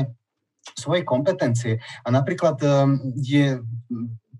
svoje 0.78 1.02
kompetencie? 1.02 1.82
A 2.04 2.08
napríklad 2.12 2.58
e, 2.62 2.68
je 3.18 3.46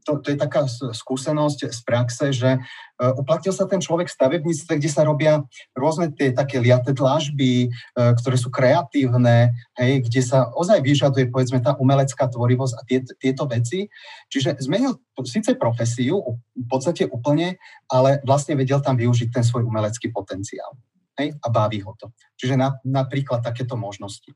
to, 0.06 0.20
to 0.20 0.34
je 0.34 0.38
taká 0.38 0.66
skúsenosť 0.70 1.70
z 1.70 1.80
praxe, 1.86 2.26
že 2.34 2.58
uh, 2.58 3.14
uplatnil 3.18 3.54
sa 3.54 3.66
ten 3.70 3.80
človek 3.80 4.10
v 4.10 4.18
stavebníctve, 4.18 4.72
kde 4.78 4.90
sa 4.90 5.06
robia 5.06 5.42
rôzne 5.78 6.12
tie 6.14 6.34
také 6.34 6.58
liaté 6.60 6.94
dlážby, 6.94 7.70
uh, 7.70 8.14
ktoré 8.18 8.36
sú 8.38 8.50
kreatívne, 8.50 9.54
hej, 9.78 10.06
kde 10.06 10.22
sa 10.22 10.50
ozaj 10.54 10.82
vyžaduje 10.82 11.30
povedzme 11.30 11.62
tá 11.62 11.78
umelecká 11.78 12.28
tvorivosť 12.30 12.74
a 12.78 12.82
tie, 12.86 13.00
tieto 13.22 13.46
veci. 13.46 13.88
Čiže 14.30 14.58
zmenil 14.62 14.98
síce 15.22 15.54
profesiu 15.54 16.42
v 16.58 16.66
podstate 16.66 17.06
úplne, 17.06 17.62
ale 17.90 18.22
vlastne 18.26 18.58
vedel 18.58 18.82
tam 18.82 18.98
využiť 18.98 19.30
ten 19.30 19.46
svoj 19.46 19.70
umelecký 19.70 20.10
potenciál. 20.10 20.74
Hej, 21.20 21.36
a 21.44 21.48
baví 21.52 21.84
ho 21.84 21.94
to. 22.00 22.10
Čiže 22.40 22.56
na, 22.56 22.80
napríklad 22.88 23.44
takéto 23.44 23.76
možnosti. 23.76 24.32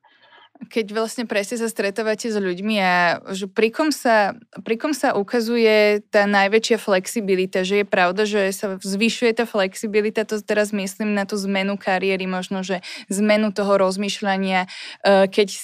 Keď 0.71 0.95
vlastne 0.95 1.25
presne 1.27 1.59
sa 1.59 1.67
stretávate 1.67 2.31
s 2.31 2.37
ľuďmi 2.39 2.75
a 2.79 3.19
že 3.35 3.45
pri 3.51 3.69
kom, 3.69 3.89
sa, 3.91 4.33
pri 4.63 4.75
kom 4.79 4.95
sa 4.95 5.13
ukazuje 5.13 6.01
tá 6.09 6.25
najväčšia 6.25 6.77
flexibilita, 6.79 7.67
že 7.67 7.83
je 7.83 7.85
pravda, 7.85 8.23
že 8.23 8.49
sa 8.55 8.79
zvyšuje 8.79 9.31
tá 9.35 9.45
flexibilita, 9.45 10.23
to 10.23 10.39
teraz 10.39 10.71
myslím 10.71 11.13
na 11.13 11.27
tú 11.27 11.35
zmenu 11.39 11.75
kariéry, 11.75 12.25
možno, 12.25 12.63
že 12.63 12.79
zmenu 13.11 13.51
toho 13.51 13.75
rozmýšľania, 13.75 14.65
eh, 15.05 15.27
keď 15.27 15.55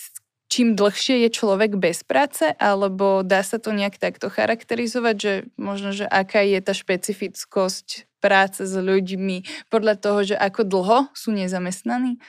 čím 0.51 0.75
dlhšie 0.75 1.23
je 1.23 1.29
človek 1.31 1.79
bez 1.79 2.03
práce, 2.03 2.43
alebo 2.59 3.23
dá 3.23 3.39
sa 3.39 3.55
to 3.55 3.71
nejak 3.71 3.95
takto 3.95 4.27
charakterizovať, 4.27 5.15
že 5.15 5.33
možno, 5.55 5.95
že 5.95 6.03
aká 6.03 6.43
je 6.43 6.59
tá 6.59 6.75
špecifickosť 6.75 8.11
práce 8.19 8.67
s 8.67 8.75
ľuďmi 8.75 9.71
podľa 9.71 9.95
toho, 9.95 10.19
že 10.27 10.35
ako 10.35 10.67
dlho 10.67 10.99
sú 11.15 11.31
nezamestnaní? 11.31 12.19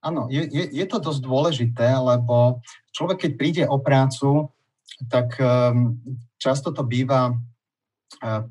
Áno, 0.00 0.32
je, 0.32 0.48
je, 0.48 0.64
je 0.72 0.86
to 0.88 0.98
dosť 1.00 1.20
dôležité, 1.20 1.88
lebo 2.00 2.64
človek, 2.92 3.28
keď 3.28 3.32
príde 3.36 3.64
o 3.68 3.76
prácu, 3.76 4.48
tak 5.12 5.36
um, 5.40 6.00
často 6.40 6.72
to 6.72 6.84
býva 6.84 7.36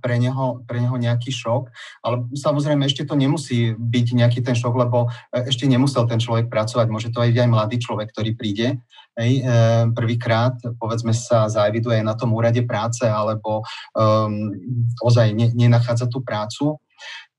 pre 0.02 0.16
neho, 0.18 0.64
pre 0.66 0.82
neho 0.82 0.96
nejaký 0.98 1.30
šok. 1.30 1.70
Ale 2.02 2.26
samozrejme 2.34 2.88
ešte 2.88 3.06
to 3.06 3.14
nemusí 3.14 3.76
byť 3.78 4.08
nejaký 4.18 4.40
ten 4.42 4.58
šok, 4.58 4.74
lebo 4.74 5.12
e, 5.30 5.46
ešte 5.46 5.70
nemusel 5.70 6.10
ten 6.10 6.18
človek 6.18 6.50
pracovať. 6.50 6.88
Môže 6.90 7.10
to 7.14 7.22
aj 7.22 7.36
aj 7.36 7.50
mladý 7.52 7.78
človek, 7.78 8.10
ktorý 8.10 8.34
príde 8.34 8.82
hej, 9.20 9.34
e, 9.40 9.52
prvýkrát, 9.94 10.58
povedzme 10.80 11.14
sa 11.14 11.52
zaeviduje 11.52 12.02
na 12.02 12.16
tom 12.16 12.34
úrade 12.34 12.64
práce 12.64 13.04
alebo 13.04 13.62
um, 13.94 14.56
ozaj 15.04 15.36
ne, 15.36 15.52
nenachádza 15.54 16.08
tú 16.08 16.24
prácu 16.24 16.80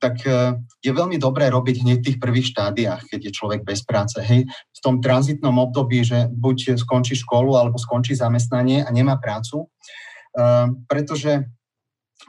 tak 0.01 0.25
je 0.81 0.91
veľmi 0.91 1.21
dobré 1.21 1.53
robiť 1.53 1.85
hneď 1.85 1.97
v 2.01 2.07
tých 2.09 2.19
prvých 2.19 2.57
štádiách, 2.57 3.05
keď 3.13 3.21
je 3.29 3.37
človek 3.37 3.61
bez 3.69 3.85
práce. 3.85 4.17
Hej, 4.17 4.49
v 4.49 4.81
tom 4.81 5.05
tranzitnom 5.05 5.53
období, 5.61 6.01
že 6.01 6.25
buď 6.33 6.81
skončí 6.81 7.21
školu 7.21 7.53
alebo 7.53 7.77
skončí 7.77 8.17
zamestnanie 8.17 8.81
a 8.81 8.89
nemá 8.89 9.21
prácu, 9.21 9.69
pretože 10.89 11.45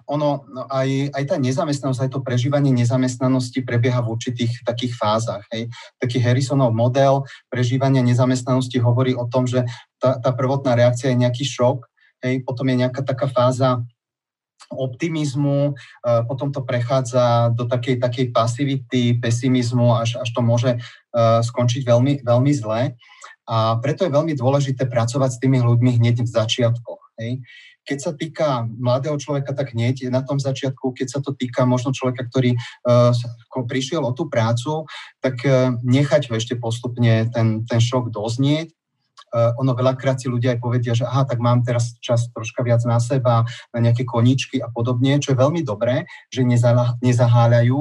ono, 0.08 0.48
no 0.48 0.68
aj, 0.72 1.16
aj 1.16 1.24
tá 1.28 1.36
nezamestnanosť, 1.36 2.02
aj 2.04 2.12
to 2.12 2.20
prežívanie 2.24 2.72
nezamestnanosti 2.72 3.60
prebieha 3.64 4.00
v 4.04 4.12
určitých 4.16 4.64
takých 4.64 4.96
fázach. 4.96 5.44
Hej. 5.52 5.68
Taký 6.00 6.20
Harrisonov 6.24 6.72
model 6.72 7.28
prežívania 7.52 8.04
nezamestnanosti 8.04 8.80
hovorí 8.80 9.16
o 9.16 9.28
tom, 9.28 9.48
že 9.48 9.68
tá, 10.00 10.20
tá 10.20 10.32
prvotná 10.32 10.76
reakcia 10.76 11.12
je 11.12 11.22
nejaký 11.22 11.44
šok, 11.48 11.88
hej, 12.24 12.44
potom 12.44 12.72
je 12.72 12.88
nejaká 12.88 13.04
taká 13.04 13.28
fáza 13.28 13.84
optimizmu, 14.72 15.76
potom 16.26 16.50
to 16.56 16.64
prechádza 16.64 17.52
do 17.56 17.68
takej, 17.68 18.00
takej 18.00 18.32
pasivity, 18.32 19.20
pesimizmu, 19.20 19.94
až, 19.96 20.18
až 20.24 20.30
to 20.32 20.42
môže 20.42 20.80
skončiť 21.44 21.84
veľmi, 21.84 22.14
veľmi 22.24 22.52
zle. 22.56 22.96
A 23.52 23.76
preto 23.84 24.08
je 24.08 24.16
veľmi 24.16 24.32
dôležité 24.32 24.88
pracovať 24.88 25.30
s 25.36 25.42
tými 25.44 25.60
ľuďmi 25.60 26.00
hneď 26.00 26.24
v 26.24 26.30
začiatkoch. 26.30 27.02
Hej. 27.20 27.44
Keď 27.82 27.98
sa 27.98 28.12
týka 28.14 28.70
mladého 28.78 29.18
človeka, 29.18 29.58
tak 29.58 29.74
hneď 29.74 30.14
na 30.14 30.22
tom 30.22 30.38
začiatku, 30.38 30.94
keď 30.94 31.08
sa 31.10 31.20
to 31.20 31.34
týka 31.34 31.66
možno 31.66 31.90
človeka, 31.92 32.30
ktorý 32.30 32.54
uh, 32.54 33.12
prišiel 33.66 34.06
o 34.06 34.14
tú 34.14 34.30
prácu, 34.30 34.86
tak 35.18 35.42
uh, 35.44 35.74
nechať 35.82 36.30
ho 36.30 36.38
ešte 36.38 36.56
postupne 36.62 37.28
ten, 37.34 37.66
ten 37.66 37.80
šok 37.82 38.14
doznieť, 38.14 38.72
ono 39.32 39.72
veľakrát 39.72 40.20
si 40.20 40.28
ľudia 40.28 40.56
aj 40.56 40.60
povedia, 40.60 40.94
že 40.94 41.08
aha, 41.08 41.24
tak 41.24 41.40
mám 41.40 41.64
teraz 41.64 41.96
čas 42.04 42.28
troška 42.36 42.62
viac 42.68 42.84
na 42.84 43.00
seba, 43.00 43.48
na 43.72 43.80
nejaké 43.80 44.04
koničky 44.04 44.60
a 44.60 44.68
podobne, 44.68 45.18
čo 45.24 45.32
je 45.32 45.40
veľmi 45.40 45.64
dobré, 45.64 46.04
že 46.28 46.44
nezaháľajú, 47.00 47.80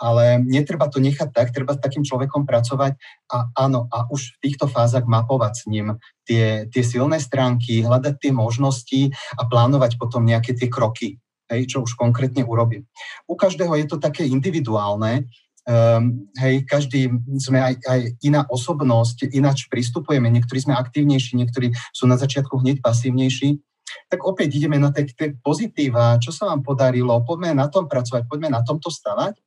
ale 0.00 0.40
netreba 0.44 0.88
to 0.88 1.00
nechať 1.00 1.32
tak, 1.32 1.52
treba 1.52 1.76
s 1.76 1.80
takým 1.84 2.04
človekom 2.04 2.48
pracovať 2.48 2.96
a 3.32 3.48
áno, 3.56 3.88
a 3.92 4.08
už 4.08 4.40
v 4.40 4.40
týchto 4.48 4.68
fázach 4.68 5.04
mapovať 5.04 5.52
s 5.52 5.64
ním 5.68 6.00
tie, 6.24 6.68
tie 6.68 6.82
silné 6.84 7.20
stránky, 7.20 7.84
hľadať 7.84 8.14
tie 8.20 8.32
možnosti 8.32 9.12
a 9.36 9.42
plánovať 9.44 10.00
potom 10.00 10.24
nejaké 10.24 10.56
tie 10.56 10.68
kroky, 10.72 11.20
hej, 11.52 11.68
čo 11.68 11.84
už 11.84 11.94
konkrétne 11.96 12.44
urobím. 12.44 12.88
U 13.28 13.36
každého 13.36 13.76
je 13.78 13.86
to 13.88 13.96
také 14.00 14.24
individuálne, 14.24 15.28
um, 15.66 16.30
hej, 16.38 16.62
každý 16.64 17.10
sme 17.36 17.58
aj, 17.58 17.74
aj 17.82 18.00
iná 18.22 18.46
osobnosť, 18.46 19.34
ináč 19.34 19.66
pristupujeme, 19.66 20.30
niektorí 20.30 20.62
sme 20.62 20.78
aktívnejší, 20.78 21.36
niektorí 21.36 21.74
sú 21.90 22.06
na 22.06 22.16
začiatku 22.16 22.62
hneď 22.62 22.80
pasívnejší, 22.80 23.58
tak 24.06 24.22
opäť 24.22 24.58
ideme 24.58 24.78
na 24.78 24.94
tie, 24.94 25.06
pozitíva, 25.42 26.18
čo 26.22 26.30
sa 26.30 26.50
vám 26.54 26.62
podarilo, 26.62 27.22
poďme 27.26 27.54
na 27.54 27.66
tom 27.66 27.90
pracovať, 27.90 28.26
poďme 28.30 28.54
na 28.54 28.62
tomto 28.62 28.90
stavať. 28.90 29.38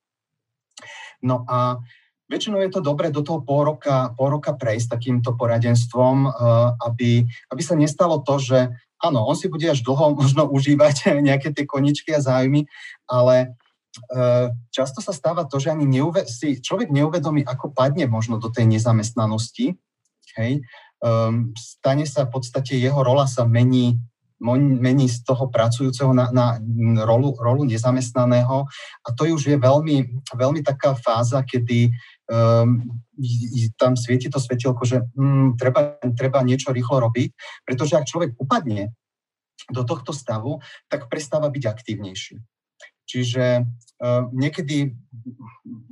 No 1.23 1.43
a 1.47 1.79
väčšinou 2.32 2.63
je 2.63 2.71
to 2.71 2.79
dobré 2.84 3.12
do 3.12 3.19
toho 3.19 3.43
pol 3.43 3.67
roka, 3.67 4.15
pol 4.15 4.39
roka 4.39 4.55
prejsť 4.55 4.95
takýmto 4.95 5.36
poradenstvom, 5.36 6.17
uh, 6.27 6.32
aby, 6.88 7.27
aby 7.51 7.62
sa 7.63 7.75
nestalo 7.75 8.23
to, 8.23 8.39
že 8.39 8.71
áno, 9.03 9.27
on 9.27 9.36
si 9.36 9.51
bude 9.51 9.67
až 9.67 9.84
dlho 9.84 10.15
možno 10.19 10.47
užívať 10.47 11.19
nejaké 11.19 11.51
tie 11.51 11.67
koničky 11.67 12.15
a 12.15 12.23
zájmy, 12.23 12.63
ale 13.12 13.60
Eh, 13.60 13.68
často 14.69 15.02
sa 15.02 15.13
stáva 15.13 15.45
to, 15.49 15.58
že 15.58 15.73
ani 15.73 15.86
neuve- 15.86 16.30
si 16.30 16.62
človek 16.62 16.93
neuvedomí, 16.93 17.41
ako 17.45 17.73
padne 17.73 18.06
možno 18.06 18.38
do 18.38 18.54
tej 18.54 18.69
nezamestnanosti. 18.69 19.75
Hej. 20.38 20.62
Um, 20.99 21.56
stane 21.56 22.06
sa 22.06 22.28
v 22.28 22.38
podstate, 22.38 22.75
jeho 22.78 23.02
rola 23.02 23.25
sa 23.25 23.47
mení, 23.47 23.97
mení 24.43 25.08
z 25.08 25.23
toho 25.23 25.47
pracujúceho 25.47 26.12
na, 26.12 26.32
na 26.32 26.60
rolu, 27.04 27.36
rolu 27.39 27.67
nezamestnaného 27.67 28.67
a 29.04 29.08
to 29.15 29.28
už 29.28 29.52
je 29.52 29.58
veľmi, 29.60 30.21
veľmi 30.36 30.62
taká 30.63 30.95
fáza, 30.95 31.43
kedy 31.43 31.91
um, 32.28 32.84
tam 33.75 33.95
svieti 33.95 34.28
to 34.32 34.39
svetielko, 34.39 34.84
že 34.84 35.04
um, 35.15 35.56
treba, 35.56 35.97
treba 36.15 36.43
niečo 36.43 36.71
rýchlo 36.71 36.99
robiť, 37.10 37.30
pretože 37.63 37.95
ak 37.95 38.08
človek 38.08 38.36
upadne 38.39 38.91
do 39.71 39.84
tohto 39.84 40.15
stavu, 40.15 40.60
tak 40.88 41.12
prestáva 41.12 41.52
byť 41.52 41.63
aktívnejší. 41.63 42.59
Čiže 43.10 43.65
uh, 43.65 44.30
niekedy 44.30 44.93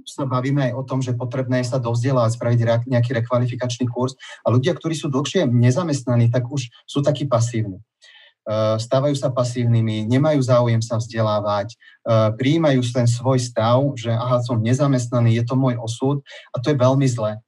sa 0.05 0.29
bavíme 0.29 0.69
aj 0.69 0.73
o 0.77 0.85
tom, 0.85 1.01
že 1.01 1.17
potrebné 1.17 1.65
je 1.65 1.73
sa 1.73 1.81
dovzdelať, 1.81 2.37
spraviť 2.37 2.85
nejaký 2.85 3.11
rekvalifikačný 3.17 3.89
kurz 3.89 4.13
a 4.45 4.53
ľudia, 4.53 4.77
ktorí 4.77 4.93
sú 4.93 5.09
dlhšie 5.09 5.49
nezamestnaní, 5.49 6.29
tak 6.29 6.45
už 6.45 6.69
sú 6.85 7.01
takí 7.01 7.25
pasívni. 7.25 7.81
Uh, 8.47 8.79
stávajú 8.79 9.11
sa 9.17 9.27
pasívnymi, 9.27 10.07
nemajú 10.07 10.39
záujem 10.39 10.79
sa 10.79 10.95
vzdelávať, 10.95 11.75
uh, 12.07 12.31
prijímajú 12.37 12.79
ten 12.85 13.03
svoj 13.03 13.43
stav, 13.43 13.83
že 13.99 14.07
aha, 14.07 14.39
som 14.39 14.63
nezamestnaný, 14.63 15.41
je 15.41 15.43
to 15.43 15.59
môj 15.59 15.75
osud 15.75 16.23
a 16.55 16.61
to 16.63 16.71
je 16.71 16.79
veľmi 16.79 17.03
zlé 17.09 17.43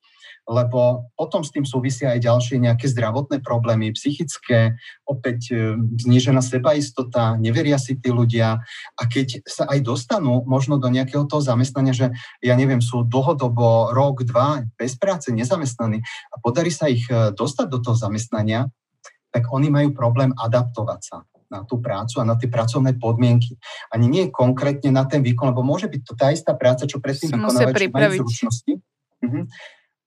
lebo 0.49 1.13
potom 1.13 1.45
s 1.45 1.53
tým 1.53 1.61
súvisia 1.61 2.17
aj 2.17 2.25
ďalšie 2.25 2.57
nejaké 2.57 2.89
zdravotné 2.89 3.45
problémy, 3.45 3.93
psychické, 3.93 4.73
opäť 5.05 5.53
e, 5.53 5.77
znížená 5.77 6.41
sebaistota, 6.41 7.37
neveria 7.37 7.77
si 7.77 7.93
tí 7.93 8.09
ľudia 8.09 8.57
a 8.97 9.03
keď 9.05 9.45
sa 9.45 9.69
aj 9.69 9.85
dostanú 9.85 10.41
možno 10.49 10.81
do 10.81 10.89
nejakého 10.89 11.29
toho 11.29 11.45
zamestnania, 11.45 11.93
že 11.93 12.09
ja 12.41 12.57
neviem, 12.57 12.81
sú 12.81 13.05
dlhodobo 13.05 13.93
rok, 13.93 14.25
dva 14.25 14.65
bez 14.73 14.97
práce, 14.97 15.29
nezamestnaní 15.29 16.01
a 16.33 16.35
podarí 16.41 16.73
sa 16.73 16.89
ich 16.89 17.05
e, 17.13 17.29
dostať 17.29 17.69
do 17.69 17.85
toho 17.85 17.93
zamestnania, 17.93 18.73
tak 19.29 19.53
oni 19.53 19.69
majú 19.69 19.93
problém 19.93 20.33
adaptovať 20.33 21.01
sa 21.05 21.17
na 21.53 21.61
tú 21.61 21.77
prácu 21.77 22.21
a 22.21 22.25
na 22.25 22.33
tie 22.37 22.49
pracovné 22.49 22.97
podmienky. 22.97 23.57
Ani 23.93 24.09
nie 24.09 24.33
konkrétne 24.33 24.89
na 24.89 25.05
ten 25.05 25.21
výkon, 25.21 25.53
lebo 25.53 25.61
môže 25.61 25.85
byť 25.89 26.01
to 26.05 26.13
tá 26.17 26.33
istá 26.33 26.57
práca, 26.57 26.89
čo 26.89 26.97
predtým 26.97 27.37
vykonávajú 27.37 27.89
majú 27.93 28.25
zručnosti. 28.25 28.73
Uh-huh 29.19 29.45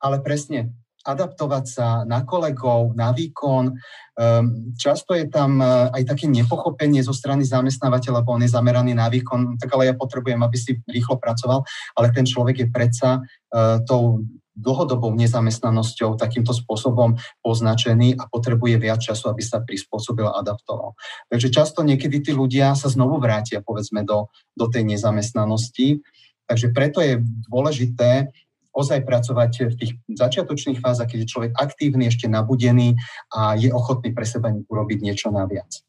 ale 0.03 0.19
presne 0.21 0.75
adaptovať 1.03 1.65
sa 1.67 1.87
na 2.07 2.23
kolegov, 2.23 2.95
na 2.95 3.11
výkon. 3.11 3.75
Um, 4.15 4.71
často 4.79 5.19
je 5.19 5.27
tam 5.27 5.59
uh, 5.59 5.91
aj 5.91 6.15
také 6.15 6.31
nepochopenie 6.31 7.03
zo 7.03 7.11
strany 7.11 7.43
zamestnávateľa, 7.43 8.23
lebo 8.23 8.39
on 8.39 8.47
je 8.47 8.55
zameraný 8.55 8.95
na 8.95 9.11
výkon, 9.11 9.59
tak 9.59 9.75
ale 9.75 9.91
ja 9.91 9.95
potrebujem, 9.99 10.39
aby 10.39 10.55
si 10.55 10.79
rýchlo 10.87 11.19
pracoval, 11.19 11.67
ale 11.99 12.15
ten 12.15 12.23
človek 12.23 12.57
je 12.63 12.69
predsa 12.71 13.19
uh, 13.19 13.83
tou 13.83 14.23
dlhodobou 14.53 15.17
nezamestnanosťou 15.17 16.21
takýmto 16.21 16.53
spôsobom 16.53 17.17
označený 17.41 18.21
a 18.21 18.29
potrebuje 18.29 18.77
viac 18.77 19.01
času, 19.01 19.33
aby 19.33 19.41
sa 19.41 19.65
prispôsobil 19.65 20.29
a 20.29 20.45
adaptoval. 20.45 20.93
Takže 21.33 21.49
často 21.49 21.81
niekedy 21.81 22.21
tí 22.21 22.37
ľudia 22.37 22.77
sa 22.77 22.93
znovu 22.93 23.17
vrátia, 23.17 23.65
povedzme, 23.65 24.05
do, 24.05 24.29
do 24.53 24.69
tej 24.69 24.85
nezamestnanosti. 24.85 26.05
Takže 26.45 26.69
preto 26.77 27.01
je 27.01 27.25
dôležité 27.49 28.29
ozaj 28.73 29.05
pracovať 29.05 29.53
v 29.71 29.75
tých 29.77 29.93
začiatočných 30.09 30.81
fázach, 30.81 31.09
keď 31.09 31.19
je 31.25 31.33
človek 31.33 31.53
aktívny, 31.57 32.09
ešte 32.09 32.27
nabudený 32.27 32.97
a 33.33 33.55
je 33.55 33.69
ochotný 33.69 34.17
pre 34.17 34.25
seba 34.25 34.49
urobiť 34.49 34.99
niečo 35.05 35.29
naviac. 35.29 35.85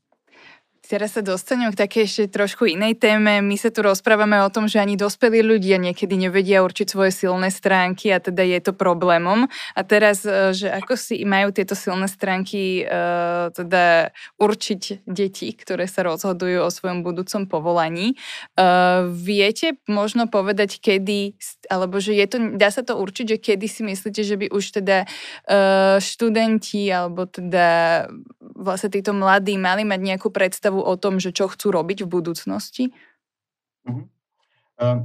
Teraz 0.84 1.16
sa 1.16 1.24
dostanem 1.24 1.72
k 1.72 1.80
takej 1.80 2.04
ešte 2.04 2.24
trošku 2.28 2.68
inej 2.68 3.00
téme. 3.00 3.40
My 3.40 3.56
sa 3.56 3.72
tu 3.72 3.80
rozprávame 3.88 4.36
o 4.44 4.52
tom, 4.52 4.68
že 4.68 4.84
ani 4.84 5.00
dospelí 5.00 5.40
ľudia 5.40 5.80
niekedy 5.80 6.20
nevedia 6.20 6.60
určiť 6.60 6.92
svoje 6.92 7.16
silné 7.16 7.56
stránky 7.56 8.12
a 8.12 8.20
teda 8.20 8.44
je 8.44 8.60
to 8.60 8.76
problémom. 8.76 9.48
A 9.80 9.82
teraz, 9.88 10.28
e, 10.28 10.52
že 10.52 10.68
ako 10.68 11.00
si 11.00 11.24
majú 11.24 11.56
tieto 11.56 11.72
silné 11.72 12.12
stránky 12.12 12.84
uh, 12.84 13.48
teda 13.56 14.12
určiť 14.44 15.08
deti, 15.08 15.56
ktoré 15.56 15.88
sa 15.88 16.04
rozhodujú 16.04 16.68
o 16.68 16.70
svojom 16.70 17.00
budúcom 17.00 17.48
povolaní. 17.48 18.20
Uh, 18.60 19.08
viete 19.08 19.80
možno 19.88 20.28
povedať, 20.28 20.84
kedy, 20.84 21.40
alebo 21.72 22.04
že 22.04 22.12
je 22.12 22.28
to, 22.28 22.38
dá 22.60 22.68
sa 22.68 22.84
to 22.84 23.00
určiť, 23.00 23.26
že 23.32 23.38
kedy 23.40 23.66
si 23.72 23.82
myslíte, 23.88 24.22
že 24.22 24.36
by 24.36 24.52
už 24.52 24.84
teda 24.84 25.08
študenti 26.00 26.92
alebo 26.92 27.26
teda 27.26 28.08
vlastne 28.40 28.90
títo 28.94 29.12
mladí 29.12 29.58
mali 29.58 29.84
mať 29.84 30.00
nejakú 30.00 30.30
predstavu 30.30 30.83
o 30.84 31.00
tom, 31.00 31.24
že 31.24 31.32
čo 31.32 31.48
chcú 31.48 31.72
robiť 31.72 32.04
v 32.04 32.12
budúcnosti? 32.12 32.84
Uh-huh. 33.88 34.12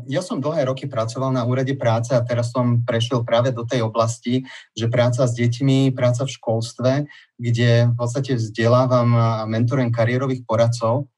Ja 0.08 0.24
som 0.24 0.40
dlhé 0.40 0.64
roky 0.64 0.88
pracoval 0.88 1.30
na 1.30 1.44
úrade 1.44 1.76
práce 1.76 2.10
a 2.16 2.24
teraz 2.24 2.50
som 2.50 2.82
prešiel 2.82 3.22
práve 3.22 3.52
do 3.52 3.62
tej 3.68 3.84
oblasti, 3.84 4.42
že 4.72 4.88
práca 4.88 5.28
s 5.28 5.36
deťmi, 5.36 5.92
práca 5.92 6.24
v 6.24 6.34
školstve, 6.34 6.92
kde 7.36 7.92
v 7.92 7.94
podstate 7.94 8.40
vzdelávam 8.40 9.08
a 9.14 9.28
mentorujem 9.44 9.92
kariérových 9.92 10.42
poradcov. 10.48 11.12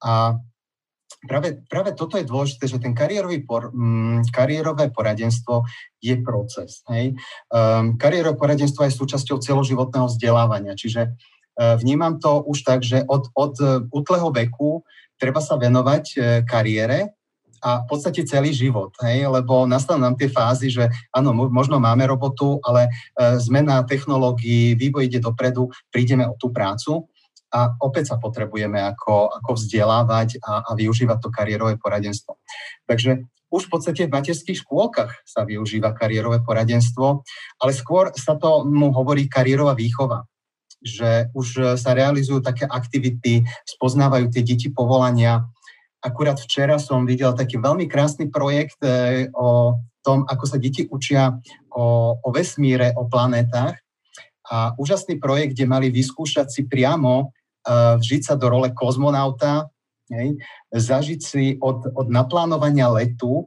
A 0.00 0.40
práve, 1.28 1.60
práve 1.68 1.92
toto 1.92 2.16
je 2.16 2.24
dôležité, 2.24 2.72
že 2.72 2.80
ten 2.80 2.96
kariérový 2.96 3.44
por, 3.44 3.68
um, 3.68 4.24
kariérové 4.32 4.88
poradenstvo 4.88 5.68
je 6.00 6.16
proces. 6.24 6.80
Hej? 6.88 7.20
Um, 7.52 8.00
kariérové 8.00 8.40
poradenstvo 8.40 8.88
je 8.88 8.96
súčasťou 8.96 9.44
celoživotného 9.44 10.08
vzdelávania, 10.08 10.72
čiže 10.72 11.14
vnímam 11.60 12.16
to 12.16 12.40
už 12.40 12.64
tak, 12.64 12.80
že 12.80 13.04
od, 13.04 13.28
od 13.36 13.54
uh, 13.60 13.84
útleho 13.92 14.32
veku 14.32 14.80
treba 15.20 15.44
sa 15.44 15.60
venovať 15.60 16.04
uh, 16.16 16.22
kariére 16.48 17.12
a 17.60 17.84
v 17.84 17.86
podstate 17.92 18.24
celý 18.24 18.56
život, 18.56 18.96
hej? 19.04 19.28
lebo 19.28 19.68
nastanú 19.68 20.08
nám 20.08 20.16
tie 20.16 20.32
fázy, 20.32 20.72
že 20.72 20.88
áno, 21.12 21.36
možno 21.36 21.76
máme 21.76 22.08
robotu, 22.08 22.56
ale 22.64 22.88
zmena 23.36 23.84
technológií, 23.84 24.72
vývoj 24.80 25.04
ide 25.04 25.20
dopredu, 25.20 25.68
prídeme 25.92 26.24
o 26.24 26.32
tú 26.40 26.48
prácu 26.56 27.04
a 27.52 27.76
opäť 27.84 28.14
sa 28.14 28.16
potrebujeme 28.16 28.80
ako, 28.80 29.44
ako 29.44 29.60
vzdelávať 29.60 30.40
a, 30.40 30.72
a 30.72 30.78
využívať 30.78 31.18
to 31.20 31.28
kariérové 31.28 31.76
poradenstvo. 31.76 32.40
Takže 32.88 33.28
už 33.50 33.66
v 33.66 33.70
podstate 33.76 34.08
v 34.08 34.14
materských 34.14 34.62
škôlkach 34.64 35.26
sa 35.26 35.42
využíva 35.42 35.92
kariérové 35.92 36.40
poradenstvo, 36.40 37.26
ale 37.60 37.72
skôr 37.76 38.14
sa 38.16 38.38
to 38.38 38.64
mu 38.64 38.88
hovorí 38.94 39.28
kariérová 39.28 39.76
výchova 39.76 40.24
že 40.80 41.28
už 41.36 41.76
sa 41.76 41.92
realizujú 41.92 42.40
také 42.40 42.64
aktivity, 42.64 43.44
spoznávajú 43.68 44.32
tie 44.32 44.42
deti 44.44 44.72
povolania. 44.72 45.44
Akurát 46.00 46.40
včera 46.40 46.80
som 46.80 47.04
videl 47.04 47.36
taký 47.36 47.60
veľmi 47.60 47.84
krásny 47.84 48.32
projekt 48.32 48.80
e, 48.80 49.28
o 49.36 49.76
tom, 50.00 50.24
ako 50.24 50.44
sa 50.48 50.56
deti 50.56 50.88
učia 50.88 51.36
o, 51.68 52.16
o 52.16 52.28
vesmíre, 52.32 52.96
o 52.96 53.04
planetách. 53.04 53.76
A 54.50 54.72
úžasný 54.80 55.20
projekt, 55.20 55.54
kde 55.54 55.68
mali 55.68 55.92
vyskúšať 55.92 56.48
si 56.48 56.64
priamo 56.66 57.30
vžiť 57.68 58.22
sa 58.24 58.34
do 58.40 58.48
role 58.48 58.72
kozmonauta, 58.72 59.68
zažiť 60.72 61.20
si 61.20 61.44
od, 61.60 61.86
od 61.94 62.06
naplánovania 62.10 62.90
letu 62.90 63.46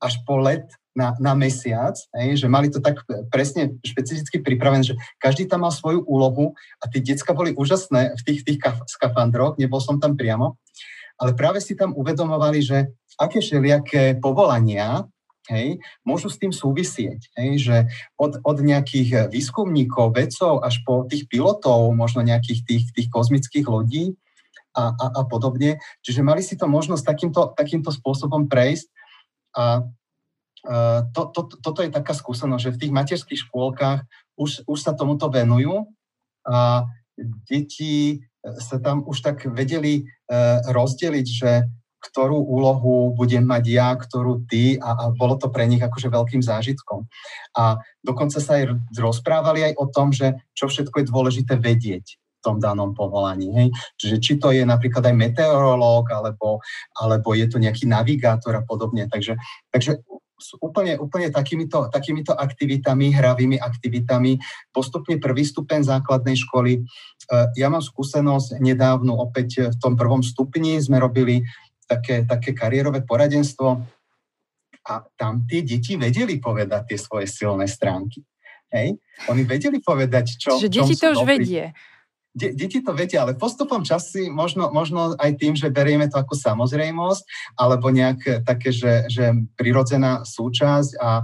až 0.00 0.22
po 0.24 0.40
let 0.40 0.70
na, 0.98 1.14
na 1.22 1.38
mesiac, 1.38 1.94
hej, 2.18 2.42
že 2.42 2.50
mali 2.50 2.66
to 2.66 2.82
tak 2.82 3.06
presne 3.30 3.78
špecificky 3.86 4.42
pripravené, 4.42 4.82
že 4.82 4.98
každý 5.22 5.46
tam 5.46 5.62
mal 5.62 5.70
svoju 5.70 6.02
úlohu 6.02 6.58
a 6.82 6.90
tie 6.90 6.98
decka 6.98 7.30
boli 7.30 7.54
úžasné 7.54 8.18
v 8.18 8.22
tých, 8.26 8.42
tých 8.42 8.58
skafandroch, 8.90 9.54
nebol 9.62 9.78
som 9.78 10.02
tam 10.02 10.18
priamo, 10.18 10.58
ale 11.22 11.38
práve 11.38 11.62
si 11.62 11.78
tam 11.78 11.94
uvedomovali, 11.94 12.58
že 12.58 12.90
aké 13.14 13.38
všelijaké 13.38 14.18
povolania 14.18 15.06
hej, 15.50 15.80
môžu 16.04 16.28
s 16.28 16.38
tým 16.38 16.52
súvisieť. 16.52 17.32
Hej, 17.34 17.50
že 17.58 17.76
od, 18.20 18.38
od 18.44 18.58
nejakých 18.60 19.32
výskumníkov, 19.32 20.14
vedcov 20.14 20.60
až 20.62 20.82
po 20.84 21.08
tých 21.08 21.26
pilotov, 21.26 21.90
možno 21.96 22.22
nejakých 22.22 22.60
tých, 22.68 22.84
tých 22.92 23.08
kozmických 23.08 23.66
lodí 23.66 24.14
a, 24.76 24.92
a, 24.94 25.06
a 25.18 25.22
podobne. 25.26 25.80
Čiže 26.04 26.20
mali 26.22 26.44
si 26.44 26.54
to 26.54 26.68
možnosť 26.68 27.02
takýmto, 27.02 27.42
takýmto 27.56 27.90
spôsobom 27.90 28.46
prejsť 28.46 28.86
a 29.56 29.82
to, 31.14 31.22
to, 31.30 31.40
toto 31.62 31.80
je 31.82 31.90
taká 31.90 32.12
skúsenosť, 32.16 32.62
že 32.62 32.74
v 32.74 32.80
tých 32.80 32.92
materských 32.94 33.40
škôlkach 33.46 34.02
už, 34.34 34.66
už 34.66 34.78
sa 34.78 34.92
tomuto 34.94 35.30
venujú 35.30 35.86
a 36.46 36.86
deti 37.46 38.22
sa 38.58 38.78
tam 38.78 39.02
už 39.06 39.22
tak 39.22 39.46
vedeli 39.50 40.06
rozdeliť, 40.66 41.26
že 41.26 41.50
ktorú 41.98 42.38
úlohu 42.38 43.10
budem 43.18 43.42
mať 43.42 43.64
ja, 43.66 43.90
ktorú 43.98 44.46
ty 44.46 44.78
a, 44.78 44.94
a 44.94 45.04
bolo 45.10 45.34
to 45.34 45.50
pre 45.50 45.66
nich 45.66 45.82
akože 45.82 46.06
veľkým 46.06 46.42
zážitkom. 46.46 47.10
A 47.58 47.82
dokonca 47.98 48.38
sa 48.38 48.62
aj 48.62 48.78
rozprávali 48.94 49.66
aj 49.66 49.72
o 49.82 49.86
tom, 49.90 50.14
že 50.14 50.38
čo 50.54 50.70
všetko 50.70 51.02
je 51.02 51.10
dôležité 51.10 51.58
vedieť 51.58 52.06
v 52.38 52.40
tom 52.40 52.62
danom 52.62 52.94
povolaní. 52.94 53.50
Hej? 53.50 53.68
Čiže 53.98 54.16
či 54.22 54.32
to 54.38 54.54
je 54.54 54.62
napríklad 54.62 55.10
aj 55.10 55.14
meteorológ, 55.18 56.06
alebo, 56.14 56.62
alebo 56.94 57.34
je 57.34 57.50
to 57.50 57.58
nejaký 57.58 57.90
navigátor 57.90 58.54
a 58.54 58.62
podobne. 58.62 59.10
Takže, 59.10 59.34
takže 59.74 59.98
úplne, 60.62 60.96
úplne 60.98 61.28
takýmito, 61.28 61.90
takýmito 61.90 62.32
aktivitami, 62.32 63.10
hravými 63.12 63.58
aktivitami, 63.58 64.38
postupne 64.70 65.18
prvý 65.18 65.42
stupeň 65.44 65.84
základnej 65.84 66.38
školy. 66.38 66.72
E, 66.78 66.80
ja 67.58 67.68
mám 67.68 67.82
skúsenosť 67.82 68.62
nedávno 68.62 69.18
opäť 69.18 69.70
v 69.74 69.76
tom 69.82 69.98
prvom 69.98 70.22
stupni 70.22 70.78
sme 70.78 71.02
robili 71.02 71.42
také, 71.88 72.22
také 72.28 72.52
kariérové 72.52 73.02
poradenstvo 73.02 73.82
a 74.88 74.94
tam 75.16 75.44
tie 75.44 75.60
deti 75.64 76.00
vedeli 76.00 76.40
povedať 76.40 76.94
tie 76.94 76.98
svoje 77.00 77.26
silné 77.28 77.68
stránky. 77.68 78.24
Hej? 78.72 79.00
Oni 79.32 79.42
vedeli 79.44 79.80
povedať, 79.80 80.36
čo... 80.36 80.56
Čiže 80.56 80.68
deti 80.72 80.94
to 80.96 81.12
už 81.16 81.20
dobrí. 81.24 81.40
vedie. 81.40 81.64
De, 82.36 82.52
deti 82.52 82.84
to 82.84 82.92
vedia, 82.92 83.24
ale 83.24 83.34
postupom 83.34 83.82
časy 83.82 84.28
možno, 84.28 84.68
možno 84.70 85.16
aj 85.16 85.40
tým, 85.40 85.56
že 85.56 85.72
berieme 85.72 86.06
to 86.06 86.20
ako 86.20 86.36
samozrejmosť, 86.36 87.22
alebo 87.56 87.88
nejak 87.88 88.44
také, 88.44 88.70
že, 88.70 89.08
že 89.08 89.32
prirodzená 89.56 90.22
súčasť 90.22 90.90
a 91.00 91.20
e, 91.20 91.22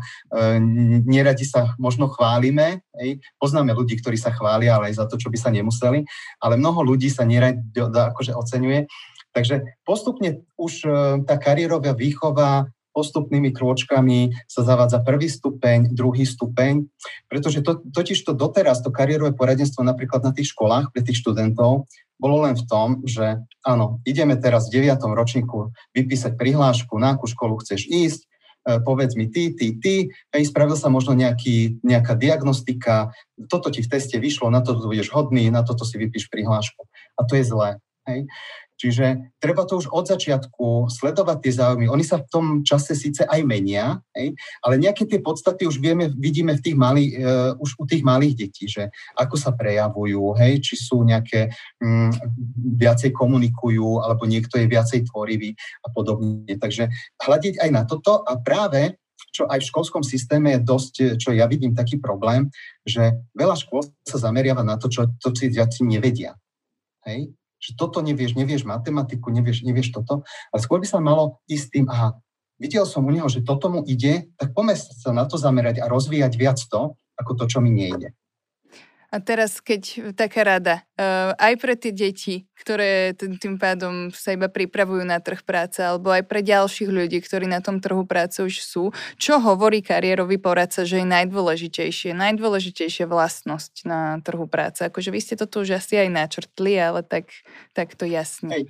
neradi 1.05 1.45
sa 1.45 1.77
možno 1.77 2.09
chválime. 2.09 2.83
Hej. 2.99 3.21
Poznáme 3.37 3.77
ľudí, 3.77 4.01
ktorí 4.01 4.17
sa 4.17 4.33
chvália, 4.33 4.75
ale 4.75 4.90
aj 4.90 5.05
za 5.05 5.07
to, 5.07 5.21
čo 5.21 5.29
by 5.29 5.38
sa 5.38 5.53
nemuseli, 5.53 6.03
ale 6.40 6.55
mnoho 6.57 6.83
ľudí 6.83 7.12
sa 7.12 7.23
neradi 7.29 7.62
akože 7.79 8.33
oceňuje 8.35 8.88
Takže 9.35 9.83
postupne 9.83 10.47
už 10.55 10.73
e, 10.87 10.88
tá 11.27 11.35
kariérová 11.35 11.90
výchova 11.90 12.71
postupnými 12.94 13.50
krôčkami 13.50 14.33
sa 14.46 14.62
zavádza 14.62 15.02
prvý 15.02 15.26
stupeň, 15.26 15.90
druhý 15.90 16.22
stupeň, 16.22 16.87
pretože 17.26 17.61
to, 17.66 17.83
totiž 17.90 18.22
to 18.22 18.33
doteraz, 18.33 18.80
to 18.80 18.94
kariérové 18.94 19.35
poradenstvo 19.35 19.83
napríklad 19.83 20.22
na 20.22 20.30
tých 20.30 20.54
školách 20.54 20.94
pre 20.94 21.02
tých 21.02 21.18
študentov 21.18 21.90
bolo 22.14 22.46
len 22.46 22.54
v 22.54 22.64
tom, 22.64 23.02
že 23.02 23.42
áno, 23.66 23.98
ideme 24.07 24.38
teraz 24.38 24.70
v 24.70 24.87
9. 24.87 25.02
ročníku 25.12 25.74
vypísať 25.92 26.38
prihlášku, 26.38 26.94
na 26.96 27.18
akú 27.18 27.26
školu 27.26 27.59
chceš 27.61 27.90
ísť, 27.90 28.20
e, 28.22 28.26
povedz 28.80 29.18
mi 29.18 29.26
ty, 29.28 29.50
ty, 29.52 29.74
ty, 29.76 30.14
hej, 30.30 30.42
spravil 30.46 30.78
sa 30.78 30.88
možno 30.88 31.18
nejaký, 31.18 31.83
nejaká 31.83 32.14
diagnostika, 32.14 33.11
toto 33.50 33.68
ti 33.68 33.83
v 33.83 33.90
teste 33.90 34.16
vyšlo, 34.22 34.48
na 34.48 34.62
toto 34.62 34.87
budeš 34.87 35.11
hodný, 35.11 35.50
na 35.50 35.66
toto 35.66 35.83
si 35.83 35.98
vypíš 35.98 36.30
prihlášku. 36.30 36.87
A 37.18 37.26
to 37.26 37.35
je 37.35 37.44
zlé. 37.44 37.83
Hej. 38.04 38.28
Čiže 38.85 39.33
treba 39.40 39.64
to 39.64 39.81
už 39.81 39.88
od 39.88 40.05
začiatku 40.05 40.92
sledovať 40.92 41.40
tie 41.40 41.57
záujmy. 41.57 41.88
Oni 41.88 42.05
sa 42.05 42.20
v 42.20 42.29
tom 42.29 42.47
čase 42.61 42.92
síce 42.92 43.25
aj 43.25 43.40
menia, 43.40 43.97
hej, 44.12 44.37
ale 44.61 44.77
nejaké 44.77 45.09
tie 45.09 45.25
podstaty 45.25 45.64
už 45.64 45.81
vieme, 45.81 46.12
vidíme 46.12 46.53
v 46.53 46.61
tých 46.61 46.77
malých, 46.77 47.11
uh, 47.16 47.57
už 47.57 47.81
u 47.81 47.88
tých 47.88 48.05
malých 48.05 48.44
detí, 48.44 48.68
že 48.68 48.92
ako 49.16 49.40
sa 49.40 49.57
prejavujú, 49.57 50.37
hej, 50.37 50.61
či 50.61 50.77
sú 50.77 51.01
nejaké 51.01 51.49
um, 51.81 52.12
viacej 52.77 53.16
komunikujú, 53.16 54.05
alebo 54.05 54.29
niekto 54.29 54.61
je 54.61 54.68
viacej 54.68 55.09
tvorivý 55.09 55.57
a 55.81 55.88
podobne. 55.88 56.44
Takže 56.44 56.92
hľadiť 57.25 57.64
aj 57.64 57.70
na 57.73 57.88
toto 57.88 58.20
a 58.20 58.37
práve 58.37 59.01
čo 59.35 59.49
aj 59.51 59.64
v 59.64 59.70
školskom 59.73 60.05
systéme 60.07 60.55
je 60.55 60.61
dosť, 60.62 60.94
čo 61.18 61.35
ja 61.35 61.51
vidím 61.51 61.75
taký 61.75 61.99
problém, 61.99 62.55
že 62.87 63.18
veľa 63.35 63.59
škôl 63.59 63.83
sa 64.07 64.20
zameriava 64.20 64.62
na 64.62 64.79
to, 64.79 64.87
čo 64.87 65.11
to 65.18 65.35
si 65.35 65.51
žiaci 65.51 65.83
nevedia. 65.83 66.38
Hej? 67.03 67.35
Že 67.64 67.72
toto 67.72 68.05
nevieš, 68.05 68.37
nevieš 68.37 68.68
matematiku, 68.68 69.33
nevieš, 69.33 69.64
nevieš 69.64 69.96
toto, 69.96 70.29
ale 70.53 70.61
skôr 70.61 70.85
by 70.85 70.88
sa 70.88 71.00
malo 71.00 71.40
ísť 71.48 71.66
tým, 71.72 71.87
aha, 71.88 72.20
videl 72.61 72.85
som 72.85 73.09
u 73.09 73.11
neho, 73.11 73.24
že 73.33 73.40
toto 73.40 73.72
mu 73.72 73.81
ide, 73.88 74.29
tak 74.37 74.53
poďme 74.53 74.77
sa 74.77 75.16
na 75.16 75.24
to 75.24 75.40
zamerať 75.40 75.81
a 75.81 75.88
rozvíjať 75.88 76.33
viac 76.37 76.61
to, 76.61 77.00
ako 77.16 77.33
to, 77.40 77.44
čo 77.48 77.59
mi 77.64 77.72
nejde. 77.72 78.12
A 79.14 79.22
teraz, 79.22 79.62
keď 79.62 80.11
taká 80.18 80.42
rada, 80.42 80.83
uh, 80.98 81.38
aj 81.38 81.55
pre 81.62 81.79
tie 81.79 81.94
deti, 81.94 82.50
ktoré 82.59 83.14
tým, 83.14 83.62
pádom 83.62 84.11
sa 84.11 84.35
iba 84.35 84.50
pripravujú 84.50 85.07
na 85.07 85.22
trh 85.22 85.46
práce, 85.46 85.79
alebo 85.79 86.11
aj 86.11 86.27
pre 86.27 86.42
ďalších 86.42 86.90
ľudí, 86.90 87.22
ktorí 87.22 87.46
na 87.46 87.62
tom 87.62 87.79
trhu 87.79 88.03
práce 88.03 88.42
už 88.42 88.66
sú, 88.66 88.90
čo 89.14 89.38
hovorí 89.38 89.87
kariérový 89.87 90.42
poradca, 90.42 90.83
že 90.83 90.98
je 90.98 91.07
najdôležitejšie, 91.07 92.11
najdôležitejšia 92.11 93.07
vlastnosť 93.07 93.86
na 93.86 94.18
trhu 94.18 94.51
práce? 94.51 94.82
Akože 94.82 95.14
vy 95.14 95.22
ste 95.22 95.39
to 95.39 95.47
tu 95.47 95.62
už 95.62 95.78
asi 95.78 95.95
aj 95.95 96.11
načrtli, 96.11 96.74
ale 96.74 97.07
tak, 97.07 97.30
tak 97.70 97.95
to 97.95 98.11
jasne. 98.11 98.51
Hej. 98.51 98.66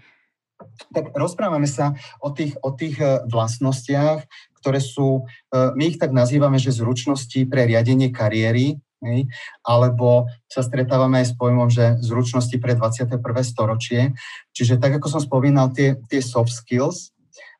Tak 0.92 1.16
rozprávame 1.16 1.66
sa 1.66 1.96
o 2.20 2.28
tých, 2.28 2.52
o 2.60 2.68
tých 2.76 3.00
e, 3.00 3.24
vlastnostiach, 3.32 4.22
ktoré 4.60 4.78
sú, 4.78 5.24
e, 5.50 5.72
my 5.72 5.84
ich 5.88 5.96
tak 5.96 6.12
nazývame, 6.12 6.60
že 6.60 6.76
zručnosti 6.76 7.48
pre 7.48 7.64
riadenie 7.64 8.12
kariéry, 8.12 8.76
Hej? 9.02 9.26
Alebo 9.66 10.30
sa 10.46 10.62
stretávame 10.62 11.24
aj 11.24 11.32
s 11.32 11.34
pojmom, 11.34 11.72
že 11.72 11.98
zručnosti 12.04 12.54
pre 12.60 12.78
21. 12.78 13.18
storočie. 13.42 14.14
Čiže 14.54 14.78
tak, 14.78 15.00
ako 15.00 15.18
som 15.18 15.20
spomínal, 15.22 15.74
tie, 15.74 15.98
tie 16.06 16.22
soft 16.22 16.54
skills. 16.54 17.10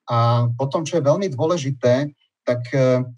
A 0.07 0.49
potom, 0.55 0.85
čo 0.85 1.01
je 1.01 1.09
veľmi 1.09 1.33
dôležité, 1.33 2.13
tak 2.45 2.61
e, 2.77 3.09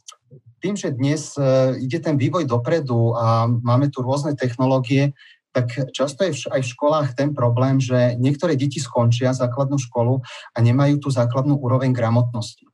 tým, 0.62 0.79
že 0.79 0.95
dnes 0.95 1.35
e, 1.35 1.75
ide 1.83 1.99
ten 1.99 2.14
vývoj 2.14 2.47
dopredu 2.47 3.11
a 3.19 3.51
máme 3.51 3.91
tu 3.91 4.07
rôzne 4.07 4.39
technológie, 4.39 5.11
tak 5.57 5.73
často 5.97 6.21
je 6.21 6.37
aj 6.53 6.61
v 6.61 6.73
školách 6.77 7.09
ten 7.17 7.33
problém, 7.33 7.81
že 7.81 8.12
niektoré 8.21 8.61
deti 8.61 8.77
skončia 8.77 9.33
základnú 9.33 9.81
školu 9.81 10.21
a 10.53 10.59
nemajú 10.61 11.01
tú 11.01 11.09
základnú 11.09 11.57
úroveň 11.57 11.97
gramotnosti. 11.97 12.69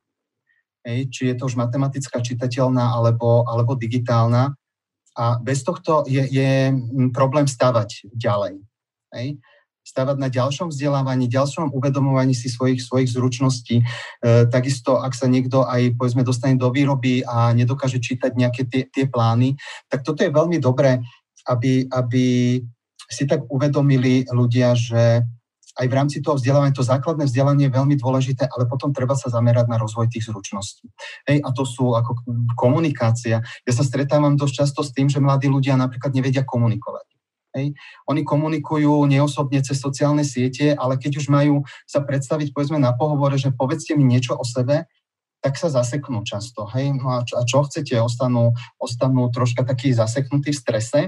Hej, 0.83 1.07
či 1.15 1.31
je 1.31 1.35
to 1.39 1.47
už 1.47 1.55
matematická 1.55 2.19
čitateľná 2.19 2.91
alebo, 2.91 3.47
alebo 3.47 3.79
digitálna. 3.79 4.51
A 5.13 5.37
bez 5.37 5.61
tohto 5.61 6.03
je, 6.09 6.25
je 6.25 6.73
mm, 6.73 7.13
problém 7.13 7.45
stavať 7.45 8.09
ďalej. 8.13 8.61
Hej? 9.13 9.27
Stavať 9.83 10.17
na 10.17 10.31
ďalšom 10.31 10.71
vzdelávaní, 10.71 11.29
ďalšom 11.29 11.75
uvedomovaní 11.75 12.33
si 12.33 12.49
svojich, 12.49 12.81
svojich 12.81 13.11
zručností. 13.13 13.83
E, 13.83 13.85
takisto, 14.47 14.97
ak 14.97 15.13
sa 15.13 15.27
niekto 15.27 15.67
aj, 15.67 15.99
povedzme, 15.99 16.23
dostane 16.25 16.55
do 16.55 16.71
výroby 16.71 17.21
a 17.27 17.51
nedokáže 17.51 17.99
čítať 17.99 18.31
nejaké 18.33 18.65
tie, 18.65 18.87
tie 18.89 19.05
plány, 19.05 19.59
tak 19.91 20.01
toto 20.01 20.23
je 20.23 20.31
veľmi 20.31 20.57
dobré, 20.57 21.03
aby, 21.45 21.85
aby 21.91 22.23
si 23.11 23.23
tak 23.27 23.45
uvedomili 23.51 24.25
ľudia, 24.31 24.73
že 24.73 25.27
aj 25.73 25.85
v 25.89 25.93
rámci 25.97 26.17
toho 26.21 26.37
vzdelávania, 26.37 26.77
to 26.77 26.85
základné 26.85 27.25
vzdelanie 27.25 27.65
je 27.65 27.73
veľmi 27.73 27.95
dôležité, 27.97 28.45
ale 28.45 28.69
potom 28.69 28.93
treba 28.93 29.17
sa 29.17 29.33
zamerať 29.33 29.65
na 29.65 29.81
rozvoj 29.81 30.05
tých 30.05 30.29
zručností. 30.29 30.85
Hej, 31.25 31.41
a 31.41 31.49
to 31.49 31.65
sú 31.65 31.97
ako 31.97 32.21
komunikácia. 32.53 33.41
Ja 33.41 33.73
sa 33.73 33.81
stretávam 33.81 34.37
dosť 34.37 34.53
často 34.53 34.81
s 34.85 34.93
tým, 34.93 35.09
že 35.09 35.17
mladí 35.17 35.49
ľudia 35.49 35.73
napríklad 35.73 36.13
nevedia 36.13 36.45
komunikovať. 36.45 37.09
Hej. 37.53 37.77
Oni 38.09 38.21
komunikujú 38.25 39.05
neosobne 39.05 39.61
cez 39.61 39.77
sociálne 39.77 40.25
siete, 40.25 40.73
ale 40.73 40.97
keď 40.97 41.21
už 41.21 41.29
majú 41.29 41.61
sa 41.85 42.01
predstaviť, 42.01 42.49
povedzme 42.49 42.81
na 42.81 42.97
pohovore, 42.97 43.37
že 43.37 43.53
povedzte 43.53 43.93
mi 43.93 44.05
niečo 44.09 44.33
o 44.33 44.41
sebe, 44.41 44.89
tak 45.43 45.59
sa 45.59 45.69
zaseknú 45.69 46.25
často. 46.25 46.65
Hej. 46.73 46.97
No 46.97 47.13
a, 47.13 47.17
čo, 47.21 47.33
a 47.37 47.43
čo 47.45 47.61
chcete? 47.69 47.93
Ostanú, 48.01 48.57
ostanú 48.81 49.29
troška 49.29 49.61
takí 49.61 49.93
zaseknutí 49.93 50.49
v 50.49 50.61
strese. 50.61 51.01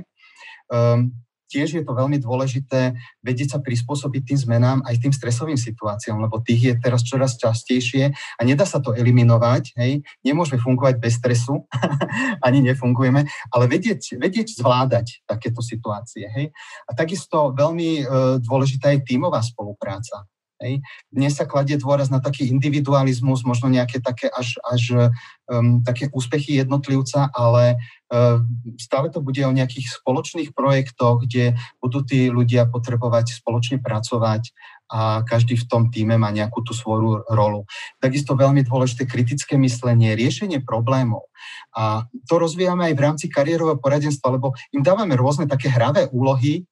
Um, 0.70 1.25
tiež 1.50 1.80
je 1.80 1.84
to 1.86 1.94
veľmi 1.94 2.18
dôležité 2.22 2.98
vedieť 3.22 3.58
sa 3.58 3.60
prispôsobiť 3.62 4.22
tým 4.22 4.40
zmenám 4.40 4.80
aj 4.84 5.02
tým 5.02 5.14
stresovým 5.14 5.58
situáciám, 5.58 6.20
lebo 6.22 6.42
tých 6.42 6.62
je 6.62 6.74
teraz 6.78 7.02
čoraz 7.06 7.38
častejšie 7.40 8.12
a 8.14 8.42
nedá 8.42 8.68
sa 8.68 8.82
to 8.82 8.94
eliminovať, 8.94 9.78
hej, 9.80 10.04
nemôžeme 10.26 10.62
fungovať 10.62 11.00
bez 11.00 11.18
stresu, 11.18 11.66
ani 12.46 12.66
nefungujeme, 12.66 13.26
ale 13.54 13.66
vedieť, 13.66 14.20
vedieť 14.20 14.58
zvládať 14.58 15.26
takéto 15.26 15.64
situácie, 15.64 16.28
hej. 16.28 16.52
A 16.86 16.92
takisto 16.94 17.54
veľmi 17.56 17.90
e, 18.02 18.04
dôležitá 18.42 18.94
je 18.94 19.06
tímová 19.06 19.42
spolupráca. 19.42 20.28
Hej. 20.56 20.80
Dnes 21.12 21.36
sa 21.36 21.44
kladie 21.44 21.76
dôraz 21.76 22.08
na 22.08 22.24
taký 22.24 22.48
individualizmus, 22.48 23.44
možno 23.44 23.68
nejaké 23.68 24.00
také 24.00 24.32
až, 24.32 24.56
až 24.64 25.12
um, 25.52 25.84
také 25.84 26.08
úspechy 26.16 26.56
jednotlivca, 26.64 27.28
ale 27.36 27.76
uh, 28.08 28.40
stále 28.80 29.12
to 29.12 29.20
bude 29.20 29.44
o 29.44 29.52
nejakých 29.52 30.00
spoločných 30.00 30.56
projektoch, 30.56 31.28
kde 31.28 31.60
budú 31.84 32.08
tí 32.08 32.32
ľudia 32.32 32.72
potrebovať 32.72 33.36
spoločne 33.36 33.84
pracovať 33.84 34.56
a 34.86 35.26
každý 35.28 35.60
v 35.60 35.68
tom 35.68 35.84
týme 35.92 36.16
má 36.16 36.30
nejakú 36.32 36.62
tú 36.64 36.72
svoju 36.72 37.26
rolu. 37.28 37.66
Takisto 37.98 38.38
veľmi 38.38 38.64
dôležité 38.64 39.10
kritické 39.10 39.58
myslenie, 39.58 40.16
riešenie 40.16 40.62
problémov. 40.62 41.28
A 41.76 42.08
to 42.30 42.40
rozvíjame 42.40 42.88
aj 42.88 42.96
v 42.96 43.04
rámci 43.04 43.26
kariérového 43.28 43.82
poradenstva, 43.82 44.38
lebo 44.38 44.54
im 44.72 44.86
dávame 44.86 45.18
rôzne 45.18 45.50
také 45.50 45.68
hravé 45.68 46.08
úlohy, 46.14 46.64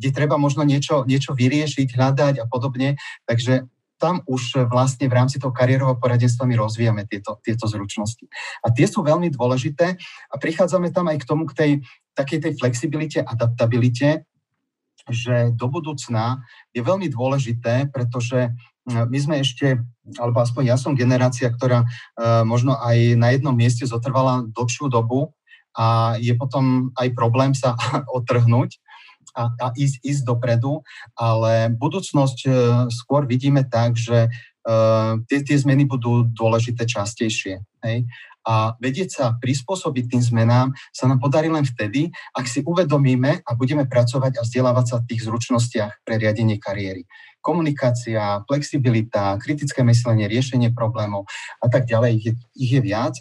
kde 0.00 0.16
treba 0.16 0.40
možno 0.40 0.64
niečo, 0.64 1.04
niečo 1.04 1.36
vyriešiť, 1.36 1.92
hľadať 1.92 2.34
a 2.40 2.48
podobne. 2.48 2.96
Takže 3.28 3.68
tam 4.00 4.24
už 4.24 4.64
vlastne 4.72 5.12
v 5.12 5.16
rámci 5.20 5.36
toho 5.36 5.52
kariérového 5.52 6.00
poradenstva 6.00 6.48
my 6.48 6.56
rozvíjame 6.56 7.04
tieto, 7.04 7.36
tieto 7.44 7.68
zručnosti. 7.68 8.24
A 8.64 8.72
tie 8.72 8.88
sú 8.88 9.04
veľmi 9.04 9.28
dôležité 9.28 10.00
a 10.32 10.34
prichádzame 10.40 10.88
tam 10.88 11.12
aj 11.12 11.20
k 11.20 11.28
tomu, 11.28 11.44
k 11.44 11.52
tej 11.52 11.70
takej 12.16 12.38
tej 12.40 12.52
flexibilite, 12.56 13.18
adaptabilite, 13.20 14.24
že 15.08 15.52
do 15.52 15.66
budúcna 15.68 16.44
je 16.72 16.80
veľmi 16.80 17.12
dôležité, 17.12 17.92
pretože 17.92 18.52
my 18.88 19.18
sme 19.20 19.44
ešte, 19.44 19.78
alebo 20.18 20.42
aspoň 20.42 20.74
ja 20.74 20.76
som 20.80 20.98
generácia, 20.98 21.46
ktorá 21.52 21.84
uh, 21.84 22.42
možno 22.42 22.74
aj 22.80 23.14
na 23.14 23.30
jednom 23.32 23.54
mieste 23.54 23.86
zotrvala 23.86 24.44
dlhšiu 24.50 24.90
dobu 24.90 25.30
a 25.76 26.18
je 26.18 26.34
potom 26.34 26.90
aj 26.98 27.14
problém 27.14 27.54
sa 27.54 27.78
otrhnúť 28.18 28.80
a, 29.36 29.50
a 29.50 29.66
ísť, 29.76 30.02
ísť 30.02 30.22
dopredu, 30.26 30.82
ale 31.14 31.70
budúcnosť 31.74 32.38
e, 32.46 32.50
skôr 32.90 33.26
vidíme 33.26 33.66
tak, 33.66 33.94
že 33.94 34.26
uh, 34.66 35.16
tie, 35.28 35.40
tie 35.40 35.56
zmeny 35.56 35.88
budú 35.88 36.26
dôležité 36.28 36.84
častejšie. 36.84 37.64
Hej? 37.84 37.98
A 38.48 38.72
vedieť 38.80 39.08
sa 39.12 39.26
prispôsobiť 39.36 40.16
tým 40.16 40.22
zmenám 40.24 40.72
sa 40.96 41.04
nám 41.04 41.20
podarí 41.20 41.52
len 41.52 41.64
vtedy, 41.64 42.08
ak 42.32 42.48
si 42.48 42.64
uvedomíme 42.64 43.44
a 43.44 43.50
budeme 43.52 43.84
pracovať 43.84 44.40
a 44.40 44.44
vzdelávať 44.44 44.86
sa 44.88 44.96
v 45.00 45.06
tých 45.12 45.28
zručnostiach 45.28 45.92
pre 46.08 46.16
riadenie 46.16 46.56
kariéry. 46.56 47.04
Komunikácia, 47.44 48.40
flexibilita, 48.48 49.36
kritické 49.40 49.84
myslenie, 49.84 50.28
riešenie 50.28 50.72
problémov 50.72 51.28
a 51.60 51.68
tak 51.68 51.84
ďalej, 51.84 52.10
ich 52.16 52.24
je, 52.24 52.34
ich 52.56 52.72
je 52.76 52.80
viac. 52.80 53.14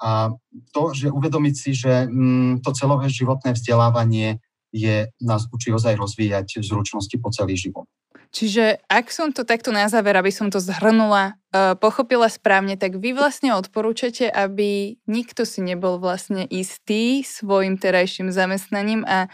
A 0.00 0.32
to, 0.72 0.92
že 0.92 1.12
uvedomiť 1.12 1.54
si, 1.56 1.70
že 1.76 2.08
mm, 2.08 2.64
to 2.64 2.76
celové 2.76 3.08
životné 3.08 3.56
vzdelávanie 3.56 4.40
je, 4.74 5.06
nás 5.22 5.46
učí 5.54 5.70
ozaj 5.70 5.94
rozvíjať 5.94 6.58
zručnosti 6.66 7.14
po 7.22 7.30
celý 7.30 7.54
život. 7.54 7.86
Čiže 8.34 8.82
ak 8.90 9.14
som 9.14 9.30
to 9.30 9.46
takto 9.46 9.70
na 9.70 9.86
záver, 9.86 10.18
aby 10.18 10.34
som 10.34 10.50
to 10.50 10.58
zhrnula, 10.58 11.38
uh, 11.54 11.78
pochopila 11.78 12.26
správne, 12.26 12.74
tak 12.74 12.98
vy 12.98 13.14
vlastne 13.14 13.54
odporúčate, 13.54 14.26
aby 14.26 14.98
nikto 15.06 15.46
si 15.46 15.62
nebol 15.62 16.02
vlastne 16.02 16.42
istý 16.50 17.22
svojim 17.22 17.78
terajším 17.78 18.34
zamestnaním 18.34 19.06
a 19.06 19.30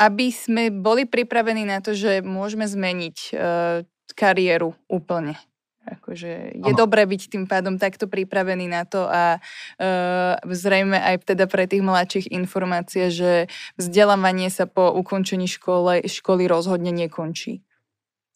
aby 0.00 0.32
sme 0.32 0.72
boli 0.72 1.04
pripravení 1.04 1.68
na 1.68 1.84
to, 1.84 1.92
že 1.92 2.24
môžeme 2.24 2.64
zmeniť 2.64 3.16
uh, 3.36 3.84
kariéru 4.16 4.72
úplne. 4.88 5.36
Akože 5.96 6.60
je 6.60 6.72
ano. 6.72 6.76
dobré 6.76 7.08
byť 7.08 7.22
tým 7.32 7.44
pádom 7.48 7.80
takto 7.80 8.04
pripravený 8.04 8.68
na 8.68 8.84
to 8.84 9.08
a 9.08 9.40
uh, 9.40 10.36
zrejme 10.44 11.00
aj 11.00 11.24
teda 11.24 11.48
pre 11.48 11.64
tých 11.64 11.80
mladších 11.80 12.26
informácie, 12.28 13.08
že 13.08 13.48
vzdelávanie 13.80 14.52
sa 14.52 14.68
po 14.68 14.92
ukončení 14.92 15.48
škole, 15.48 16.04
školy 16.04 16.44
rozhodne 16.44 16.92
nekončí. 16.92 17.64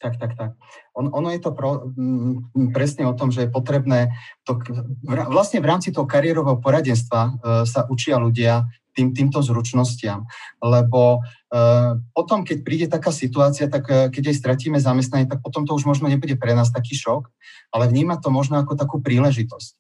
Tak, 0.03 0.18
tak, 0.18 0.34
tak. 0.34 0.50
On, 0.98 1.07
ono 1.14 1.30
je 1.30 1.38
to 1.38 1.55
pro, 1.55 1.86
m, 1.94 2.50
presne 2.74 3.07
o 3.07 3.14
tom, 3.14 3.30
že 3.30 3.46
je 3.46 3.55
potrebné, 3.55 4.11
to, 4.42 4.59
vlastne 5.07 5.62
v 5.62 5.70
rámci 5.70 5.94
toho 5.94 6.11
kariérového 6.11 6.59
poradenstva 6.59 7.20
uh, 7.22 7.32
sa 7.62 7.86
učia 7.86 8.18
ľudia 8.18 8.66
tým, 8.93 9.16
týmto 9.16 9.40
zručnostiam. 9.40 10.28
Lebo 10.61 11.20
uh, 11.20 11.99
potom, 12.12 12.45
keď 12.45 12.59
príde 12.64 12.86
taká 12.88 13.11
situácia, 13.12 13.68
tak 13.68 13.84
uh, 13.88 14.09
keď 14.12 14.32
aj 14.32 14.36
stratíme 14.40 14.78
zamestnanie, 14.78 15.28
tak 15.28 15.40
potom 15.40 15.64
to 15.64 15.72
už 15.72 15.88
možno 15.88 16.09
nebude 16.09 16.36
pre 16.36 16.53
nás 16.53 16.72
taký 16.72 16.97
šok, 16.97 17.28
ale 17.72 17.88
vníma 17.88 18.20
to 18.20 18.28
možno 18.28 18.61
ako 18.61 18.76
takú 18.76 19.01
príležitosť. 19.01 19.72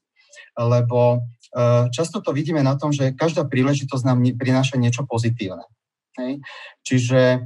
Lebo 0.56 1.24
uh, 1.24 1.88
často 1.92 2.20
to 2.24 2.32
vidíme 2.32 2.60
na 2.64 2.76
tom, 2.76 2.92
že 2.92 3.16
každá 3.16 3.44
príležitosť 3.48 4.04
nám 4.04 4.18
prináša 4.36 4.76
niečo 4.80 5.04
pozitívne. 5.04 5.64
Hej. 6.12 6.44
Čiže 6.84 7.20
e, 7.24 7.38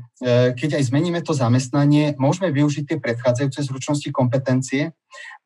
keď 0.58 0.82
aj 0.82 0.90
zmeníme 0.90 1.22
to 1.22 1.30
zamestnanie, 1.30 2.18
môžeme 2.18 2.50
využiť 2.50 2.84
tie 2.90 2.98
predchádzajúce 2.98 3.62
zručnosti, 3.62 4.10
kompetencie, 4.10 4.90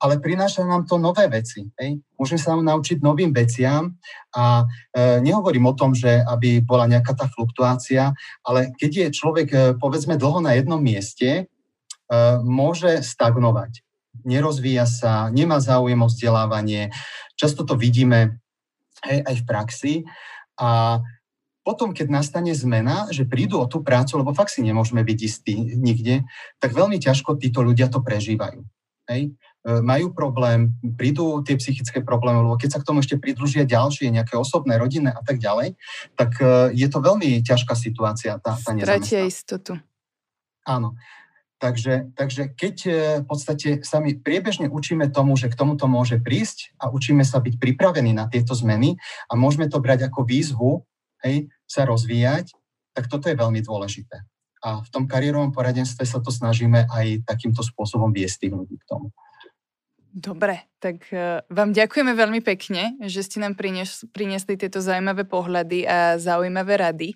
ale 0.01 0.17
prináša 0.17 0.65
nám 0.65 0.89
to 0.89 0.97
nové 0.97 1.29
veci. 1.29 1.69
Hej. 1.77 2.01
Môžeme 2.17 2.41
sa 2.41 2.57
naučiť 2.57 3.05
novým 3.05 3.37
veciam 3.37 3.93
a 4.33 4.65
e, 4.97 5.21
nehovorím 5.21 5.69
o 5.69 5.77
tom, 5.77 5.93
že 5.93 6.25
aby 6.25 6.65
bola 6.65 6.89
nejaká 6.89 7.13
tá 7.13 7.29
fluktuácia, 7.29 8.17
ale 8.41 8.73
keď 8.81 8.91
je 8.91 9.07
človek 9.13 9.49
e, 9.53 9.59
povedzme 9.77 10.17
dlho 10.17 10.41
na 10.41 10.57
jednom 10.57 10.81
mieste, 10.81 11.49
môže 12.43 13.07
stagnovať. 13.07 13.87
Nerozvíja 14.27 14.83
sa, 14.83 15.31
nemá 15.31 15.63
záujem 15.63 16.03
o 16.03 16.11
vzdelávanie. 16.11 16.91
Často 17.39 17.63
to 17.63 17.79
vidíme 17.79 18.43
hej, 19.07 19.23
aj 19.23 19.35
v 19.39 19.47
praxi 19.47 19.95
a 20.59 20.99
potom, 21.61 21.93
keď 21.93 22.09
nastane 22.09 22.57
zmena, 22.57 23.09
že 23.13 23.29
prídu 23.29 23.61
o 23.61 23.69
tú 23.69 23.85
prácu, 23.85 24.17
lebo 24.17 24.33
fakt 24.33 24.57
si 24.57 24.65
nemôžeme 24.65 25.05
byť 25.05 25.19
istí 25.21 25.55
nikde, 25.77 26.25
tak 26.57 26.73
veľmi 26.73 26.97
ťažko 26.97 27.37
títo 27.37 27.61
ľudia 27.61 27.93
to 27.93 28.01
prežívajú. 28.01 28.65
Hej? 29.13 29.37
E, 29.61 29.71
majú 29.85 30.17
problém, 30.17 30.73
prídu 30.97 31.45
tie 31.45 31.61
psychické 31.61 32.01
problémy, 32.01 32.41
lebo 32.41 32.57
keď 32.57 32.79
sa 32.79 32.81
k 32.81 32.89
tomu 32.89 33.05
ešte 33.05 33.21
pridružia 33.21 33.69
ďalšie, 33.69 34.09
nejaké 34.09 34.41
osobné, 34.41 34.81
rodinné 34.81 35.13
a 35.13 35.21
tak 35.21 35.37
ďalej, 35.37 35.77
tak 36.17 36.41
e, 36.41 36.73
je 36.73 36.89
to 36.89 36.99
veľmi 37.05 37.45
ťažká 37.45 37.77
situácia, 37.77 38.41
tá, 38.41 38.57
tá 38.57 38.73
Stratia 38.73 39.29
istotu. 39.29 39.77
Áno. 40.65 40.97
Takže, 41.61 42.17
takže 42.17 42.57
keď 42.57 42.77
e, 42.89 42.93
v 43.21 43.27
podstate 43.29 43.69
sa 43.85 44.01
my 44.01 44.17
priebežne 44.17 44.73
učíme 44.73 45.13
tomu, 45.13 45.37
že 45.37 45.53
k 45.53 45.59
tomuto 45.61 45.85
môže 45.85 46.17
prísť 46.17 46.73
a 46.81 46.89
učíme 46.89 47.21
sa 47.21 47.37
byť 47.37 47.61
pripravení 47.61 48.17
na 48.17 48.25
tieto 48.33 48.57
zmeny 48.57 48.97
a 49.29 49.37
môžeme 49.37 49.69
to 49.69 49.77
brať 49.77 50.09
ako 50.09 50.25
výzvu, 50.25 50.89
hej, 51.25 51.49
sa 51.69 51.87
rozvíjať, 51.87 52.53
tak 52.97 53.07
toto 53.07 53.31
je 53.31 53.39
veľmi 53.39 53.63
dôležité. 53.63 54.27
A 54.61 54.85
v 54.85 54.89
tom 54.93 55.09
kariérovom 55.09 55.57
poradenstve 55.57 56.05
sa 56.05 56.21
to 56.21 56.29
snažíme 56.29 56.85
aj 56.85 57.25
takýmto 57.25 57.65
spôsobom 57.65 58.13
viesť 58.13 58.47
tých 58.47 58.55
ľudí 58.57 58.77
k 58.77 58.89
tomu. 58.89 59.09
Dobre, 60.11 60.67
tak 60.83 61.07
uh, 61.15 61.39
vám 61.47 61.71
ďakujeme 61.71 62.19
veľmi 62.19 62.43
pekne, 62.43 62.99
že 63.07 63.23
ste 63.23 63.39
nám 63.39 63.55
prinies, 63.55 64.03
priniesli 64.11 64.59
tieto 64.59 64.83
zaujímavé 64.83 65.23
pohľady 65.23 65.87
a 65.87 66.19
zaujímavé 66.19 66.83
rady. 66.83 67.09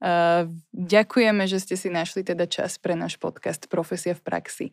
Uh, 0.00 0.48
ďakujeme, 0.72 1.44
že 1.44 1.60
ste 1.60 1.76
si 1.76 1.92
našli 1.92 2.24
teda 2.24 2.48
čas 2.48 2.80
pre 2.80 2.96
náš 2.96 3.20
podcast 3.20 3.68
Profesia 3.68 4.16
v 4.16 4.24
praxi. 4.24 4.66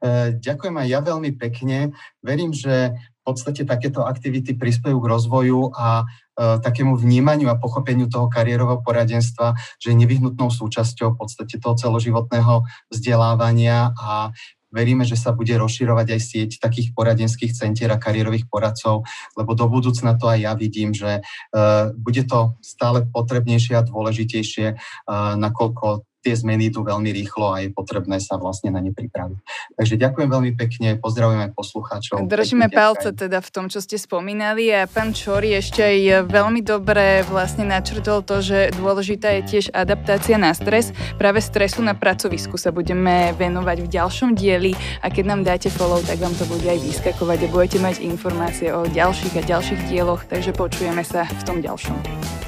Uh, 0.00 0.32
ďakujem 0.32 0.80
aj 0.80 0.88
ja 0.88 1.00
veľmi 1.04 1.36
pekne. 1.36 1.92
Verím, 2.24 2.56
že 2.56 2.96
v 2.96 3.20
podstate 3.20 3.68
takéto 3.68 4.08
aktivity 4.08 4.56
prispejú 4.56 4.96
k 4.96 5.10
rozvoju 5.12 5.76
a 5.76 6.08
takému 6.36 7.00
vnímaniu 7.00 7.48
a 7.48 7.56
pochopeniu 7.56 8.12
toho 8.12 8.28
kariérového 8.28 8.84
poradenstva, 8.84 9.56
že 9.80 9.92
je 9.92 9.96
nevyhnutnou 9.96 10.52
súčasťou 10.52 11.16
v 11.16 11.18
podstate 11.18 11.56
toho 11.56 11.74
celoživotného 11.74 12.62
vzdelávania 12.92 13.96
a 13.96 14.30
veríme, 14.76 15.08
že 15.08 15.16
sa 15.16 15.32
bude 15.32 15.56
rozširovať 15.56 16.06
aj 16.12 16.20
sieť 16.20 16.50
takých 16.60 16.92
poradenských 16.92 17.56
centier 17.56 17.88
a 17.88 17.96
kariérových 17.96 18.50
poradcov, 18.50 19.08
lebo 19.38 19.56
do 19.56 19.64
budúcna 19.70 20.20
to 20.20 20.28
aj 20.28 20.38
ja 20.44 20.52
vidím, 20.52 20.92
že 20.92 21.24
uh, 21.24 21.96
bude 21.96 22.28
to 22.28 22.60
stále 22.60 23.08
potrebnejšie 23.08 23.78
a 23.78 23.86
dôležitejšie, 23.86 24.66
uh, 24.76 25.40
nakoľko 25.40 26.04
tie 26.26 26.34
zmeny 26.34 26.74
idú 26.74 26.82
veľmi 26.82 27.14
rýchlo 27.14 27.54
a 27.54 27.62
je 27.62 27.70
potrebné 27.70 28.18
sa 28.18 28.34
vlastne 28.34 28.74
na 28.74 28.82
ne 28.82 28.90
pripraviť. 28.90 29.38
Takže 29.78 29.94
ďakujem 29.94 30.26
veľmi 30.26 30.52
pekne, 30.58 30.98
pozdravujem 30.98 31.46
aj 31.46 31.52
poslucháčov. 31.54 32.26
Držíme 32.26 32.66
palce 32.66 33.14
teda 33.14 33.38
v 33.38 33.50
tom, 33.54 33.70
čo 33.70 33.78
ste 33.78 33.94
spomínali 33.94 34.74
a 34.74 34.90
pán 34.90 35.14
Čori 35.14 35.54
ešte 35.54 35.86
aj 35.86 36.26
veľmi 36.26 36.66
dobre 36.66 37.22
vlastne 37.30 37.62
načrtol 37.62 38.26
to, 38.26 38.42
že 38.42 38.74
dôležitá 38.74 39.38
je 39.38 39.42
tiež 39.46 39.66
adaptácia 39.70 40.34
na 40.34 40.50
stres. 40.50 40.90
Práve 41.14 41.38
stresu 41.38 41.86
na 41.86 41.94
pracovisku 41.94 42.58
sa 42.58 42.74
budeme 42.74 43.30
venovať 43.38 43.86
v 43.86 43.88
ďalšom 43.94 44.34
dieli 44.34 44.74
a 45.04 45.06
keď 45.12 45.24
nám 45.30 45.40
dáte 45.46 45.70
follow, 45.70 46.02
tak 46.02 46.18
vám 46.18 46.34
to 46.34 46.42
bude 46.50 46.66
aj 46.66 46.82
vyskakovať 46.82 47.38
a 47.46 47.52
budete 47.52 47.78
mať 47.78 48.02
informácie 48.02 48.74
o 48.74 48.82
ďalších 48.88 49.38
a 49.38 49.42
ďalších 49.46 49.80
dieloch, 49.86 50.26
takže 50.26 50.50
počujeme 50.56 51.06
sa 51.06 51.28
v 51.28 51.42
tom 51.46 51.62
ďalšom. 51.62 52.45